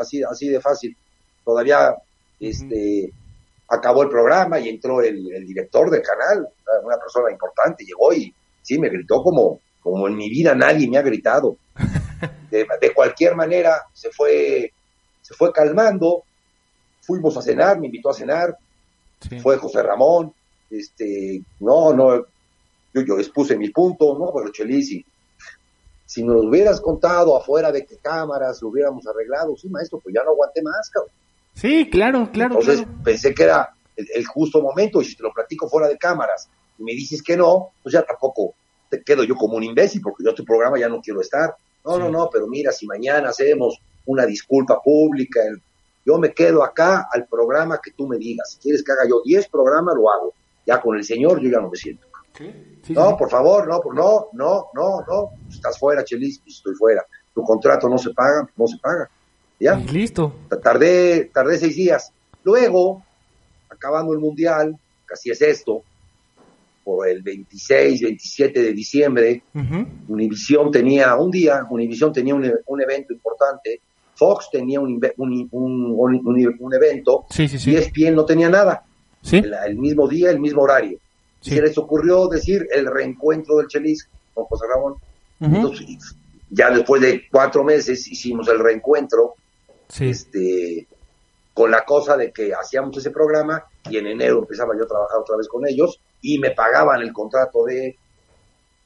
Así, 0.00 0.22
así 0.22 0.48
de 0.48 0.60
fácil. 0.60 0.96
Todavía 1.44 1.94
este, 2.40 3.12
acabó 3.68 4.02
el 4.02 4.08
programa 4.08 4.58
y 4.58 4.70
entró 4.70 5.02
el, 5.02 5.30
el 5.32 5.46
director 5.46 5.90
del 5.90 6.02
canal, 6.02 6.48
una 6.82 6.96
persona 6.96 7.30
importante, 7.30 7.84
llegó 7.84 8.14
y 8.14 8.32
sí, 8.66 8.78
me 8.80 8.88
gritó 8.88 9.22
como, 9.22 9.60
como 9.80 10.08
en 10.08 10.16
mi 10.16 10.28
vida 10.28 10.54
nadie 10.54 10.88
me 10.88 10.98
ha 10.98 11.02
gritado. 11.02 11.56
De, 12.50 12.64
de 12.80 12.94
cualquier 12.94 13.34
manera, 13.34 13.82
se 13.92 14.10
fue, 14.10 14.72
se 15.20 15.34
fue 15.34 15.52
calmando, 15.52 16.22
fuimos 17.02 17.36
a 17.36 17.42
cenar, 17.42 17.78
me 17.78 17.86
invitó 17.86 18.10
a 18.10 18.14
cenar, 18.14 18.56
Sí. 19.20 19.40
fue 19.40 19.56
José 19.56 19.82
Ramón, 19.82 20.32
este, 20.70 21.40
no, 21.60 21.92
no, 21.92 22.16
yo, 22.94 23.02
yo 23.06 23.18
expuse 23.18 23.56
mi 23.56 23.70
punto, 23.70 24.16
no, 24.18 24.30
pero 24.34 24.52
Chelis, 24.52 25.02
si, 26.06 26.22
nos 26.22 26.44
hubieras 26.44 26.80
contado 26.80 27.36
afuera 27.36 27.72
de 27.72 27.84
qué 27.84 27.96
cámaras, 27.96 28.62
lo 28.62 28.68
hubiéramos 28.68 29.06
arreglado, 29.06 29.56
sí, 29.56 29.68
maestro, 29.68 29.98
pues 30.00 30.14
ya 30.14 30.22
no 30.22 30.30
aguanté 30.30 30.62
más, 30.62 30.88
cabrón. 30.90 31.10
Sí, 31.54 31.88
claro, 31.90 32.30
claro, 32.32 32.60
Entonces 32.60 32.84
claro. 32.86 33.02
pensé 33.02 33.34
que 33.34 33.42
era 33.42 33.70
el, 33.96 34.06
el 34.14 34.26
justo 34.26 34.62
momento, 34.62 35.02
y 35.02 35.04
si 35.06 35.16
te 35.16 35.22
lo 35.24 35.32
platico 35.32 35.68
fuera 35.68 35.88
de 35.88 35.98
cámaras, 35.98 36.48
y 36.78 36.82
me 36.84 36.92
dices 36.92 37.22
que 37.22 37.36
no, 37.36 37.70
pues 37.82 37.92
ya 37.92 38.02
tampoco 38.02 38.54
te 38.90 39.02
quedo 39.02 39.24
yo 39.24 39.34
como 39.36 39.56
un 39.56 39.64
imbécil, 39.64 40.00
porque 40.00 40.22
yo 40.24 40.30
a 40.30 40.34
tu 40.34 40.44
programa 40.44 40.78
ya 40.78 40.88
no 40.88 41.00
quiero 41.00 41.20
estar. 41.20 41.54
No, 41.84 41.94
Sí. 41.94 41.98
no, 42.00 42.10
no, 42.10 42.30
pero 42.32 42.46
mira, 42.46 42.72
si 42.72 42.86
mañana 42.86 43.30
hacemos 43.30 43.78
una 44.06 44.24
disculpa 44.26 44.80
pública, 44.82 45.40
el- 45.44 45.60
yo 46.04 46.18
me 46.18 46.32
quedo 46.32 46.62
acá 46.62 47.08
al 47.12 47.26
programa 47.26 47.80
que 47.82 47.90
tú 47.90 48.06
me 48.06 48.16
digas. 48.16 48.52
Si 48.52 48.58
quieres 48.58 48.84
que 48.84 48.92
haga 48.92 49.08
yo 49.08 49.22
10 49.24 49.48
programas, 49.48 49.94
lo 49.96 50.08
hago. 50.10 50.32
Ya 50.64 50.80
con 50.80 50.96
el 50.96 51.04
señor 51.04 51.40
yo 51.40 51.50
ya 51.50 51.58
no 51.60 51.68
me 51.70 51.76
siento. 51.76 52.06
Sí, 52.36 52.92
no, 52.94 53.08
sí. 53.10 53.14
por 53.18 53.28
favor, 53.30 53.66
no, 53.66 53.80
por, 53.80 53.94
no, 53.94 54.26
no, 54.34 54.66
no, 54.74 55.00
no. 55.08 55.30
Estás 55.50 55.78
fuera, 55.78 56.04
Chelis, 56.04 56.38
pues 56.44 56.56
estoy 56.56 56.74
fuera. 56.76 57.04
Tu 57.34 57.42
contrato 57.42 57.88
no 57.88 57.98
se 57.98 58.10
paga, 58.10 58.48
no 58.56 58.66
se 58.68 58.76
paga. 58.78 59.10
¿Ya? 59.58 59.80
Y 59.80 59.88
listo. 59.88 60.32
Tardé, 60.62 61.30
tardé 61.32 61.58
seis 61.58 61.74
días. 61.74 62.12
Luego, 62.44 63.02
acabando 63.68 64.12
el 64.12 64.18
mundial, 64.20 64.78
casi 65.06 65.30
es 65.30 65.40
esto, 65.42 65.82
por 66.86 67.08
el 67.08 67.20
26, 67.20 68.00
27 68.00 68.62
de 68.62 68.72
diciembre, 68.72 69.42
Ujú. 69.52 69.84
Univisión 70.06 70.70
tenía 70.70 71.16
un 71.16 71.32
día, 71.32 71.66
Univisión 71.68 72.12
tenía 72.12 72.32
un, 72.32 72.44
e- 72.44 72.54
un 72.66 72.80
evento 72.80 73.12
importante, 73.12 73.80
Fox 74.14 74.48
tenía 74.52 74.78
un, 74.78 75.00
un, 75.16 75.48
un- 75.50 76.74
evento, 76.74 77.26
Sí, 77.28 77.48
sí, 77.48 77.56
y 77.56 77.58
sí. 77.58 77.74
ESPN 77.76 78.14
no 78.14 78.24
tenía 78.24 78.48
nada, 78.48 78.84
Sí. 79.20 79.38
el, 79.38 79.52
el 79.66 79.76
mismo 79.76 80.06
día, 80.06 80.30
el 80.30 80.38
mismo 80.38 80.62
horario. 80.62 81.00
Y 81.42 81.48
Sí. 81.50 81.56
se 81.56 81.62
les 81.62 81.76
ocurrió 81.76 82.28
decir 82.28 82.68
el 82.72 82.86
reencuentro 82.86 83.56
del 83.56 83.66
Chelis 83.66 84.08
con 84.32 84.44
José 84.44 84.66
Ramón. 84.72 84.92
Ujú. 85.40 85.56
Entonces, 85.56 86.14
ya 86.50 86.70
después 86.70 87.02
de 87.02 87.22
cuatro 87.32 87.64
meses 87.64 88.06
hicimos 88.06 88.46
el 88.46 88.60
reencuentro, 88.60 89.34
Sí. 89.88 90.08
este, 90.10 90.86
con 91.52 91.68
la 91.72 91.84
cosa 91.84 92.16
de 92.16 92.30
que 92.30 92.54
hacíamos 92.54 92.96
ese 92.96 93.10
programa 93.10 93.64
y 93.90 93.96
en 93.96 94.06
enero 94.06 94.38
empezaba 94.38 94.72
yo 94.78 94.84
a 94.84 94.88
trabajar 94.88 95.18
otra 95.18 95.36
vez 95.36 95.48
con 95.48 95.66
ellos 95.66 95.98
y 96.26 96.38
me 96.40 96.50
pagaban 96.50 97.02
el 97.02 97.12
contrato 97.12 97.64
de, 97.64 97.96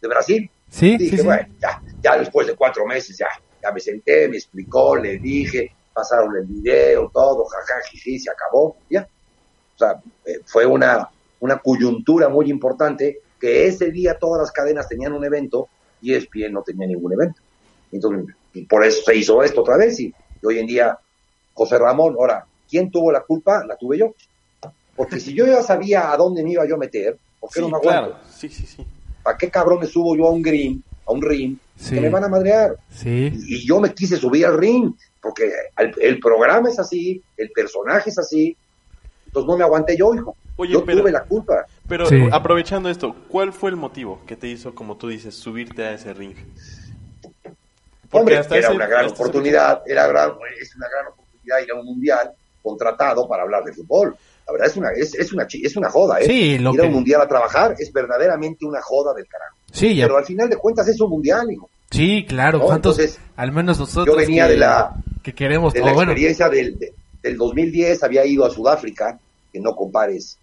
de 0.01 0.09
Brasil. 0.09 0.51
Sí, 0.69 0.99
Dije, 0.99 1.11
sí, 1.11 1.17
sí. 1.19 1.25
bueno, 1.25 1.49
ya, 1.59 1.83
ya 2.03 2.19
después 2.19 2.47
de 2.47 2.55
cuatro 2.55 2.87
meses, 2.87 3.17
ya, 3.17 3.29
ya 3.63 3.73
me 3.73 3.81
senté, 3.81 4.29
me 4.29 4.37
explicó, 4.37 4.95
le 4.97 5.19
dije, 5.19 5.73
pasaron 5.93 6.37
el 6.37 6.45
video, 6.45 7.11
todo, 7.13 7.47
jaja, 7.47 7.81
jiji, 7.91 8.19
se 8.19 8.31
acabó, 8.31 8.77
ya. 8.91 9.09
O 9.75 9.79
sea, 9.79 10.03
eh, 10.27 10.41
fue 10.45 10.67
una, 10.67 11.09
una 11.41 11.59
coyuntura 11.59 12.29
muy 12.29 12.51
importante 12.51 13.21
que 13.41 13.67
ese 13.67 13.91
día 13.91 14.19
todas 14.19 14.43
las 14.43 14.53
cadenas 14.53 14.87
tenían 14.87 15.15
un 15.15 15.25
evento 15.25 15.69
y 16.03 16.13
ESPN 16.13 16.53
no 16.53 16.63
tenía 16.63 16.87
ningún 16.87 17.15
evento. 17.15 17.41
Entonces, 17.91 18.35
por 18.69 18.85
eso 18.85 19.03
se 19.03 19.17
hizo 19.17 19.43
esto 19.43 19.63
otra 19.63 19.79
vez 19.79 19.99
y 19.99 20.13
hoy 20.43 20.59
en 20.59 20.67
día 20.67 20.99
José 21.55 21.79
Ramón, 21.79 22.17
ahora, 22.19 22.45
¿quién 22.69 22.91
tuvo 22.91 23.11
la 23.11 23.23
culpa? 23.23 23.65
La 23.67 23.77
tuve 23.77 23.97
yo. 23.97 24.15
Porque 24.95 25.19
si 25.19 25.33
yo 25.33 25.47
ya 25.47 25.63
sabía 25.63 26.13
a 26.13 26.17
dónde 26.19 26.45
me 26.45 26.53
iba 26.53 26.67
yo 26.67 26.75
a 26.75 26.79
meter, 26.79 27.19
¿por 27.41 27.51
qué 27.51 27.55
Sí, 27.55 27.61
no 27.63 27.69
me 27.71 27.77
aguanto? 27.79 28.11
claro. 28.11 28.25
Sí, 28.31 28.49
sí, 28.49 28.67
sí. 28.67 28.87
¿Para 29.23 29.37
qué 29.37 29.51
cabrón 29.51 29.81
me 29.81 29.87
subo 29.87 30.17
yo 30.17 30.27
a 30.27 30.31
un 30.31 30.43
green, 30.43 30.83
a 31.07 31.13
un 31.13 31.23
ring, 31.23 31.57
Sí. 31.77 31.95
que 31.95 32.01
me 32.03 32.11
van 32.11 32.25
a 32.25 32.29
madrear? 32.29 32.77
Sí. 32.91 33.33
Y 33.35 33.67
yo 33.67 33.81
me 33.81 33.93
quise 33.95 34.17
subir 34.17 34.47
al 34.47 34.59
ring, 34.59 34.93
porque 35.23 35.51
el, 35.79 35.95
el 36.01 36.21
programa 36.21 36.69
es 36.69 36.79
así, 36.79 37.23
el 37.37 37.51
personaje 37.51 38.11
es 38.11 38.19
así, 38.19 38.57
entonces 39.27 39.47
no 39.49 39.57
me 39.57 39.65
aguanté 39.65 39.97
yo, 39.97 40.15
hijo. 40.15 40.37
Oye, 40.57 40.73
yo 40.73 40.85
pero- 40.85 41.01
tuve 41.01 41.13
la 41.13 41.25
culpa. 41.25 41.65
Pero 41.89 42.07
Sí. 42.07 42.29
aprovechando 42.31 42.89
esto, 42.89 43.15
¿cuál 43.29 43.53
fue 43.53 43.71
el 43.71 43.77
motivo 43.77 44.21
que 44.27 44.37
te 44.37 44.47
hizo, 44.47 44.75
como 44.75 44.97
tú 44.97 45.09
dices, 45.09 45.35
subirte 45.35 45.83
a 45.85 45.93
ese 45.95 46.13
ring? 46.15 46.37
Hombre, 48.13 48.39
hasta 48.39 48.57
era 48.57 48.69
ese- 48.69 48.77
una 48.77 48.87
gran 48.87 49.05
hasta 49.07 49.15
ese- 49.15 49.23
oportunidad, 49.23 49.83
era 49.87 50.07
gran, 50.09 50.33
es 50.61 50.75
una 50.77 50.89
gran 50.89 51.07
oportunidad 51.13 51.59
ir 51.63 51.71
a 51.73 51.75
un 51.81 51.87
mundial 51.87 52.31
contratado 52.63 53.27
para 53.29 53.43
hablar 53.45 53.65
de 53.65 53.73
fútbol. 53.73 54.17
La 54.51 54.53
verdad 54.55 54.69
es 54.69 54.77
una, 54.77 54.91
es, 54.91 55.15
es 55.15 55.33
una, 55.33 55.47
es 55.51 55.77
una 55.77 55.89
joda, 55.91 56.19
¿eh? 56.21 56.25
Sí, 56.27 56.59
lo 56.59 56.75
ir 56.75 56.81
a 56.81 56.83
que- 56.83 56.89
un 56.89 56.95
mundial 56.95 57.21
a 57.23 57.29
trabajar 57.29 57.77
es 57.79 57.93
verdaderamente 57.93 58.65
una 58.67 58.81
joda 58.83 59.15
del 59.15 59.27
carajo. 59.29 59.57
Sí, 59.71 59.95
ya. 59.95 60.07
Pero 60.07 60.19
al 60.19 60.25
final 60.25 60.51
de 60.51 60.57
cuentas 60.57 60.89
es 60.89 61.01
un 61.01 61.11
mundial, 61.11 61.47
hijo. 61.53 61.71
Sí, 61.91 62.25
claro. 62.27 62.59
No, 62.59 62.65
¿Cuántos? 62.67 62.99
entonces, 62.99 63.21
al 63.37 63.53
menos 63.53 63.79
nosotros. 63.79 64.07
yo 64.07 64.17
venía 64.21 64.47
que, 64.47 64.53
de 64.53 64.59
la- 64.59 64.95
Que 65.23 65.33
queremos. 65.35 65.73
de 65.73 65.81
la 65.81 65.93
bueno, 65.93 66.11
experiencia 66.13 66.49
del, 66.49 66.79
de- 66.79 66.93
del 67.23 67.37
2010 67.37 68.03
había 68.03 68.25
ido 68.27 68.45
a 68.45 68.51
Sudáfrica, 68.51 69.19
que 69.53 69.61
no 69.61 69.77
compares 69.77 70.37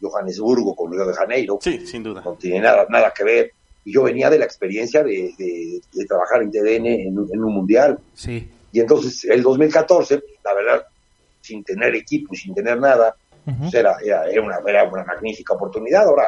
Johannesburgo 0.00 0.74
con 0.74 0.92
Río 0.92 1.06
de 1.06 1.14
Janeiro, 1.14 1.58
Sí, 1.60 1.86
sin 1.86 2.02
duda. 2.02 2.22
no 2.24 2.32
tiene 2.34 2.60
nada, 2.60 2.86
nada 2.88 3.12
que 3.16 3.24
ver. 3.24 3.52
Y 3.84 3.92
yo 3.92 4.02
venía 4.04 4.30
de 4.30 4.38
la 4.38 4.44
experiencia 4.44 5.02
de, 5.02 5.32
de- 5.38 5.80
de 5.92 6.04
trabajar 6.06 6.42
en 6.42 6.50
TDN 6.50 6.86
en, 7.08 7.18
un- 7.18 7.28
en 7.32 7.44
un 7.44 7.54
mundial. 7.54 7.98
sí. 8.14 8.48
Y 8.74 8.80
entonces 8.80 9.26
el 9.26 9.42
2014, 9.42 10.22
la 10.42 10.54
verdad, 10.54 10.86
sin 11.42 11.62
tener 11.62 11.94
equipo 11.94 12.32
y 12.32 12.38
sin 12.38 12.54
tener 12.54 12.80
nada, 12.80 13.14
Ujú. 13.46 13.58
pues 13.60 13.74
era, 13.74 13.96
era, 14.04 14.24
era 14.26 14.42
una, 14.42 14.58
era 14.66 14.84
una 14.88 15.04
magnífica 15.04 15.54
oportunidad. 15.54 16.04
Ahora, 16.04 16.24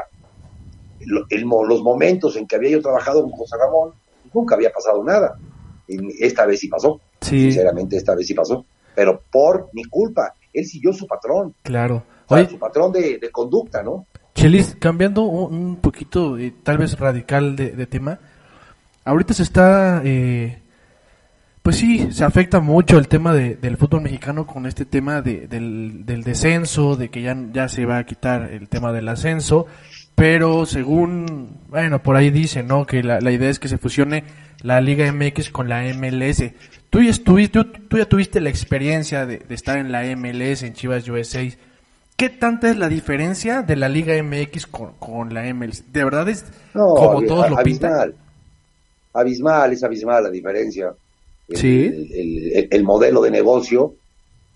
el 1.30 1.44
mo- 1.46 1.64
los 1.64 1.82
momentos 1.82 2.36
en 2.36 2.46
que 2.46 2.56
había 2.56 2.70
yo 2.70 2.82
trabajado 2.82 3.22
con 3.22 3.32
José 3.32 3.56
Ramón, 3.58 3.92
nunca 4.32 4.54
había 4.54 4.70
pasado 4.72 5.02
nada. 5.04 5.36
Y 5.86 6.24
esta 6.24 6.46
vez 6.46 6.60
sí 6.60 6.68
pasó. 6.68 7.00
Sí. 7.20 7.42
Sinceramente, 7.44 7.96
esta 7.96 8.14
vez 8.14 8.26
sí 8.26 8.34
pasó. 8.34 8.64
Pero 8.94 9.20
por 9.30 9.68
mi 9.72 9.84
culpa. 9.84 10.34
Él 10.52 10.64
siguió 10.66 10.92
su 10.92 11.06
patrón. 11.06 11.54
Claro. 11.62 12.04
O 12.26 12.28
sea, 12.34 12.38
Oye, 12.44 12.48
su 12.50 12.58
patrón 12.58 12.92
de, 12.92 13.18
de 13.18 13.30
conducta, 13.30 13.82
¿no? 13.82 14.06
Chelis, 14.34 14.76
cambiando 14.80 15.22
un, 15.22 15.54
un 15.54 15.76
poquito, 15.76 16.38
eh, 16.38 16.54
tal 16.62 16.78
vez 16.78 16.98
radical 16.98 17.54
de, 17.54 17.70
de 17.72 17.86
tema, 17.86 18.18
ahorita 19.04 19.34
se 19.34 19.42
está, 19.44 20.00
eh, 20.04 20.60
pues 21.64 21.76
sí, 21.76 22.12
se 22.12 22.24
afecta 22.24 22.60
mucho 22.60 22.98
el 22.98 23.08
tema 23.08 23.32
de- 23.32 23.56
del 23.56 23.78
fútbol 23.78 24.02
mexicano 24.02 24.46
con 24.46 24.66
este 24.66 24.84
tema 24.84 25.22
de- 25.22 25.48
del, 25.48 26.04
del 26.04 26.22
descenso, 26.22 26.94
de 26.94 27.08
que 27.08 27.22
ya, 27.22 27.34
ya 27.52 27.68
se 27.70 27.86
va 27.86 27.96
a 27.98 28.04
quitar 28.04 28.50
el 28.52 28.68
tema 28.68 28.92
del 28.92 29.08
ascenso, 29.08 29.66
pero 30.14 30.66
según, 30.66 31.58
bueno, 31.68 32.02
por 32.02 32.16
ahí 32.16 32.30
dicen, 32.30 32.66
¿no? 32.68 32.86
Que 32.86 33.02
la, 33.02 33.18
la 33.20 33.32
idea 33.32 33.48
es 33.48 33.58
que 33.58 33.68
se 33.68 33.78
fusione 33.78 34.24
la 34.62 34.80
Liga 34.82 35.10
MX 35.10 35.48
con 35.50 35.70
la 35.70 35.82
MLS. 35.94 36.52
Tú 36.90 37.00
ya, 37.02 37.08
estuviste, 37.10 37.64
tú, 37.64 37.72
tú 37.88 37.96
ya 37.96 38.04
tuviste 38.04 38.42
la 38.42 38.50
experiencia 38.50 39.24
de, 39.24 39.38
de 39.38 39.54
estar 39.54 39.78
en 39.78 39.90
la 39.90 40.02
MLS, 40.16 40.62
en 40.64 40.74
Chivas 40.74 41.08
USA. 41.08 41.40
¿Qué 42.16 42.28
tanta 42.28 42.70
es 42.70 42.76
la 42.76 42.88
diferencia 42.90 43.62
de 43.62 43.74
la 43.76 43.88
Liga 43.88 44.12
MX 44.22 44.66
con, 44.66 44.92
con 44.98 45.32
la 45.32 45.42
MLS? 45.54 45.90
¿De 45.92 46.04
verdad 46.04 46.28
es 46.28 46.44
No, 46.74 46.88
como 46.94 47.22
todos 47.22 47.48
lo 47.50 47.56
pintan? 47.56 47.90
abismal. 47.94 48.14
Abismal, 49.14 49.72
es 49.72 49.82
abismal 49.82 50.24
la 50.24 50.30
diferencia. 50.30 50.92
El, 51.48 51.56
Sí. 51.56 51.84
el- 51.86 52.52
el- 52.52 52.68
el 52.70 52.82
modelo 52.84 53.22
de 53.22 53.30
negocio 53.30 53.94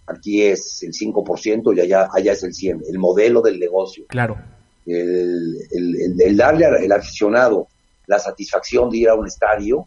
aquí 0.07 0.43
es 0.43 0.82
el 0.82 0.93
5% 0.95 1.72
y 1.74 1.80
allá, 1.80 2.09
allá 2.12 2.32
es 2.32 2.43
el 2.43 2.55
100%, 2.55 2.82
el 2.89 2.99
modelo 2.99 3.43
del 3.43 3.59
negocio. 3.59 4.07
Claro. 4.09 4.39
El, 4.86 6.36
darle 6.36 6.64
al 6.66 6.93
aficionado 6.93 7.68
la 8.07 8.18
satisfacción 8.18 8.89
de 8.91 8.99
ir 8.99 9.09
a 9.11 9.14
un 9.14 9.26
estadio, 9.26 9.86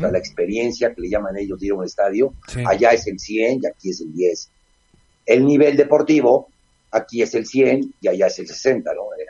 la 0.00 0.18
experiencia 0.18 0.92
que 0.94 1.02
le 1.02 1.10
llaman 1.10 1.36
ellos 1.36 1.60
de 1.60 1.66
ir 1.66 1.72
a 1.72 1.76
un 1.76 1.84
estadio, 1.84 2.34
allá 2.66 2.90
es 2.90 3.06
el 3.06 3.18
100 3.20 3.60
y 3.62 3.66
aquí 3.66 3.90
es 3.90 4.00
el 4.00 4.12
10. 4.12 4.50
El 5.26 5.44
nivel 5.46 5.76
deportivo, 5.76 6.48
aquí 6.90 7.22
es 7.22 7.34
el 7.34 7.46
100 7.46 7.94
y 8.00 8.08
allá 8.08 8.26
es 8.26 8.38
el 8.40 8.48
60, 8.48 8.92
¿no? 8.94 9.02
Eh, 9.16 9.24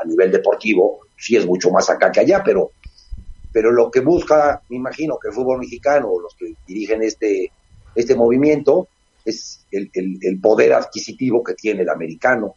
a, 0.00 0.04
a 0.04 0.06
nivel 0.06 0.30
deportivo, 0.30 1.00
sí 1.18 1.34
es 1.36 1.44
mucho 1.46 1.70
más 1.70 1.90
acá 1.90 2.12
que 2.12 2.20
allá, 2.20 2.42
pero 2.44 2.70
pero 3.52 3.70
lo 3.70 3.90
que 3.90 4.00
busca, 4.00 4.62
me 4.68 4.76
imagino 4.76 5.18
que 5.20 5.28
el 5.28 5.34
fútbol 5.34 5.60
mexicano 5.60 6.08
o 6.08 6.20
los 6.20 6.34
que 6.34 6.54
dirigen 6.66 7.02
este, 7.02 7.52
este 7.94 8.14
movimiento 8.14 8.88
es 9.24 9.64
el, 9.70 9.90
el, 9.92 10.40
poder 10.40 10.72
adquisitivo 10.72 11.42
que 11.42 11.54
tiene 11.54 11.82
el 11.82 11.88
americano. 11.88 12.54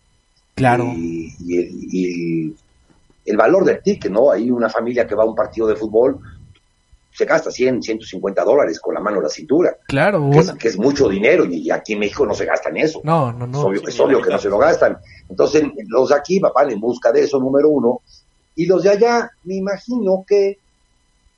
Claro. 0.55 0.85
Y, 0.95 1.33
y, 1.39 2.55
el, 3.25 3.37
valor 3.37 3.65
del 3.65 3.81
ticket, 3.83 4.11
¿no? 4.11 4.31
Hay 4.31 4.49
una 4.49 4.69
familia 4.69 5.05
que 5.05 5.15
va 5.15 5.23
a 5.23 5.27
un 5.27 5.35
partido 5.35 5.67
de 5.67 5.75
fútbol, 5.75 6.19
se 7.11 7.25
gasta 7.25 7.51
100, 7.51 7.81
150 7.81 8.43
dólares 8.43 8.79
con 8.79 8.93
la 8.93 8.99
mano 8.99 9.17
en 9.17 9.23
la 9.23 9.29
cintura. 9.29 9.77
Claro. 9.87 10.29
Que, 10.59 10.67
es, 10.67 10.77
mucho 10.77 11.07
dinero 11.07 11.45
y 11.45 11.69
aquí 11.71 11.93
en 11.93 11.99
México 11.99 12.25
no 12.25 12.33
se 12.33 12.45
gastan 12.45 12.75
eso. 12.77 13.01
No, 13.03 13.31
no, 13.31 13.47
no. 13.47 13.71
Es 13.71 13.99
obvio, 13.99 14.21
que 14.21 14.29
no 14.29 14.37
se 14.37 14.49
lo 14.49 14.57
gastan. 14.57 14.97
Entonces, 15.29 15.63
los 15.87 16.09
de 16.09 16.15
aquí 16.15 16.39
van 16.39 16.71
en 16.71 16.79
busca 16.79 17.11
de 17.11 17.21
eso, 17.21 17.39
número 17.39 17.69
uno. 17.69 18.01
Y 18.55 18.65
los 18.65 18.83
de 18.83 18.89
allá, 18.89 19.31
me 19.43 19.55
imagino 19.55 20.23
que 20.27 20.59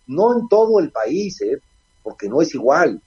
no 0.08 0.38
en 0.38 0.48
todo 0.48 0.80
el 0.80 0.92
país, 0.92 1.42
¿eh? 1.42 1.60
porque 2.04 2.30
no 2.30 2.42
es 2.42 2.54
igual, 2.56 3.02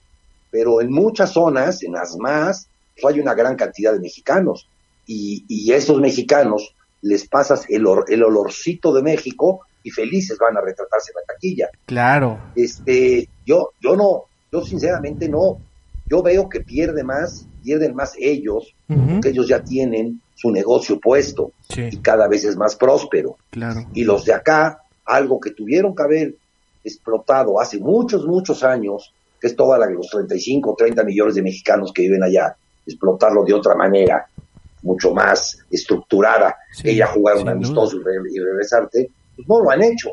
pero 0.49 0.81
en 0.81 0.91
muchas 0.91 1.31
zonas, 1.31 1.83
en 1.83 1.93
las 1.93 2.15
más, 2.17 2.67
pues, 2.99 3.13
hay 3.13 3.19
una 3.19 3.33
gran 3.33 3.55
cantidad 3.55 3.93
de 3.93 3.99
mexicanos. 3.99 4.67
Y, 5.07 5.43
y 5.47 5.71
esos 5.73 5.99
mexicanos 5.99 6.75
les 7.01 7.27
pasas 7.27 7.65
el, 7.69 7.85
el 8.07 8.23
olorcito 8.23 8.93
de 8.93 9.01
México 9.01 9.61
y 9.83 9.89
felices 9.89 10.37
van 10.39 10.57
a 10.57 10.61
retratarse 10.61 11.11
en 11.11 11.21
la 11.21 11.33
taquilla. 11.33 11.69
Claro. 11.85 12.39
Este, 12.55 13.27
yo, 13.45 13.71
yo 13.81 13.95
no, 13.95 14.25
yo 14.51 14.63
sinceramente 14.63 15.27
no, 15.27 15.57
yo 16.05 16.21
veo 16.21 16.49
que 16.49 16.61
pierde 16.61 17.03
más, 17.03 17.45
pierden 17.63 17.95
más 17.95 18.13
ellos, 18.19 18.75
porque 18.87 19.29
ellos 19.29 19.47
ya 19.47 19.63
tienen 19.63 20.21
su 20.35 20.51
negocio 20.51 20.99
puesto 20.99 21.53
y 21.69 21.97
cada 21.97 22.27
vez 22.27 22.43
es 22.43 22.57
más 22.57 22.75
próspero. 22.75 23.37
Claro. 23.49 23.87
Y 23.93 24.03
los 24.03 24.25
de 24.25 24.33
acá, 24.33 24.81
algo 25.05 25.39
que 25.39 25.51
tuvieron 25.51 25.95
que 25.95 26.03
haber 26.03 26.35
explotado 26.83 27.59
hace 27.59 27.79
muchos, 27.79 28.25
muchos 28.25 28.63
años, 28.63 29.13
que 29.39 29.47
es 29.47 29.55
toda 29.55 29.77
la 29.77 29.87
los 29.87 30.09
35, 30.09 30.75
30 30.77 31.03
millones 31.03 31.35
de 31.35 31.41
mexicanos 31.41 31.91
que 31.93 32.03
viven 32.03 32.23
allá, 32.23 32.55
explotarlo 32.85 33.43
de 33.43 33.53
otra 33.53 33.75
manera, 33.75 34.27
mucho 34.83 35.13
más 35.13 35.59
estructurada, 35.69 36.57
ella 36.83 37.07
jugar 37.07 37.37
un 37.37 37.49
amistoso 37.49 37.97
y, 37.97 38.39
regresarte, 38.39 39.09
pues 39.35 39.47
no 39.47 39.61
lo 39.61 39.69
han 39.69 39.83
hecho. 39.83 40.11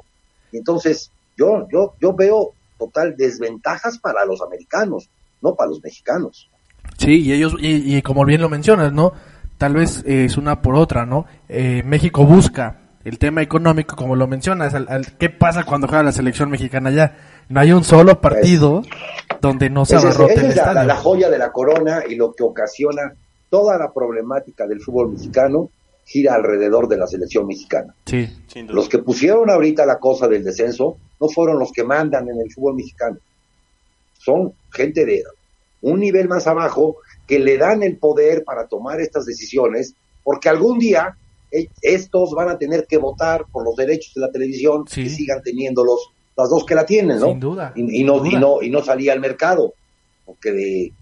Entonces, 0.52 1.10
yo, 1.36 1.66
yo, 1.72 1.94
yo 2.00 2.12
veo 2.14 2.52
total 2.78 3.16
desventajas 3.16 3.98
para 3.98 4.24
los 4.24 4.40
americanos, 4.42 5.08
no 5.40 5.54
para 5.54 5.70
los 5.70 5.82
mexicanos. 5.82 6.48
Sí, 6.96 7.22
y 7.22 7.32
ellos, 7.32 7.54
y, 7.58 8.00
como 8.02 8.24
bien 8.24 8.40
lo 8.40 8.48
mencionas, 8.48 8.92
¿no? 8.92 9.12
Tal 9.56 9.74
vez 9.74 10.04
es 10.06 10.36
una 10.36 10.62
por 10.62 10.74
otra, 10.76 11.04
¿no? 11.04 11.26
Eh, 11.48 11.82
México 11.84 12.24
busca 12.24 12.87
el 13.04 13.18
tema 13.18 13.42
económico, 13.42 13.96
como 13.96 14.16
lo 14.16 14.26
mencionas, 14.26 14.74
¿qué 15.18 15.30
pasa 15.30 15.64
cuando 15.64 15.86
juega 15.86 16.02
la 16.02 16.12
selección 16.12 16.50
mexicana 16.50 16.90
allá? 16.90 17.16
No 17.48 17.60
hay 17.60 17.72
un 17.72 17.84
solo 17.84 18.20
partido 18.20 18.82
donde 19.40 19.70
no 19.70 19.86
se 19.86 19.96
abarrote 19.96 20.40
el 20.40 20.46
estadio. 20.46 20.74
La, 20.74 20.84
la, 20.84 20.96
joya 20.96 21.30
de 21.30 21.38
la 21.38 21.50
corona 21.52 22.02
y 22.08 22.16
lo 22.16 22.32
que 22.32 22.42
ocasiona 22.42 23.14
toda 23.48 23.78
la 23.78 23.92
problemática 23.92 24.66
del 24.66 24.80
fútbol 24.80 25.12
mexicano 25.12 25.70
gira 26.04 26.34
alrededor 26.34 26.88
de 26.88 26.96
la 26.96 27.06
selección 27.06 27.46
mexicana. 27.46 27.94
Sí, 28.06 28.28
los 28.68 28.88
que 28.88 28.98
pusieron 28.98 29.50
ahorita 29.50 29.84
la 29.84 29.98
cosa 29.98 30.26
del 30.26 30.42
descenso 30.42 30.96
no 31.20 31.28
fueron 31.28 31.58
los 31.58 31.70
que 31.72 31.84
mandan 31.84 32.28
en 32.28 32.40
el 32.40 32.50
fútbol 32.50 32.76
mexicano. 32.76 33.18
Son 34.18 34.52
gente 34.70 35.04
de 35.04 35.22
un 35.82 36.00
nivel 36.00 36.28
más 36.28 36.46
abajo 36.46 36.96
que 37.26 37.38
le 37.38 37.58
dan 37.58 37.82
el 37.82 37.98
poder 37.98 38.42
para 38.44 38.66
tomar 38.66 39.00
estas 39.00 39.26
decisiones, 39.26 39.94
porque 40.24 40.48
algún 40.48 40.78
día 40.78 41.16
estos 41.50 42.32
van 42.32 42.50
a 42.50 42.58
tener 42.58 42.86
que 42.86 42.98
votar 42.98 43.46
por 43.50 43.64
los 43.64 43.76
derechos 43.76 44.14
de 44.14 44.20
la 44.20 44.30
televisión 44.30 44.84
y 44.96 45.08
sigan 45.08 45.42
teniendo 45.42 45.84
los, 45.84 46.10
las 46.36 46.50
dos 46.50 46.64
que 46.64 46.74
la 46.74 46.84
tienen, 46.84 47.18
¿no? 47.18 47.28
Sin 47.28 47.40
duda. 47.40 47.72
Y, 47.74 48.04
no, 48.04 48.24
Y, 48.24 48.36
no, 48.36 48.62
y 48.62 48.70
no 48.70 48.82
salía 48.82 49.12
al 49.12 49.20
mercado, 49.20 49.74
porque 50.24 50.52
de, 50.52 50.92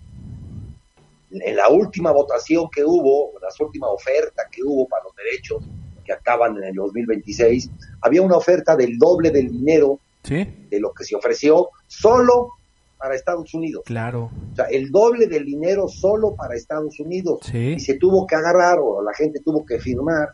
en 1.32 1.56
la 1.56 1.68
última 1.68 2.12
votación 2.12 2.68
que 2.74 2.84
hubo, 2.84 3.32
la 3.40 3.48
última 3.64 3.88
oferta 3.88 4.44
que 4.50 4.62
hubo 4.62 4.86
para 4.86 5.04
los 5.04 5.14
derechos 5.16 5.62
que 6.04 6.12
acaban 6.12 6.56
en 6.56 6.64
el 6.64 6.74
2026, 6.74 7.70
había 8.02 8.22
una 8.22 8.36
oferta 8.36 8.76
del 8.76 8.96
doble 8.98 9.30
del 9.30 9.50
dinero 9.50 9.98
de 10.28 10.80
lo 10.80 10.92
que 10.92 11.04
se 11.04 11.14
ofreció 11.14 11.68
solo 11.86 12.52
para 12.98 13.14
Estados 13.14 13.52
Unidos. 13.54 13.82
Claro. 13.84 14.30
O 14.52 14.56
sea, 14.56 14.66
el 14.66 14.90
doble 14.90 15.26
del 15.26 15.44
dinero 15.44 15.88
solo 15.88 16.34
para 16.34 16.54
Estados 16.54 16.98
Unidos. 17.00 17.40
Y 17.52 17.78
se 17.80 17.94
tuvo 17.94 18.26
que 18.26 18.34
agarrar, 18.34 18.78
o 18.80 19.02
la 19.02 19.12
gente 19.14 19.40
tuvo 19.40 19.64
que 19.64 19.78
firmar 19.78 20.30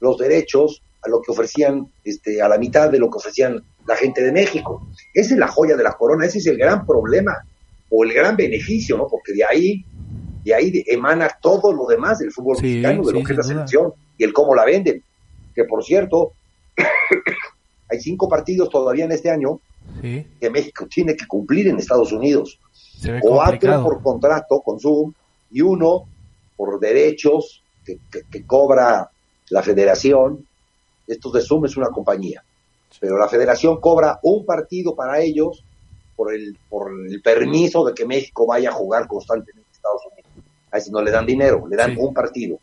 los 0.00 0.18
derechos 0.18 0.82
a 1.02 1.08
lo 1.08 1.20
que 1.22 1.32
ofrecían, 1.32 1.90
este, 2.04 2.42
a 2.42 2.48
la 2.48 2.58
mitad 2.58 2.90
de 2.90 2.98
lo 2.98 3.10
que 3.10 3.18
ofrecían 3.18 3.62
la 3.86 3.96
gente 3.96 4.22
de 4.22 4.32
México. 4.32 4.86
Esa 5.14 5.34
es 5.34 5.40
la 5.40 5.48
joya 5.48 5.76
de 5.76 5.82
la 5.82 5.92
corona, 5.92 6.26
ese 6.26 6.38
es 6.38 6.46
el 6.46 6.58
gran 6.58 6.84
problema, 6.86 7.36
o 7.90 8.04
el 8.04 8.12
gran 8.12 8.36
beneficio, 8.36 8.96
¿no? 8.96 9.06
Porque 9.08 9.32
de 9.32 9.44
ahí, 9.44 9.84
de 10.44 10.54
ahí 10.54 10.84
emana 10.86 11.30
todo 11.40 11.72
lo 11.72 11.86
demás 11.86 12.18
del 12.18 12.32
fútbol 12.32 12.58
mexicano, 12.60 13.02
de 13.02 13.12
lo 13.12 13.24
que 13.24 13.32
es 13.32 13.38
la 13.38 13.44
selección, 13.44 13.92
y 14.18 14.24
el 14.24 14.32
cómo 14.32 14.54
la 14.54 14.64
venden. 14.64 15.02
Que 15.54 15.64
por 15.64 15.82
cierto, 15.82 16.32
hay 17.90 18.00
cinco 18.00 18.28
partidos 18.28 18.68
todavía 18.68 19.06
en 19.06 19.12
este 19.12 19.30
año 19.30 19.60
que 20.00 20.50
México 20.50 20.86
tiene 20.86 21.16
que 21.16 21.26
cumplir 21.26 21.68
en 21.68 21.78
Estados 21.78 22.12
Unidos. 22.12 22.58
Cuatro 23.20 23.82
por 23.82 24.02
contrato 24.02 24.60
con 24.60 24.80
Zoom 24.80 25.12
y 25.50 25.60
uno 25.60 26.08
por 26.56 26.78
derechos 26.80 27.62
que, 27.84 28.46
cobra 28.46 29.10
la 29.50 29.62
federación. 29.62 30.46
Esto 31.06 31.30
de 31.30 31.40
Zoom 31.40 31.64
es 31.66 31.76
una 31.76 31.88
compañía, 31.88 32.42
pero 33.00 33.16
la 33.16 33.28
federación 33.28 33.80
cobra 33.80 34.18
un 34.22 34.44
partido 34.44 34.94
para 34.94 35.20
ellos 35.20 35.64
por 36.16 36.34
el, 36.34 36.58
por 36.68 36.90
el 37.08 37.22
permiso 37.22 37.84
de 37.84 37.94
que 37.94 38.04
México 38.04 38.46
vaya 38.46 38.70
a 38.70 38.72
jugar 38.72 39.06
constantemente 39.06 39.62
en 39.70 39.72
Estados 39.72 40.02
Unidos. 40.12 40.30
A 40.70 40.78
ese 40.78 40.90
no 40.90 41.00
le 41.00 41.10
dan 41.10 41.24
dinero, 41.24 41.66
le 41.66 41.76
dan 41.76 41.96
un 41.98 42.12
partido. 42.12 42.58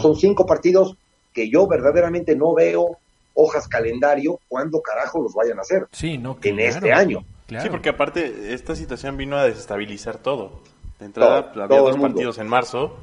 son 0.00 0.16
cinco 0.16 0.44
partidos 0.44 0.96
que 1.32 1.48
yo 1.48 1.66
verdaderamente 1.68 2.34
no 2.34 2.54
veo 2.54 2.98
hojas 3.34 3.68
calendario 3.68 4.40
cuando 4.48 4.80
carajo 4.80 5.22
los 5.22 5.34
vayan 5.34 5.58
a 5.58 5.62
hacer. 5.62 5.86
Sí, 5.92 6.18
no, 6.18 6.38
en 6.42 6.60
este 6.60 6.92
año. 6.92 7.24
Sí, 7.48 7.68
porque 7.70 7.90
aparte 7.90 8.54
esta 8.54 8.74
situación 8.74 9.16
vino 9.16 9.36
a 9.36 9.44
desestabilizar 9.44 10.18
todo. 10.18 10.62
De 10.98 11.06
entrada, 11.06 11.52
había 11.54 11.78
dos 11.78 11.96
partidos 11.98 12.38
en 12.38 12.48
marzo, 12.48 12.96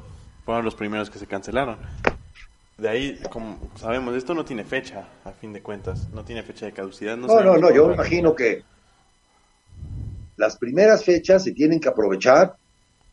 fueron 0.44 0.64
los 0.64 0.74
primeros 0.74 1.10
que 1.10 1.18
se 1.18 1.26
cancelaron. 1.26 1.76
De 2.78 2.88
ahí, 2.88 3.20
como 3.30 3.58
sabemos, 3.76 4.16
esto 4.16 4.34
no 4.34 4.44
tiene 4.44 4.64
fecha, 4.64 5.08
a 5.24 5.30
fin 5.30 5.52
de 5.52 5.62
cuentas, 5.62 6.08
no 6.12 6.24
tiene 6.24 6.42
fecha 6.42 6.66
de 6.66 6.72
caducidad. 6.72 7.16
No, 7.16 7.40
no, 7.40 7.56
no, 7.56 7.70
yo 7.70 7.92
imagino 7.92 8.34
que 8.34 8.64
las 10.36 10.56
primeras 10.56 11.04
fechas 11.04 11.44
se 11.44 11.52
tienen 11.52 11.78
que 11.78 11.88
aprovechar 11.88 12.56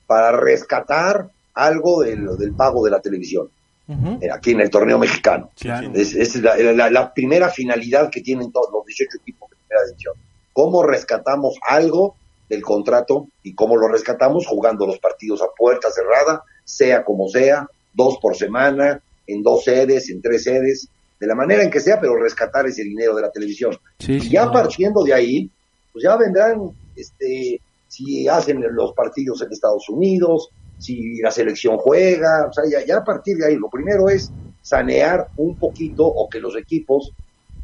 para 0.08 0.32
rescatar 0.32 1.30
algo 1.54 2.02
del, 2.02 2.38
del 2.38 2.54
pago 2.54 2.84
de 2.84 2.92
la 2.92 3.02
televisión. 3.02 3.50
Eh, 3.90 4.30
aquí 4.32 4.52
en 4.52 4.62
el 4.62 4.70
torneo 4.70 5.00
mexicano. 5.00 5.50
Es, 5.94 6.36
la, 6.36 7.14
primera 7.14 7.50
finalidad 7.50 8.12
que 8.12 8.22
tienen 8.22 8.52
todos 8.52 8.70
los 8.72 8.86
18 8.86 9.18
equipos 9.22 9.50
de 9.50 9.56
primera 9.68 9.86
división. 9.88 10.14
¿Cómo 10.54 10.84
rescatamos 10.84 11.56
algo 11.68 12.16
del 12.48 12.62
contrato 12.62 13.28
y 13.44 13.54
cómo 13.56 13.78
lo 13.78 13.88
rescatamos 13.88 14.46
jugando 14.46 14.86
los 14.86 15.00
partidos 15.00 15.42
a 15.42 15.48
puerta 15.58 15.90
cerrada, 15.92 16.44
sea 16.64 17.04
como 17.04 17.28
sea, 17.30 17.68
dos 17.94 18.18
por 18.22 18.36
semana, 18.36 19.02
en 19.26 19.42
dos 19.42 19.64
sedes, 19.64 20.10
en 20.10 20.22
tres 20.22 20.44
sedes, 20.44 20.88
de 21.20 21.28
la 21.28 21.36
manera 21.36 21.64
en 21.64 21.70
que 21.70 21.80
sea, 21.80 22.00
pero 22.00 22.16
rescatar 22.16 22.68
ese 22.68 22.84
dinero 22.84 23.16
de 23.16 23.24
la 23.24 23.32
televisión. 23.32 23.76
y 24.00 24.30
ya 24.30 24.52
partiendo 24.52 25.04
de 25.04 25.14
ahí, 25.14 25.50
pues 25.92 26.04
ya 26.04 26.16
vendrán, 26.16 26.72
este, 26.96 27.60
si 27.88 28.28
hacen 28.28 28.64
los 28.72 28.94
partidos 28.94 29.42
en 29.42 29.52
Estados 29.52 29.90
Unidos, 29.90 30.50
si 30.80 31.20
la 31.22 31.30
selección 31.30 31.78
juega, 31.78 32.48
o 32.50 32.54
sea, 32.54 32.64
ya, 32.88 32.98
a 32.98 33.04
partir 33.04 33.38
de 33.38 33.48
ahí, 33.48 33.56
lo 33.58 33.70
primero 33.70 34.10
es 34.10 34.32
sanear 34.62 35.28
un 35.38 35.56
poquito 35.58 36.06
o 36.06 36.30
que 36.30 36.40
los 36.40 36.56
equipos 36.56 37.12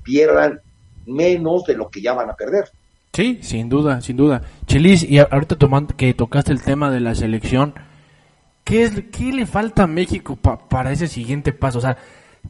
pierdan 0.04 0.60
menos 1.08 1.64
de 1.66 1.76
lo 1.76 1.90
que 1.90 2.02
ya 2.02 2.14
van 2.14 2.30
a 2.30 2.36
perder. 2.36 2.66
Sí, 3.14 3.40
sin 3.42 3.70
duda, 3.70 4.02
sin 4.02 4.18
duda. 4.18 4.42
Chelis, 4.68 5.04
y 5.04 5.20
ahorita 5.20 5.56
tomando, 5.56 5.96
que 5.96 6.14
tocaste 6.14 6.52
el 6.52 6.62
tema 6.62 6.92
de 6.92 7.00
la 7.00 7.16
selección, 7.16 7.74
¿qué, 8.66 8.84
es, 8.84 8.92
qué 9.12 9.32
le 9.32 9.46
falta 9.46 9.84
a 9.84 9.88
México 9.88 10.36
para 10.36 10.92
ese 10.92 11.08
siguiente 11.08 11.54
paso? 11.54 11.78
O 11.78 11.82
sea, 11.82 11.98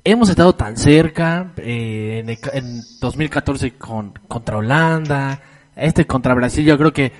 hemos 0.03 0.29
estado 0.29 0.55
tan 0.55 0.77
cerca 0.77 1.53
eh, 1.57 2.23
en, 2.25 2.29
en, 2.29 2.81
2014 2.99 3.73
con, 3.73 4.13
contra 4.27 4.57
Holanda, 4.57 5.39
este 5.75 6.07
contra 6.07 6.33
Brasil, 6.33 6.65
yo 6.65 6.77
creo 6.77 6.91
que 6.91 7.11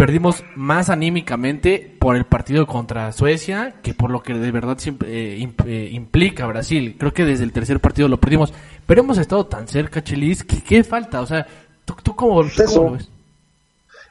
perdimos 0.00 0.44
más 0.56 0.88
anímicamente 0.88 1.94
por 1.98 2.16
el 2.16 2.24
partido 2.24 2.66
contra 2.66 3.12
Suecia 3.12 3.82
que 3.82 3.92
por 3.92 4.10
lo 4.10 4.22
que 4.22 4.32
de 4.32 4.50
verdad 4.50 4.78
eh, 5.04 5.46
eh, 5.66 5.88
implica 5.92 6.46
Brasil. 6.46 6.96
Creo 6.98 7.12
que 7.12 7.26
desde 7.26 7.44
el 7.44 7.52
tercer 7.52 7.80
partido 7.80 8.08
lo 8.08 8.18
perdimos. 8.18 8.50
Pero 8.86 9.02
hemos 9.02 9.18
estado 9.18 9.44
tan 9.44 9.68
cerca, 9.68 10.02
Chelis, 10.02 10.42
que 10.42 10.62
¿qué 10.62 10.84
falta? 10.84 11.20
O 11.20 11.26
sea, 11.26 11.46
¿tú, 11.84 11.94
tú 12.02 12.16
cómo, 12.16 12.42
lo 12.42 12.48
ves? 12.92 13.10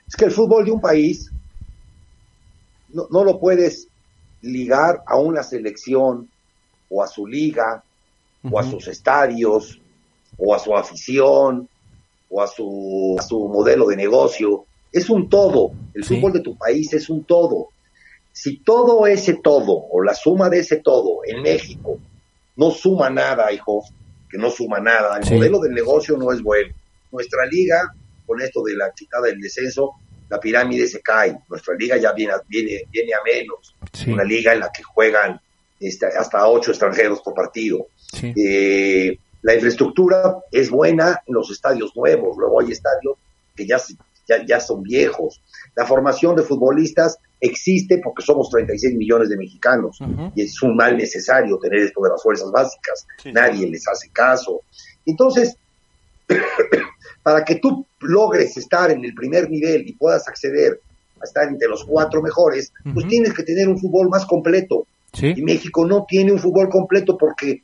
Es 0.07 0.15
que 0.15 0.25
el 0.25 0.31
fútbol 0.31 0.63
de 0.63 0.69
un 0.69 0.79
país 0.79 1.31
no, 2.89 3.07
no 3.09 3.23
lo 3.23 3.39
puedes 3.39 3.87
ligar 4.43 5.01
a 5.07 5.17
una 5.17 5.41
selección 5.41 6.29
o 6.87 7.01
a 7.01 7.07
su 7.07 7.25
liga 7.25 7.83
o 8.43 8.59
a 8.59 8.63
sus 8.63 8.87
estadios 8.87 9.81
o 10.37 10.53
a 10.53 10.59
su 10.59 10.77
afición 10.77 11.67
o 12.29 12.43
a 12.43 12.47
su, 12.47 13.15
a 13.17 13.23
su 13.23 13.47
modelo 13.47 13.87
de 13.87 13.95
negocio 13.95 14.65
es 14.91 15.09
un 15.09 15.29
todo. 15.29 15.71
El 15.93 16.03
fútbol 16.03 16.33
de 16.33 16.41
tu 16.41 16.57
país 16.57 16.93
es 16.93 17.09
un 17.09 17.23
todo. 17.23 17.69
Si 18.31 18.57
todo 18.57 19.05
ese 19.07 19.35
todo 19.35 19.85
o 19.91 20.01
la 20.01 20.13
suma 20.13 20.49
de 20.49 20.59
ese 20.59 20.77
todo 20.77 21.21
en 21.25 21.41
México 21.41 21.99
no 22.55 22.71
suma 22.71 23.09
nada, 23.09 23.51
hijo, 23.51 23.83
que 24.29 24.37
no 24.37 24.49
suma 24.49 24.79
nada, 24.79 25.19
el 25.19 25.29
modelo 25.33 25.59
del 25.59 25.73
negocio 25.73 26.17
no 26.17 26.31
es 26.31 26.41
bueno. 26.41 26.73
Nuestra 27.11 27.45
liga, 27.45 27.93
con 28.25 28.41
esto 28.41 28.61
de 28.63 28.75
la 28.75 28.91
quitada 28.91 29.27
del 29.27 29.39
descenso, 29.39 29.93
la 30.29 30.39
pirámide 30.39 30.87
se 30.87 31.01
cae. 31.01 31.37
Nuestra 31.49 31.73
liga 31.75 31.97
ya 31.97 32.13
viene, 32.13 32.33
viene, 32.47 32.83
viene 32.91 33.13
a 33.13 33.19
menos. 33.23 33.75
Una 34.07 34.23
liga 34.23 34.53
en 34.53 34.59
la 34.59 34.71
que 34.71 34.83
juegan 34.83 35.39
este, 35.79 36.05
hasta 36.05 36.47
ocho 36.47 36.71
extranjeros 36.71 37.21
por 37.21 37.33
partido. 37.33 37.87
Eh, 38.21 39.17
la 39.41 39.55
infraestructura 39.55 40.37
es 40.51 40.69
buena 40.69 41.21
en 41.25 41.33
los 41.33 41.49
estadios 41.49 41.95
nuevos. 41.95 42.37
Luego 42.37 42.59
hay 42.59 42.71
estadios 42.71 43.15
que 43.55 43.65
ya 43.65 43.79
se 43.79 43.95
ya, 44.45 44.59
son 44.59 44.83
viejos. 44.83 45.41
La 45.75 45.85
formación 45.85 46.35
de 46.35 46.43
futbolistas 46.43 47.17
existe 47.39 47.99
porque 48.03 48.23
somos 48.23 48.49
36 48.49 48.95
millones 48.95 49.29
de 49.29 49.37
mexicanos 49.37 49.99
y 50.35 50.41
es 50.41 50.61
un 50.61 50.75
mal 50.75 50.97
necesario 50.97 51.57
tener 51.57 51.79
esto 51.79 52.01
de 52.01 52.09
las 52.09 52.21
fuerzas 52.21 52.51
básicas. 52.51 53.07
Nadie 53.33 53.67
les 53.67 53.87
hace 53.87 54.09
caso. 54.09 54.61
Entonces, 55.05 55.55
para 57.23 57.43
que 57.43 57.55
tú 57.55 57.85
logres 58.01 58.55
estar 58.57 58.91
en 58.91 59.03
el 59.03 59.13
primer 59.13 59.49
nivel 59.49 59.87
y 59.87 59.93
puedas 59.93 60.27
acceder 60.27 60.79
a 61.21 61.25
estar 61.25 61.47
entre 61.47 61.67
los 61.67 61.83
cuatro 61.83 62.21
mejores, 62.21 62.71
pues 62.93 63.07
tienes 63.07 63.33
que 63.33 63.43
tener 63.43 63.67
un 63.67 63.79
fútbol 63.79 64.09
más 64.09 64.25
completo. 64.25 64.85
Y 65.13 65.41
México 65.41 65.85
no 65.85 66.05
tiene 66.07 66.31
un 66.31 66.39
fútbol 66.39 66.69
completo 66.69 67.17
porque 67.17 67.63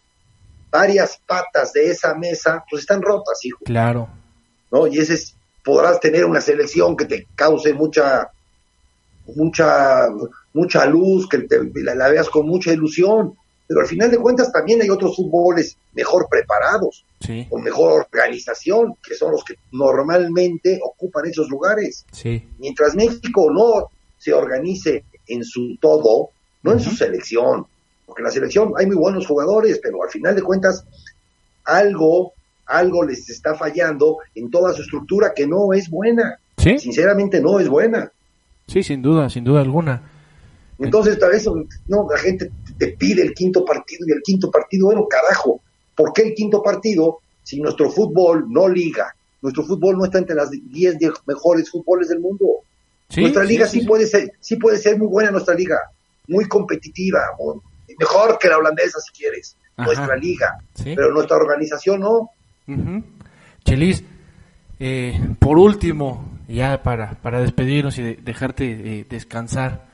varias 0.72 1.20
patas 1.26 1.72
de 1.74 1.90
esa 1.90 2.16
mesa 2.16 2.66
pues 2.70 2.82
están 2.82 3.02
rotas, 3.02 3.44
hijo. 3.46 3.60
Claro. 3.64 4.10
¿No? 4.72 4.88
Y 4.88 4.98
ese 4.98 5.14
es 5.14 5.35
podrás 5.66 6.00
tener 6.00 6.24
una 6.24 6.40
selección 6.40 6.96
que 6.96 7.06
te 7.06 7.28
cause 7.36 7.74
mucha 7.74 8.30
mucha 9.36 10.08
mucha 10.54 10.86
luz, 10.86 11.28
que 11.28 11.48
la, 11.74 12.08
veas 12.08 12.30
con 12.30 12.48
mucha 12.48 12.72
ilusión, 12.72 13.36
pero 13.68 13.82
al 13.82 13.88
final 13.88 14.12
de 14.12 14.20
cuentas 14.20 14.52
también 14.54 14.82
hay 14.82 14.90
otros 14.90 15.16
fútboles 15.16 15.76
mejor 15.94 16.28
preparados, 16.30 17.04
con 17.50 17.64
mejor 17.64 18.06
organización, 18.06 18.94
que 19.06 19.16
son 19.16 19.32
los 19.32 19.44
que 19.44 19.56
normalmente 19.72 20.80
ocupan 20.82 21.26
esos 21.26 21.50
lugares. 21.50 22.06
Mientras 22.60 22.96
México 22.96 23.52
no 23.52 23.90
se 24.18 24.34
organice 24.34 25.04
en 25.28 25.44
su 25.44 25.78
todo, 25.82 26.30
no 26.62 26.72
en 26.72 26.80
su 26.80 26.92
selección, 26.92 27.66
porque 28.06 28.22
en 28.22 28.26
la 28.26 28.32
selección 28.32 28.74
hay 28.78 28.86
muy 28.86 28.96
buenos 28.96 29.26
jugadores, 29.26 29.80
pero 29.82 30.04
al 30.04 30.10
final 30.10 30.36
de 30.36 30.44
cuentas 30.44 30.86
algo 31.64 32.35
algo 32.66 33.04
les 33.04 33.30
está 33.30 33.56
fallando 33.56 34.18
en 34.34 34.50
toda 34.50 34.74
su 34.74 34.82
estructura 34.82 35.34
que 35.36 35.48
no 35.48 35.74
es 35.74 35.90
buena. 35.90 36.40
Sinceramente 36.58 37.42
no 37.42 37.60
es 37.60 37.68
buena. 37.68 38.12
Sí, 38.68 38.82
sin 38.82 39.02
duda, 39.02 39.30
sin 39.30 39.44
duda 39.44 39.62
alguna. 39.62 40.02
Entonces, 40.80 41.18
tal 41.20 41.32
vez 41.32 41.48
no, 41.88 42.08
la 42.10 42.18
gente 42.18 42.52
te 42.78 42.88
pide 42.90 43.22
el 43.22 43.34
quinto 43.34 43.64
partido 43.64 44.06
y 44.08 44.12
el 44.12 44.22
quinto 44.22 44.52
partido, 44.52 44.88
bueno, 44.88 45.08
carajo, 45.08 45.62
¿por 45.96 46.12
qué 46.14 46.24
el 46.24 46.34
quinto 46.34 46.62
partido 46.62 47.20
si 47.44 47.62
nuestro 47.62 47.90
fútbol 47.90 48.46
no 48.50 48.68
liga? 48.68 49.16
Nuestro 49.42 49.64
fútbol 49.64 49.98
no 49.98 50.06
está 50.06 50.18
entre 50.18 50.36
las 50.36 50.50
10 50.50 50.98
mejores 51.28 51.70
fútboles 51.70 52.10
del 52.10 52.20
mundo. 52.20 52.46
nuestra 53.16 53.44
liga 53.44 53.68
sí, 53.68 53.82
puede 53.82 54.08
ser, 54.08 54.34
sí 54.40 54.56
puede 54.58 54.78
ser 54.78 54.98
muy 54.98 55.08
buena 55.08 55.32
nuestra 55.32 55.54
liga, 55.54 55.78
muy 56.28 56.46
competitiva, 56.48 57.22
mejor 58.00 58.38
que 58.40 58.50
la 58.50 58.58
holandesa 58.58 59.00
si 59.00 59.12
quieres, 59.14 59.56
nuestra 59.78 60.16
liga, 60.16 60.58
pero 60.84 61.14
nuestra 61.14 61.38
organización 61.38 62.02
no. 62.02 62.32
Chelis, 63.64 64.04
eh, 64.80 65.20
por 65.40 65.58
último, 65.58 66.26
ya 66.48 66.82
para, 66.84 67.12
para 67.22 67.42
despedirnos 67.42 67.98
y 67.98 68.16
dejarte 68.16 68.66
eh, 68.66 69.06
descansar, 69.10 69.86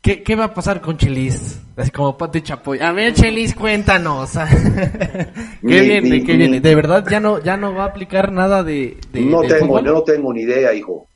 ¿qué, 0.00 0.22
¿qué, 0.22 0.36
va 0.36 0.44
a 0.44 0.54
pasar 0.54 0.80
con 0.80 0.96
Chelis? 0.96 1.60
Así 1.76 1.90
como 1.90 2.16
Pate 2.16 2.42
Chapoy. 2.42 2.80
A 2.80 2.92
ver, 2.92 3.14
Chelis, 3.14 3.54
cuéntanos. 3.54 4.32
¿Qué 5.66 5.80
viene? 5.80 6.24
¿Qué 6.24 6.36
viene? 6.36 6.60
¿De 6.60 6.74
verdad 6.74 7.04
ya 7.08 7.20
no, 7.20 7.42
ya 7.42 7.56
no 7.56 7.74
va 7.74 7.84
a 7.84 7.88
aplicar 7.88 8.32
nada 8.32 8.62
de, 8.62 8.96
no 9.12 9.42
tengo, 9.42 9.80
yo 9.82 9.92
no 9.92 10.02
tengo 10.02 10.32
ni 10.32 10.42
idea, 10.42 10.72
hijo. 10.74 11.06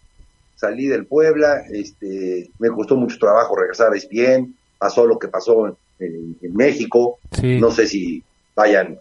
Salí 0.56 0.86
del 0.86 1.06
Puebla, 1.06 1.64
este, 1.70 2.50
me 2.58 2.70
costó 2.70 2.96
mucho 2.96 3.18
trabajo 3.18 3.56
regresar 3.56 3.92
a 3.92 3.96
ESPN, 3.96 4.54
pasó 4.78 5.06
lo 5.06 5.18
que 5.18 5.28
pasó 5.28 5.76
en, 5.98 6.36
México, 6.54 7.18
no 7.42 7.70
sé 7.70 7.86
si 7.86 8.22
vayan 8.54 8.98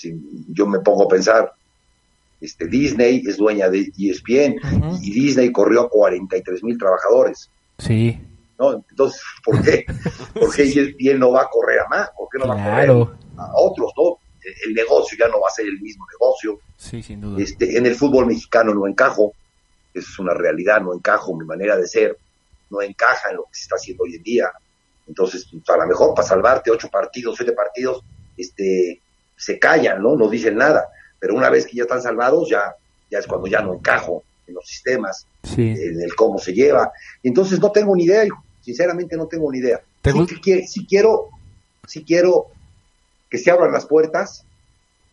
si 0.00 0.14
yo 0.48 0.66
me 0.66 0.80
pongo 0.80 1.04
a 1.04 1.08
pensar, 1.08 1.52
este, 2.40 2.66
Disney 2.66 3.22
es 3.26 3.36
dueña 3.36 3.68
de 3.68 3.92
ESPN 3.98 4.56
y 5.02 5.12
Disney 5.12 5.52
corrió 5.52 5.82
a 5.82 5.90
43 5.90 6.64
mil 6.64 6.78
trabajadores. 6.78 7.50
Sí. 7.78 8.18
¿No? 8.58 8.84
Entonces, 8.90 9.20
¿por 9.44 9.62
qué? 9.62 9.84
¿Por 10.34 10.54
qué 10.54 10.62
ESPN 10.62 11.18
no 11.18 11.32
va 11.32 11.42
a 11.42 11.48
correr 11.50 11.80
a 11.80 11.88
más? 11.88 12.10
¿Por 12.16 12.28
qué 12.30 12.38
no 12.38 12.48
va 12.48 12.54
a 12.54 12.64
correr 12.64 12.90
a 13.36 13.52
otros? 13.56 13.92
¿no? 13.96 14.18
El, 14.66 14.74
negocio 14.74 15.18
ya 15.18 15.28
no 15.28 15.40
va 15.40 15.48
a 15.48 15.54
ser 15.54 15.66
el 15.66 15.78
mismo 15.80 16.06
negocio. 16.10 16.60
Sí, 16.78 17.02
sin 17.02 17.20
duda. 17.20 17.42
Este, 17.42 17.76
en 17.76 17.84
el 17.84 17.94
fútbol 17.94 18.26
mexicano 18.26 18.72
no 18.72 18.86
encajo, 18.86 19.34
eso 19.92 20.08
es 20.10 20.18
una 20.18 20.32
realidad, 20.32 20.80
no 20.80 20.94
encajo, 20.94 21.36
mi 21.36 21.44
manera 21.44 21.76
de 21.76 21.86
ser 21.86 22.16
no 22.70 22.80
encaja 22.80 23.30
en 23.30 23.36
lo 23.36 23.44
que 23.44 23.54
se 23.54 23.62
está 23.62 23.76
haciendo 23.76 24.04
hoy 24.04 24.14
en 24.14 24.22
día. 24.22 24.50
Entonces, 25.06 25.46
pues, 25.50 25.68
a 25.68 25.76
lo 25.76 25.86
mejor 25.86 26.14
para 26.14 26.26
salvarte 26.26 26.70
ocho 26.70 26.88
partidos, 26.88 27.36
siete 27.36 27.52
partidos, 27.52 28.02
este, 28.36 29.02
se 29.40 29.58
callan, 29.58 30.02
¿no? 30.02 30.16
No 30.16 30.28
dicen 30.28 30.56
nada. 30.56 30.88
Pero 31.18 31.34
una 31.34 31.48
vez 31.48 31.66
que 31.66 31.76
ya 31.76 31.84
están 31.84 32.02
salvados, 32.02 32.48
ya, 32.48 32.74
ya 33.10 33.18
es 33.18 33.26
cuando 33.26 33.46
ya 33.46 33.60
no 33.62 33.74
encajo 33.74 34.22
en 34.46 34.54
los 34.54 34.66
sistemas, 34.66 35.26
en 35.56 36.00
el 36.00 36.14
cómo 36.14 36.38
se 36.38 36.52
lleva. 36.52 36.92
Entonces 37.22 37.58
no 37.58 37.72
tengo 37.72 37.96
ni 37.96 38.04
idea, 38.04 38.26
sinceramente 38.60 39.16
no 39.16 39.26
tengo 39.26 39.50
ni 39.50 39.58
idea. 39.58 39.80
Si, 40.66 40.86
quiero, 40.86 41.28
si 41.86 42.04
quiero 42.04 42.46
que 43.30 43.38
se 43.38 43.50
abran 43.50 43.72
las 43.72 43.86
puertas 43.86 44.44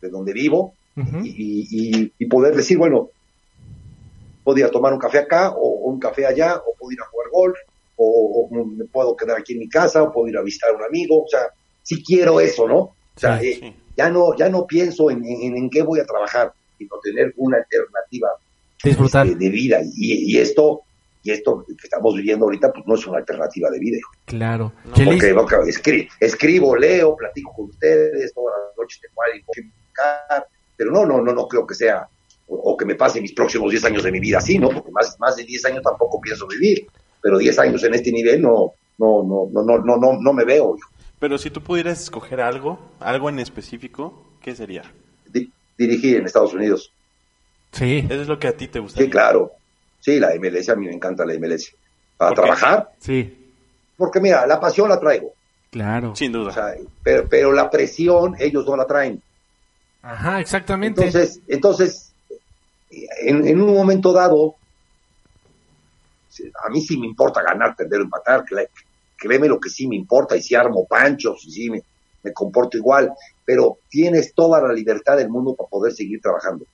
de 0.02 0.10
donde 0.10 0.34
vivo 0.34 0.74
y, 1.24 2.26
poder 2.30 2.56
decir, 2.56 2.78
bueno, 2.78 3.10
puedo 4.44 4.60
ir 4.60 4.66
a 4.66 4.72
tomar 4.72 4.94
un 4.94 5.00
café 5.00 5.20
acá 5.20 5.52
o, 5.52 5.90
un 5.90 6.00
café 6.00 6.26
allá, 6.26 6.58
o 6.58 6.74
puedo 6.78 6.92
ir 6.92 7.02
a 7.02 7.06
jugar 7.06 7.28
golf, 7.32 7.58
o, 7.96 8.50
me 8.52 8.86
puedo 8.86 9.16
quedar 9.16 9.38
aquí 9.40 9.54
en 9.54 9.60
mi 9.60 9.70
casa, 9.70 10.04
o 10.04 10.12
puedo 10.12 10.28
ir 10.28 10.38
a 10.38 10.42
visitar 10.42 10.72
a 10.72 10.76
un 10.76 10.84
amigo, 10.84 11.24
o 11.24 11.28
sea, 11.28 11.48
si 11.84 12.04
quiero 12.04 12.42
eso, 12.42 12.68
¿no? 12.68 12.78
O 12.78 13.20
sea, 13.20 13.42
eh, 13.42 13.74
ya 13.98 14.10
no, 14.10 14.36
ya 14.38 14.48
no 14.50 14.66
pienso 14.68 15.10
en, 15.10 15.26
en, 15.26 15.70
qué 15.70 15.82
voy 15.82 16.00
a 16.00 16.06
trabajar, 16.06 16.54
sino 16.78 16.92
tener 17.04 17.34
una 17.38 17.58
alternativa 17.58 18.30
Disfrutar. 18.84 19.26
Este, 19.26 19.40
de 19.40 19.50
vida. 19.50 19.80
Y, 19.96 20.38
esto 20.38 20.82
y 21.24 21.32
esto 21.32 21.66
que 21.68 21.74
estamos 21.84 22.16
viviendo 22.16 22.46
ahorita, 22.46 22.72
pues 22.72 22.86
no 22.86 22.94
es 22.94 23.08
una 23.08 23.18
alternativa 23.18 23.70
de 23.72 23.80
vida. 23.80 23.98
Claro. 24.26 24.72
Porque, 24.86 26.08
escribo, 26.20 26.76
leo, 26.76 27.16
platico 27.16 27.54
con 27.54 27.66
ustedes, 27.66 28.34
todas 28.34 28.54
las 28.68 28.78
noches 28.78 29.02
tengo 29.02 29.22
algo 29.24 29.52
que 29.52 29.62
pero 30.76 30.92
no, 30.92 31.06
no, 31.06 31.22
no, 31.22 31.34
no 31.34 31.48
creo 31.48 31.66
que 31.66 31.74
sea, 31.74 32.08
o, 32.48 32.78
que 32.78 32.86
me 32.86 32.96
pase 32.96 33.20
mis 33.20 33.34
próximos 33.34 33.72
10 33.72 33.86
años 33.86 34.04
de 34.04 34.12
mi 34.12 34.20
vida 34.20 34.38
así, 34.38 34.60
¿no? 34.60 34.70
Porque 34.70 34.92
más, 34.92 35.20
más 35.20 35.36
de 35.36 35.44
10 35.44 35.66
años 35.66 35.84
tampoco 35.84 36.22
pienso 36.22 36.48
vivir, 36.48 36.88
pero 37.20 37.40
10 37.40 37.60
años 37.60 37.84
en 37.84 37.96
este 37.96 38.12
nivel 38.12 38.42
no, 38.42 38.74
no, 39.00 39.24
no, 39.24 39.50
no, 39.52 39.64
no, 39.64 39.78
no, 39.80 39.98
no, 39.98 40.22
no 40.22 40.34
me 40.34 40.46
veo, 40.46 40.78
hijo. 40.78 40.90
Pero 41.20 41.38
si 41.38 41.50
tú 41.50 41.62
pudieras 41.62 42.02
escoger 42.02 42.42
algo, 42.42 42.80
algo 43.00 43.30
en 43.30 43.40
específico, 43.40 44.24
¿qué 44.42 44.56
sería? 44.56 44.84
dirigir 45.78 46.18
en 46.18 46.26
Estados 46.26 46.56
Unidos. 46.56 46.92
Sí. 47.72 48.00
Eso 48.10 48.22
es 48.22 48.28
lo 48.28 48.40
que 48.40 48.48
a 48.48 48.58
ti 48.58 48.68
te 48.68 48.80
gusta. 48.80 49.00
Sí, 49.00 49.10
claro. 49.10 49.52
Sí, 50.00 50.20
la 50.20 50.30
MLS, 50.34 50.70
a 50.70 50.76
mí 50.76 50.88
me 50.88 50.94
encanta 50.94 51.24
la 51.24 51.38
MLS. 51.38 51.72
¿Para 52.18 52.34
trabajar? 52.34 52.90
Sí. 52.98 53.52
Porque 53.96 54.20
mira, 54.20 54.48
la 54.48 54.60
pasión 54.60 54.90
la 54.90 55.00
traigo. 55.00 55.34
Claro. 55.70 56.16
Sin 56.16 56.32
duda. 56.32 56.76
pero, 57.04 57.28
pero 57.30 57.52
la 57.52 57.70
presión 57.70 58.36
ellos 58.40 58.66
no 58.66 58.76
la 58.76 58.88
traen. 58.88 59.22
Ajá, 60.02 60.40
exactamente. 60.40 61.06
Entonces, 61.06 61.42
entonces 61.48 62.14
en, 62.90 63.48
en 63.48 63.62
un 63.62 63.74
momento 63.74 64.14
dado, 64.14 64.56
a 66.64 66.70
mí 66.70 66.82
sí 66.82 66.98
me 66.98 67.08
importa 67.08 67.42
ganar, 67.42 67.76
perder 67.76 68.02
o 68.02 68.04
empatar, 68.04 68.46
créeme 69.18 69.48
lo 69.48 69.60
que 69.60 69.70
sí 69.70 69.88
me 69.88 69.96
importa, 69.96 70.36
y 70.38 70.42
si 70.42 70.56
armo 70.56 70.86
panchos, 70.86 71.46
y 71.46 71.52
si 71.52 71.70
me, 71.70 71.82
comporto 72.34 72.78
igual, 72.78 73.14
pero 73.46 73.78
tienes 73.90 74.34
toda 74.34 74.62
la 74.62 74.74
libertad 74.74 75.16
del 75.16 75.30
mundo 75.30 75.56
para 75.56 75.70
poder 75.70 75.94
seguir 75.94 76.20
trabajando. 76.22 76.66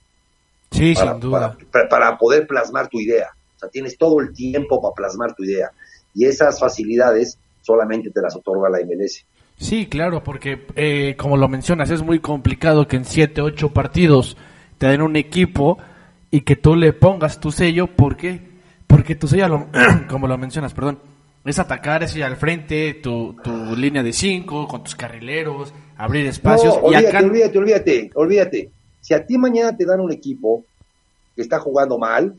Sí, 0.72 0.94
sin 0.96 1.20
duda. 1.20 1.56
Para, 1.88 2.18
poder 2.18 2.46
plasmar 2.48 2.88
tu 2.88 3.00
idea. 3.00 3.28
sea, 3.56 3.68
tienes 3.68 3.96
todo 3.96 4.18
el 4.20 4.32
tiempo 4.32 4.82
para 4.82 4.94
plasmar 4.94 5.32
tu 5.34 5.44
idea. 5.44 5.70
Y 6.12 6.26
esas 6.26 6.58
facilidades 6.58 7.38
solamente 7.62 8.10
te 8.10 8.20
las 8.20 8.34
otorga 8.34 8.68
la 8.68 8.80
MLS. 8.80 9.24
Sí, 9.56 9.86
claro, 9.86 10.24
porque 10.24 10.66
eh, 10.74 11.14
como 11.16 11.36
lo 11.36 11.48
mencionas, 11.48 11.90
es 11.90 12.02
muy 12.02 12.18
complicado 12.18 12.88
que 12.88 12.96
en 12.96 13.04
7, 13.04 13.40
8 13.40 13.72
partidos 13.72 14.36
te 14.78 14.88
den 14.88 15.02
un 15.02 15.14
equipo 15.14 15.78
y 16.32 16.40
que 16.40 16.56
tú 16.56 16.74
le 16.74 16.92
pongas 16.92 17.38
tu 17.38 17.52
sello. 17.52 17.86
¿Por 17.86 18.16
qué? 18.16 18.40
Porque 18.88 19.14
tu 19.14 19.28
sello, 19.28 19.46
lo- 19.46 19.68
como 20.08 20.26
lo 20.26 20.36
mencionas, 20.36 20.74
perdón, 20.74 20.98
es 21.44 21.58
atacar, 21.58 22.02
es 22.02 22.16
ir 22.16 22.24
al 22.24 22.36
frente, 22.36 22.94
tu, 22.94 23.36
tu 23.42 23.76
línea 23.76 24.02
de 24.02 24.12
5, 24.12 24.66
con 24.66 24.82
tus 24.82 24.94
carrileros, 24.94 25.72
abrir 25.96 26.26
espacios. 26.26 26.76
No, 26.76 26.92
y 26.92 26.94
olvídate, 26.94 27.08
acá, 27.08 27.26
olvídate, 27.26 27.58
olvídate, 27.58 28.10
olvídate. 28.14 28.70
Si 29.00 29.12
a 29.12 29.26
ti 29.26 29.36
mañana 29.36 29.76
te 29.76 29.84
dan 29.84 30.00
un 30.00 30.10
equipo 30.10 30.64
que 31.36 31.42
está 31.42 31.58
jugando 31.58 31.98
mal, 31.98 32.34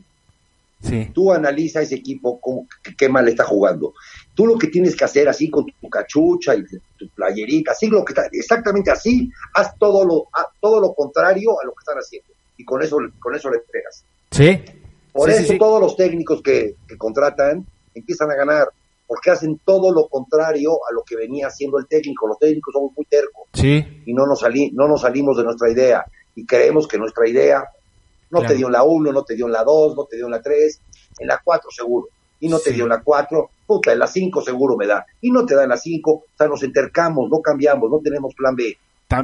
sí, 0.82 1.10
tú 1.14 1.32
analiza 1.32 1.82
ese 1.82 1.94
equipo 1.94 2.40
cómo, 2.40 2.66
qué, 2.98 3.08
mal 3.08 3.28
está 3.28 3.44
jugando. 3.44 3.94
Tú 4.34 4.46
lo 4.46 4.58
que 4.58 4.66
tienes 4.66 4.96
que 4.96 5.04
hacer 5.04 5.28
así 5.28 5.48
con 5.48 5.66
tu 5.66 5.88
cachucha 5.88 6.56
y 6.56 6.64
tu 6.98 7.08
playerita, 7.14 7.70
así 7.70 7.86
lo 7.86 8.04
que 8.04 8.12
está, 8.12 8.26
exactamente 8.32 8.90
así, 8.90 9.30
haz 9.54 9.78
todo 9.78 10.04
lo, 10.04 10.26
haz 10.32 10.46
todo 10.60 10.80
lo 10.80 10.92
contrario 10.92 11.52
a 11.60 11.64
lo 11.64 11.72
que 11.72 11.82
están 11.82 11.98
haciendo. 11.98 12.32
Y 12.56 12.64
con 12.64 12.82
eso, 12.82 12.98
con 13.20 13.36
eso 13.36 13.50
le 13.50 13.58
pegas. 13.60 14.04
sí, 14.32 14.64
Por 15.12 15.30
sí, 15.30 15.36
eso 15.42 15.52
sí. 15.52 15.58
todos 15.58 15.80
los 15.80 15.96
técnicos 15.96 16.42
que, 16.42 16.74
que 16.88 16.96
contratan 16.96 17.64
empiezan 17.94 18.30
a 18.30 18.34
ganar, 18.34 18.68
porque 19.06 19.30
hacen 19.30 19.60
todo 19.64 19.92
lo 19.92 20.08
contrario 20.08 20.72
a 20.88 20.92
lo 20.92 21.02
que 21.02 21.16
venía 21.16 21.46
haciendo 21.46 21.78
el 21.78 21.86
técnico. 21.86 22.26
Los 22.26 22.38
técnicos 22.38 22.72
somos 22.72 22.92
muy 22.96 23.04
tercos 23.06 23.44
sí, 23.52 23.84
y 24.06 24.12
no 24.12 24.26
nos, 24.26 24.40
sali- 24.40 24.70
no 24.72 24.88
nos 24.88 25.02
salimos 25.02 25.36
de 25.36 25.44
nuestra 25.44 25.70
idea 25.70 26.04
y 26.34 26.44
creemos 26.44 26.86
que 26.88 26.98
nuestra 26.98 27.28
idea 27.28 27.64
no 28.30 28.40
Claro. 28.40 28.52
te 28.52 28.56
dio 28.58 28.66
en 28.66 28.72
la 28.72 28.82
1, 28.82 29.12
no 29.12 29.22
te 29.24 29.34
dio 29.36 29.46
en 29.46 29.52
la 29.52 29.62
2, 29.64 29.94
no 29.96 30.04
te 30.04 30.16
dio 30.16 30.26
en 30.26 30.32
la 30.32 30.42
3, 30.42 30.80
en 31.20 31.28
la 31.28 31.40
4 31.42 31.70
seguro. 31.70 32.08
Y 32.40 32.48
no 32.48 32.58
te 32.58 32.72
dio 32.72 32.82
en 32.84 32.90
la 32.90 33.00
4, 33.00 33.50
puta, 33.66 33.92
en 33.92 33.98
la 34.00 34.06
5 34.06 34.42
seguro 34.42 34.76
me 34.76 34.86
da. 34.86 35.06
Y 35.22 35.30
no 35.30 35.46
te 35.46 35.54
da 35.54 35.62
en 35.62 35.70
la 35.70 35.76
5, 35.78 36.10
o 36.12 36.24
sea, 36.36 36.48
nos 36.48 36.62
intercamos, 36.64 37.30
no 37.30 37.40
cambiamos, 37.40 37.88
no 37.90 37.98
tenemos 38.00 38.34
plan 38.34 38.54
B. 38.56 38.76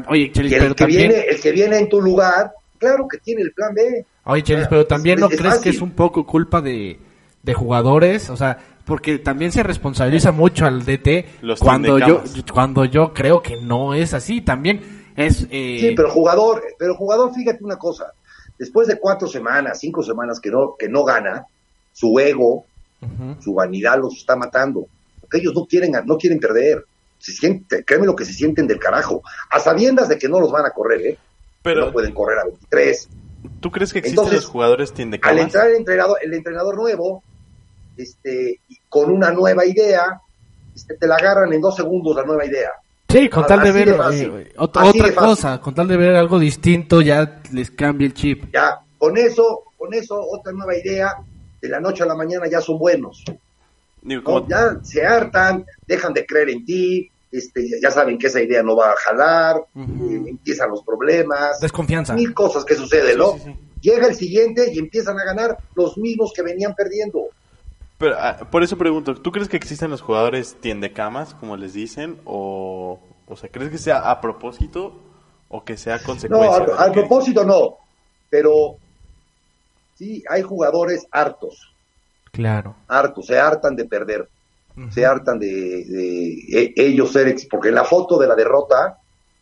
Oye, 0.09 0.31
Chelis, 0.33 0.53
pero 0.53 0.65
el 0.67 0.75
que, 0.75 0.85
también... 0.85 1.09
viene, 1.09 1.25
el 1.29 1.41
que 1.41 1.51
viene 1.51 1.79
en 1.79 1.89
tu 1.89 2.01
lugar, 2.01 2.53
claro 2.79 3.07
que 3.09 3.19
tiene 3.19 3.43
el 3.43 3.53
plan 3.53 3.75
B. 3.75 4.07
Oye, 4.25 4.43
Chelis, 4.45 4.67
pero 4.69 4.87
también 4.87 5.17
es- 5.19 5.21
no 5.21 5.29
es 5.29 5.37
crees 5.37 5.59
que 5.59 5.71
es 5.71 5.81
un 5.83 5.91
poco 5.91 6.25
culpa 6.25 6.63
de, 6.63 6.99
de 7.43 7.55
jugadores, 7.55 8.31
o 8.31 8.37
sea, 8.37 8.57
porque 8.85 9.19
también 9.19 9.53
se 9.53 9.63
responsabiliza 9.63 10.33
mucho 10.33 10.67
al 10.67 10.85
DT 10.85 11.43
Los 11.43 11.61
cuando 11.61 11.99
yo 11.99 12.23
cuando 12.53 12.85
yo 12.85 13.13
creo 13.13 13.43
que 13.43 13.61
no 13.61 13.95
es 13.95 14.15
así, 14.15 14.41
también 14.41 15.11
es 15.17 15.47
eh, 15.51 15.79
Sí, 15.81 15.93
pero 15.97 16.11
jugador, 16.11 16.63
pero 16.79 16.95
jugador, 16.95 17.33
fíjate 17.35 17.63
una 17.65 17.77
cosa, 17.77 18.13
después 18.59 18.89
de 18.89 18.99
cuatro 18.99 19.29
semanas, 19.29 19.79
cinco 19.81 20.03
semanas 20.03 20.41
que 20.41 20.51
no, 20.51 20.75
que 20.79 20.89
no 20.89 21.05
gana, 21.05 21.47
su 21.93 22.19
ego, 22.19 22.67
su 23.41 23.55
vanidad 23.55 23.99
los 23.99 24.17
está 24.17 24.37
matando, 24.37 24.87
porque 25.21 25.39
ellos 25.39 25.55
no 25.55 25.67
quieren, 25.67 25.93
no 26.05 26.17
quieren 26.17 26.39
perder, 26.39 26.85
se 27.19 27.33
siente, 27.33 27.85
créeme 27.85 28.07
lo 28.07 28.17
que 28.17 28.25
se 28.25 28.33
sienten 28.33 28.67
del 28.67 28.79
carajo, 28.79 29.23
a 29.51 29.61
sabiendas 29.61 30.09
de 30.09 30.19
que 30.19 30.29
no 30.29 30.41
los 30.41 30.51
van 30.51 30.67
a 30.67 30.71
correr, 30.71 31.01
¿eh? 31.07 31.19
Pero, 31.63 31.87
no 31.87 31.93
pueden 31.93 32.13
correr 32.13 32.39
a 32.39 32.45
23. 32.45 33.09
¿tú 33.61 33.71
crees 33.71 33.93
que 33.93 34.01
existen 34.01 34.25
Entonces, 34.25 34.45
los 34.45 34.51
jugadores 34.51 34.93
tiende 34.93 35.19
Al 35.23 35.39
entrar 35.39 35.69
el 35.69 35.77
entrenador, 35.77 36.19
el 36.23 36.35
entrenador 36.35 36.77
nuevo, 36.77 37.23
este, 37.97 38.61
y 38.69 38.77
con 38.89 39.11
una 39.11 39.31
nueva 39.31 39.65
idea, 39.67 40.21
este, 40.75 40.95
te 40.95 41.07
la 41.07 41.17
agarran 41.17 41.53
en 41.53 41.61
dos 41.61 41.77
segundos 41.77 42.17
la 42.17 42.25
nueva 42.25 42.45
idea. 42.47 42.71
Sí, 43.09 43.29
con 43.29 43.47
tal 43.47 43.63
de 43.63 43.73
ver 43.73 43.95
de 43.95 44.23
eh, 44.43 44.53
otra 44.57 45.15
cosa, 45.15 45.61
con 45.61 45.75
tal 45.75 45.87
de 45.87 45.97
ver 45.99 46.15
algo 46.17 46.39
distinto 46.39 47.03
ya 47.03 47.43
les 47.53 47.71
cambia 47.71 48.07
el 48.07 48.15
chip. 48.15 48.45
Ya, 48.53 48.81
con 48.97 49.19
eso, 49.19 49.65
con 49.77 49.93
eso, 49.93 50.19
otra 50.19 50.53
nueva 50.53 50.77
idea, 50.77 51.15
de 51.61 51.69
la 51.69 51.79
noche 51.79 52.03
a 52.03 52.07
la 52.07 52.15
mañana 52.15 52.47
ya 52.51 52.61
son 52.63 52.79
buenos. 52.79 53.23
Ya 54.49 54.79
se 54.83 55.05
hartan, 55.07 55.65
dejan 55.87 56.13
de 56.13 56.27
creer 56.27 56.51
en 56.51 56.65
ti, 56.65 57.09
este, 57.31 57.69
ya- 57.81 57.91
saben 57.91 58.19
que 58.19 58.27
esa 58.27 58.41
idea 58.43 58.63
no 58.63 58.75
va 58.77 58.91
a 58.91 58.97
jalar, 58.97 59.57
eh, 59.77 60.23
empiezan 60.27 60.71
los 60.71 60.83
problemas, 60.83 61.61
Desconfianza. 61.61 62.15
mil 62.15 62.35
cosas 62.35 62.65
que 62.65 62.75
suceden, 62.75 63.13
Sí, 63.13 63.19
¿no? 63.19 63.33
sí, 63.35 63.41
sí. 63.45 63.57
Llega 63.81 64.07
el 64.07 64.15
siguiente 64.15 64.73
y 64.73 64.79
empiezan 64.79 65.19
a 65.21 65.25
ganar 65.25 65.59
los 65.75 65.99
mismos 65.99 66.33
que 66.35 66.43
venían 66.43 66.75
perdiendo. 66.75 67.27
Pero, 68.03 68.17
ah, 68.19 68.37
por 68.51 68.65
eso 68.65 68.77
pregunto, 68.77 69.15
¿tú 69.15 69.31
crees 69.31 69.49
que 69.49 69.57
existen 69.57 69.89
los 69.89 70.01
jugadores 70.03 70.57
tiendecamas, 70.61 71.35
como 71.35 71.57
les 71.57 71.73
dicen? 71.73 72.21
O, 72.25 72.99
o 73.29 73.37
sea, 73.37 73.49
¿crees 73.49 73.71
que 73.71 73.79
sea 73.79 74.11
a 74.11 74.21
propósito 74.21 74.93
o 75.49 75.65
que 75.65 75.77
sea 75.77 75.99
No, 75.99 76.05
consecuencia? 76.05 76.65
al 76.79 76.91
que- 76.93 76.99
propósito 77.01 77.45
no, 77.45 77.79
pero 78.29 78.75
sí 79.95 80.25
hay 80.29 80.43
jugadores 80.43 81.07
hartos, 81.13 81.75
Claro. 82.33 82.75
hartos, 82.89 83.27
se 83.27 83.39
hartan 83.39 83.77
de 83.77 83.85
perder. 83.85 84.29
Se 84.91 85.05
hartan 85.05 85.39
de, 85.39 85.47
de 85.47 86.33
e- 86.51 86.73
ellos 86.77 87.13
ser, 87.13 87.29
ex- 87.29 87.47
porque 87.47 87.69
en 87.69 87.75
la 87.77 87.85
foto 87.85 88.19
de 88.19 88.27
la 88.27 88.35
derrota, 88.35 88.99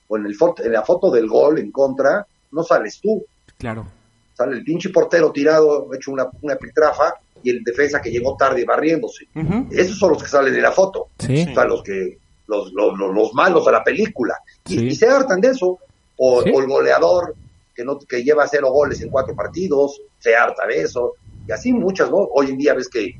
o 0.08 0.16
en, 0.18 0.26
el 0.26 0.34
foto, 0.34 0.62
en 0.64 0.72
la 0.72 0.82
foto 0.82 1.08
del 1.10 1.28
gol 1.28 1.60
en 1.60 1.70
contra, 1.72 2.26
no 2.50 2.62
sales 2.64 3.00
tú, 3.00 3.24
Claro. 3.56 3.86
sale 4.34 4.56
el 4.56 4.64
pinche 4.64 4.90
portero 4.90 5.30
tirado, 5.32 5.88
hecho 5.94 6.10
una, 6.10 6.28
una 6.42 6.56
pitrafa, 6.56 7.14
y 7.42 7.50
el 7.50 7.62
defensa 7.64 8.00
que 8.00 8.10
llegó 8.10 8.36
tarde 8.36 8.64
barriéndose. 8.64 9.26
Esos 9.70 9.98
son 9.98 10.10
los 10.12 10.22
que 10.22 10.28
salen 10.28 10.54
en 10.54 10.62
la 10.62 10.72
foto, 10.72 11.08
Sí. 11.18 11.46
o 11.50 11.54
sea, 11.54 11.64
los 11.64 11.82
que, 11.82 12.18
los, 12.46 12.72
los, 12.72 12.98
los- 12.98 13.14
los 13.14 13.34
malos 13.34 13.64
de 13.66 13.72
la 13.72 13.84
película, 13.84 14.36
y, 14.66 14.78
Sí. 14.78 14.86
y 14.86 14.94
se 14.94 15.06
hartan 15.06 15.40
de 15.40 15.48
eso, 15.48 15.78
o, 16.16 16.42
Sí. 16.42 16.50
o 16.54 16.60
el 16.60 16.66
goleador 16.66 17.34
que 17.74 17.84
no 17.84 17.98
que 17.98 18.22
lleva 18.22 18.46
cero 18.48 18.70
goles 18.70 19.00
en 19.00 19.08
cuatro 19.10 19.34
partidos, 19.34 20.00
se 20.18 20.34
harta 20.34 20.66
de 20.66 20.82
eso, 20.82 21.14
y 21.48 21.52
así 21.52 21.72
muchas, 21.72 22.10
¿no? 22.10 22.16
Hoy 22.34 22.50
en 22.50 22.58
día 22.58 22.74
ves 22.74 22.88
que 22.88 23.14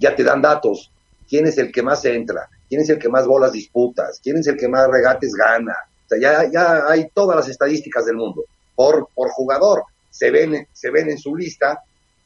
ya 0.00 0.14
te 0.14 0.22
dan 0.24 0.42
datos, 0.42 0.90
quién 1.28 1.46
es 1.46 1.56
el 1.58 1.72
que 1.72 1.82
más 1.82 2.04
entra, 2.04 2.48
quién 2.68 2.80
es 2.82 2.90
el 2.90 2.98
que 2.98 3.08
más 3.08 3.26
bolas 3.26 3.52
disputas, 3.52 4.20
quién 4.22 4.36
es 4.38 4.46
el 4.48 4.56
que 4.56 4.68
más 4.68 4.88
regates 4.90 5.32
gana, 5.34 5.74
o 6.04 6.08
sea, 6.08 6.18
ya, 6.20 6.50
ya 6.50 6.82
hay 6.88 7.08
todas 7.14 7.36
las 7.36 7.48
estadísticas 7.48 8.04
del 8.04 8.16
mundo, 8.16 8.44
por, 8.74 9.08
por 9.14 9.30
jugador, 9.30 9.84
se 10.10 10.30
ven, 10.30 10.66
se 10.72 10.90
ven 10.90 11.08
en 11.08 11.18
su 11.18 11.34
lista, 11.34 11.80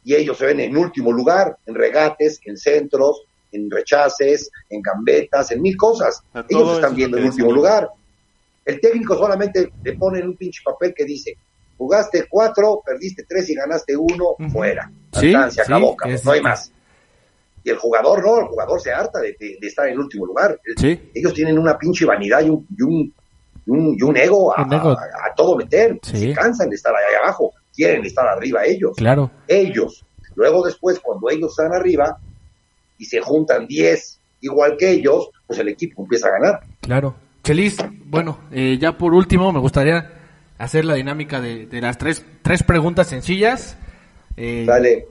y 0.07 0.15
ellos 0.15 0.39
se 0.39 0.47
ven 0.47 0.61
en 0.61 0.77
último 0.77 1.11
lugar, 1.13 1.57
en 1.67 1.75
regates, 1.75 2.39
en 2.45 2.57
centros, 2.57 3.23
en 3.51 3.69
rechaces, 3.69 4.51
en 4.71 4.81
gambetas, 4.81 5.51
en 5.51 5.61
mil 5.61 5.77
cosas. 5.77 6.23
Ellos 6.49 6.75
están 6.77 6.91
es 6.93 6.97
viendo 6.97 7.19
en 7.19 7.25
último 7.25 7.51
lugar. 7.53 7.89
El 8.65 8.81
técnico 8.81 9.17
solamente 9.19 9.73
le 9.83 9.93
pone 9.95 10.21
en 10.21 10.29
un 10.29 10.37
pinche 10.37 10.61
papel 10.65 10.95
que 10.97 11.05
dice, 11.05 11.37
jugaste 11.77 12.27
cuatro, 12.31 12.81
perdiste 12.87 13.25
tres 13.29 13.51
y 13.51 13.55
ganaste 13.57 13.97
uno, 13.97 14.37
fuera. 14.53 14.89
Sí, 15.13 15.33
Tan, 15.33 15.51
se 15.51 15.57
sí, 15.57 15.73
acabó, 15.73 15.97
cabrón, 15.97 16.15
es- 16.15 16.25
no 16.25 16.31
hay 16.33 16.41
más. 16.41 16.71
Y 17.65 17.71
el 17.71 17.79
jugador 17.79 18.25
no, 18.25 18.39
el 18.39 18.47
jugador 18.47 18.81
se 18.81 18.93
harta 18.93 19.19
de, 19.19 19.33
de- 19.41 19.59
de 19.61 19.67
estar 19.67 19.89
en 19.89 19.99
último 19.99 20.25
lugar. 20.25 20.57
Sí. 20.77 21.11
Ellos 21.13 21.35
tienen 21.35 21.59
una 21.59 21.77
pinche 21.77 22.05
vanidad 22.05 22.43
y 22.45 22.51
un, 22.51 22.65
y 22.79 22.83
un, 22.83 23.13
y 23.67 23.71
un, 23.71 23.97
y 23.99 24.03
un 24.03 24.17
ego, 24.17 24.57
a, 24.57 24.63
a- 24.63 24.93
a 25.31 25.35
todo 25.35 25.57
meter. 25.57 25.99
Sí. 26.01 26.17
Se 26.17 26.33
cansan 26.33 26.71
de 26.71 26.77
estar 26.77 26.95
ahí 26.95 27.17
abajo, 27.21 27.53
quieren 27.77 28.05
estar 28.05 28.27
arriba 28.27 28.65
ellos 28.65 28.97
Claro. 28.97 29.31
ellos. 29.47 30.05
Luego 30.35 30.65
después, 30.67 30.99
cuando 31.01 31.31
ellos 31.31 31.51
están 31.51 31.73
arriba 31.73 32.19
y 32.99 33.05
se 33.05 33.21
juntan 33.21 33.67
10 33.67 34.19
igual 34.41 34.77
que 34.79 34.91
ellos, 34.91 35.29
pues 35.47 35.59
el 35.61 35.69
equipo 35.69 36.03
empieza 36.03 36.29
a 36.29 36.33
ganar. 36.33 36.61
Claro. 36.81 37.15
Chelis, 37.45 37.77
bueno, 38.07 38.39
eh, 38.51 38.77
ya 38.81 38.99
por 38.99 39.15
último 39.15 39.53
me 39.53 39.61
gustaría 39.61 40.13
hacer 40.59 40.85
la 40.85 40.95
dinámica 40.95 41.41
de, 41.41 41.67
de 41.67 41.81
las 41.81 41.97
tres, 41.99 42.25
tres 42.43 42.63
preguntas 42.63 43.07
sencillas. 43.07 43.77
Eh, 44.37 44.65
Dale. 44.67 45.07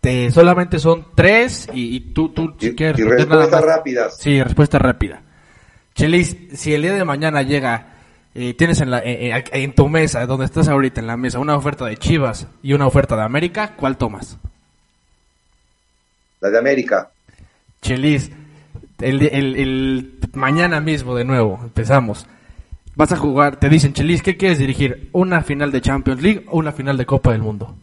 te- 0.00 0.30
solamente 0.30 0.78
son 0.78 1.06
tres 1.14 1.68
y, 1.72 1.96
y 1.96 2.00
tú, 2.12 2.28
tú 2.30 2.54
si 2.60 2.68
Y, 2.68 2.74
quieres 2.74 2.98
y 3.00 3.04
respuestas 3.04 3.64
rápidas. 3.64 4.16
Sí, 4.18 4.42
respuesta 4.42 4.78
rápida. 4.78 5.22
Chelis, 5.94 6.36
si 6.54 6.72
el 6.74 6.82
día 6.82 6.92
de 6.94 7.04
mañana 7.04 7.42
llega, 7.42 7.91
eh, 8.34 8.54
tienes 8.54 8.80
en, 8.80 8.90
la, 8.90 8.98
eh, 9.00 9.30
eh, 9.36 9.44
en 9.52 9.74
tu 9.74 9.88
mesa, 9.88 10.24
donde 10.26 10.46
estás 10.46 10.68
ahorita 10.68 11.00
en 11.00 11.06
la 11.06 11.16
mesa, 11.16 11.38
una 11.38 11.56
oferta 11.56 11.84
de 11.86 11.96
Chivas 11.96 12.46
y 12.62 12.72
una 12.72 12.86
oferta 12.86 13.16
de 13.16 13.22
América, 13.22 13.74
¿cuál 13.76 13.96
tomas? 13.96 14.38
La 16.40 16.50
de 16.50 16.58
América. 16.58 17.10
Chelis, 17.82 18.30
el, 19.00 19.22
el- 19.22 19.56
el- 19.56 20.18
mañana 20.34 20.80
mismo 20.80 21.14
de 21.14 21.24
nuevo, 21.24 21.58
empezamos. 21.62 22.26
Vas 22.94 23.12
a 23.12 23.16
jugar, 23.16 23.56
te 23.56 23.68
dicen, 23.68 23.92
Chelis, 23.92 24.22
¿qué 24.22 24.36
quieres 24.36 24.58
dirigir? 24.58 25.08
¿Una 25.12 25.42
final 25.42 25.72
de 25.72 25.80
Champions 25.80 26.22
League 26.22 26.44
o 26.48 26.58
una 26.58 26.72
final 26.72 26.96
de 26.96 27.06
Copa 27.06 27.32
del 27.32 27.40
Mundo? 27.42 27.74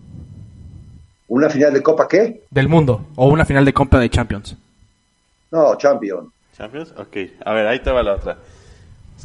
¿Una 1.28 1.50
final 1.50 1.74
de 1.74 1.82
Copa 1.84 2.08
qué? 2.08 2.41
Del 2.50 2.68
Mundo, 2.68 3.06
o 3.16 3.28
una 3.28 3.45
final 3.45 3.64
de 3.66 3.74
Copa 3.74 4.00
de 4.00 4.10
Champions. 4.10 4.56
No, 5.52 5.76
Champion. 5.78 6.32
¿Champions? 6.58 6.93
Ok, 6.97 7.18
a 7.45 7.54
ver, 7.54 7.68
ahí 7.68 7.80
te 7.82 7.91
va 7.91 8.04
la 8.04 8.16
otra. 8.16 8.38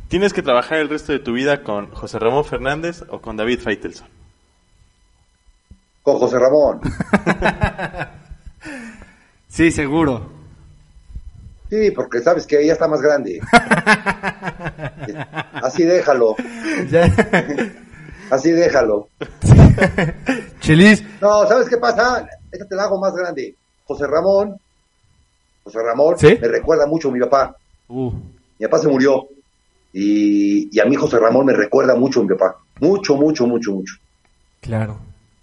¿Tienes 0.09 0.33
que 0.33 0.43
trabajar 0.43 0.79
el 0.79 0.89
resto 0.89 1.13
de 1.13 1.19
tu 1.19 1.33
vida 1.33 1.63
con 1.63 1.91
José 1.93 2.19
Ramón 2.19 2.45
Fernández 2.45 3.03
o 3.09 3.21
con 3.21 3.37
David 3.37 3.61
Feitelson? 3.61 4.07
Con 6.03 6.19
José 6.19 6.39
Ramón. 6.39 6.81
Sí, 9.47 9.71
seguro. 9.71 10.33
Sí, 11.71 11.93
porque 11.93 12.21
sabes 12.21 12.45
que 12.45 12.67
ya 12.67 12.73
está 12.73 12.89
más 12.89 13.01
grande. 13.01 13.41
Así 15.63 15.85
déjalo. 15.85 16.35
Así 18.31 18.51
déjalo. 18.51 19.09
Chelis, 20.61 21.05
No, 21.21 21.47
¿sabes 21.47 21.69
qué 21.69 21.77
pasa? 21.77 22.27
Esta 22.51 22.67
te 22.67 22.75
la 22.75 22.83
hago 22.83 22.99
más 22.99 23.15
grande. 23.15 23.55
José 23.87 24.09
Ramón, 24.09 24.59
José 25.63 25.79
Ramón 25.85 26.19
¿Sí? 26.19 26.37
me 26.41 26.49
recuerda 26.49 26.87
mucho 26.87 27.11
a 27.11 27.13
mi 27.13 27.21
papá. 27.21 27.55
Uh, 27.87 28.11
Mi 28.59 28.67
papá 28.67 28.81
se 28.81 28.89
murió. 28.89 29.29
Y, 29.97 30.69
y 30.77 30.81
a 30.81 30.85
mí 30.87 30.97
José 30.97 31.19
Ramón 31.21 31.47
me 31.47 31.53
recuerda 31.55 31.95
mucho 31.95 32.21
a 32.21 32.23
mi 32.25 32.29
papá. 32.31 32.57
Mucho, 32.81 33.15
mucho, 33.17 33.47
mucho, 33.47 33.71
mucho. 33.73 33.95
claro. 34.61 34.99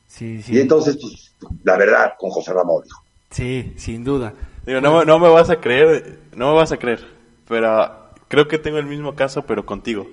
Sí, 0.07 0.41
sí. 0.43 0.53
Y 0.55 0.59
entonces, 0.59 0.97
pues, 0.99 1.31
la 1.63 1.77
verdad, 1.77 2.13
con 2.19 2.29
José 2.31 2.51
Ramón, 2.51 2.83
dijo. 2.83 3.01
Sí, 3.29 3.71
sin 3.77 4.03
duda. 4.03 4.33
Digo, 4.65 4.81
no, 4.81 4.99
me- 4.99 5.05
no 5.05 5.19
me 5.19 5.29
vas 5.29 5.49
a 5.49 5.55
creer, 5.61 6.19
no 6.35 6.49
me 6.51 6.57
vas 6.57 6.73
a 6.73 6.77
creer, 6.77 6.99
pero 7.47 7.89
creo 8.27 8.49
que 8.49 8.57
tengo 8.59 8.77
el 8.77 8.85
mismo 8.87 9.15
caso, 9.15 9.43
pero 9.43 9.65
contigo. 9.65 10.05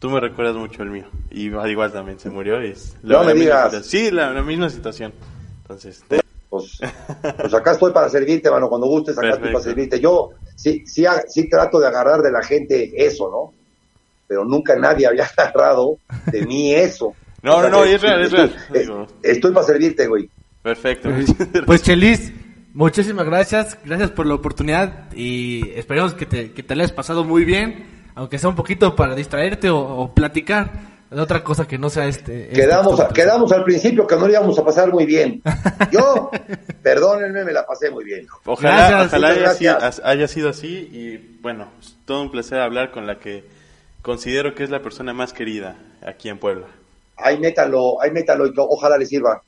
Tú 0.00 0.10
me 0.10 0.18
recuerdas 0.18 0.56
mucho 0.56 0.82
el 0.82 0.90
mío. 0.90 1.04
Y 1.30 1.52
al 1.54 1.70
igual 1.70 1.92
también 1.92 2.18
se 2.18 2.28
murió 2.28 2.60
y 2.62 2.70
es 2.72 2.96
No 3.02 3.20
me 3.22 3.34
misma 3.34 3.40
digas. 3.40 3.64
situación. 3.72 3.84
Sí, 3.84 4.10
la, 4.10 4.32
la 4.32 4.42
misma 4.42 4.68
situación. 4.68 5.12
Entonces, 5.62 6.02
te- 6.08 6.20
Pues, 6.50 6.78
pues 7.38 7.54
acá 7.54 7.72
estoy 7.72 7.92
para 7.92 8.08
servirte, 8.08 8.50
mano, 8.50 8.68
cuando 8.68 8.88
gustes, 8.88 9.16
acá 9.16 9.30
estoy 9.30 9.52
para 9.52 9.62
servirte. 9.64 10.00
Yo 10.00 10.30
sí, 10.62 10.84
sí, 10.86 11.04
ha- 11.06 11.22
sí 11.28 11.48
trato 11.48 11.78
de 11.80 11.86
agarrar 11.88 12.20
de 12.22 12.30
la 12.32 12.42
gente 12.42 12.92
eso, 12.94 13.28
¿no? 13.30 13.52
Pero 14.26 14.44
nunca 14.44 14.76
nadie 14.76 15.06
había 15.08 15.24
agarrado 15.24 15.98
de 16.30 16.46
mí 16.46 16.72
eso. 16.74 17.14
No, 17.42 17.56
O 17.56 17.60
sea 17.60 17.70
no, 17.70 17.78
no, 17.78 17.84
es 17.84 18.00
real, 18.00 18.22
es 18.22 18.30
real. 18.32 18.54
Estoy 19.22 19.52
para 19.52 19.66
servirte, 19.66 20.06
güey. 20.06 20.28
perfecto. 20.62 21.08
Pues 21.66 21.82
Chelis, 21.82 22.32
muchísimas 22.72 23.26
gracias, 23.26 23.76
gracias 23.84 24.10
por 24.12 24.26
la 24.26 24.34
oportunidad 24.34 25.12
y 25.14 25.70
esperemos 25.74 26.14
que 26.14 26.24
te, 26.26 26.52
que 26.52 26.62
te 26.62 26.76
la 26.76 26.84
hayas 26.84 26.92
pasado 26.92 27.24
muy 27.24 27.44
bien, 27.44 27.84
aunque 28.14 28.38
sea 28.38 28.48
un 28.48 28.54
poquito 28.56 28.94
para 28.94 29.14
distraerte 29.16 29.70
o, 29.70 29.78
o 29.80 30.14
platicar 30.14 30.91
de 31.14 31.20
otra 31.20 31.42
cosa 31.44 31.66
que 31.66 31.78
no 31.78 31.90
sea 31.90 32.06
este. 32.06 32.44
este 32.44 32.54
Quedamos, 32.54 32.98
esto- 32.98 33.12
quedamos 33.14 33.52
al 33.52 33.64
principio 33.64 34.06
que 34.06 34.16
no 34.16 34.26
le 34.26 34.32
íbamos 34.34 34.58
a 34.58 34.64
pasar 34.64 34.92
muy 34.92 35.06
bien. 35.06 35.42
Yo, 35.92 36.30
perdónenme, 36.82 37.44
me 37.44 37.52
la 37.52 37.64
pasé 37.66 37.90
muy 37.90 38.04
bien. 38.04 38.26
Ojalá, 38.44 38.88
Gracias, 38.88 39.06
ojalá 39.08 39.28
haya, 39.28 39.54
sido, 39.54 39.78
haya 40.04 40.28
sido 40.28 40.48
así 40.50 40.88
y 40.92 41.38
bueno, 41.42 41.68
es 41.80 41.94
todo 42.04 42.22
un 42.22 42.30
placer 42.30 42.58
hablar 42.60 42.90
con 42.90 43.06
la 43.06 43.18
que 43.18 43.44
considero 44.02 44.54
que 44.54 44.64
es 44.64 44.70
la 44.70 44.82
persona 44.82 45.12
más 45.12 45.32
querida 45.32 45.76
aquí 46.04 46.28
en 46.28 46.38
Puebla. 46.38 46.66
Ahí 47.16 47.38
métalo, 47.38 48.00
ahí 48.02 48.10
métalo 48.10 48.46
y 48.46 48.52
ojalá 48.56 48.98
le 48.98 49.06
sirva. 49.06 49.40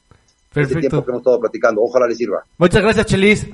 Este 0.55 0.67
tiempo 0.67 0.81
Perfecto. 0.83 1.05
que 1.05 1.11
hemos 1.11 1.21
estado 1.21 1.41
platicando, 1.41 1.81
ojalá 1.83 2.07
le 2.07 2.15
sirva. 2.15 2.45
Muchas 2.59 2.81
gracias, 2.83 3.07
Chelis. 3.07 3.47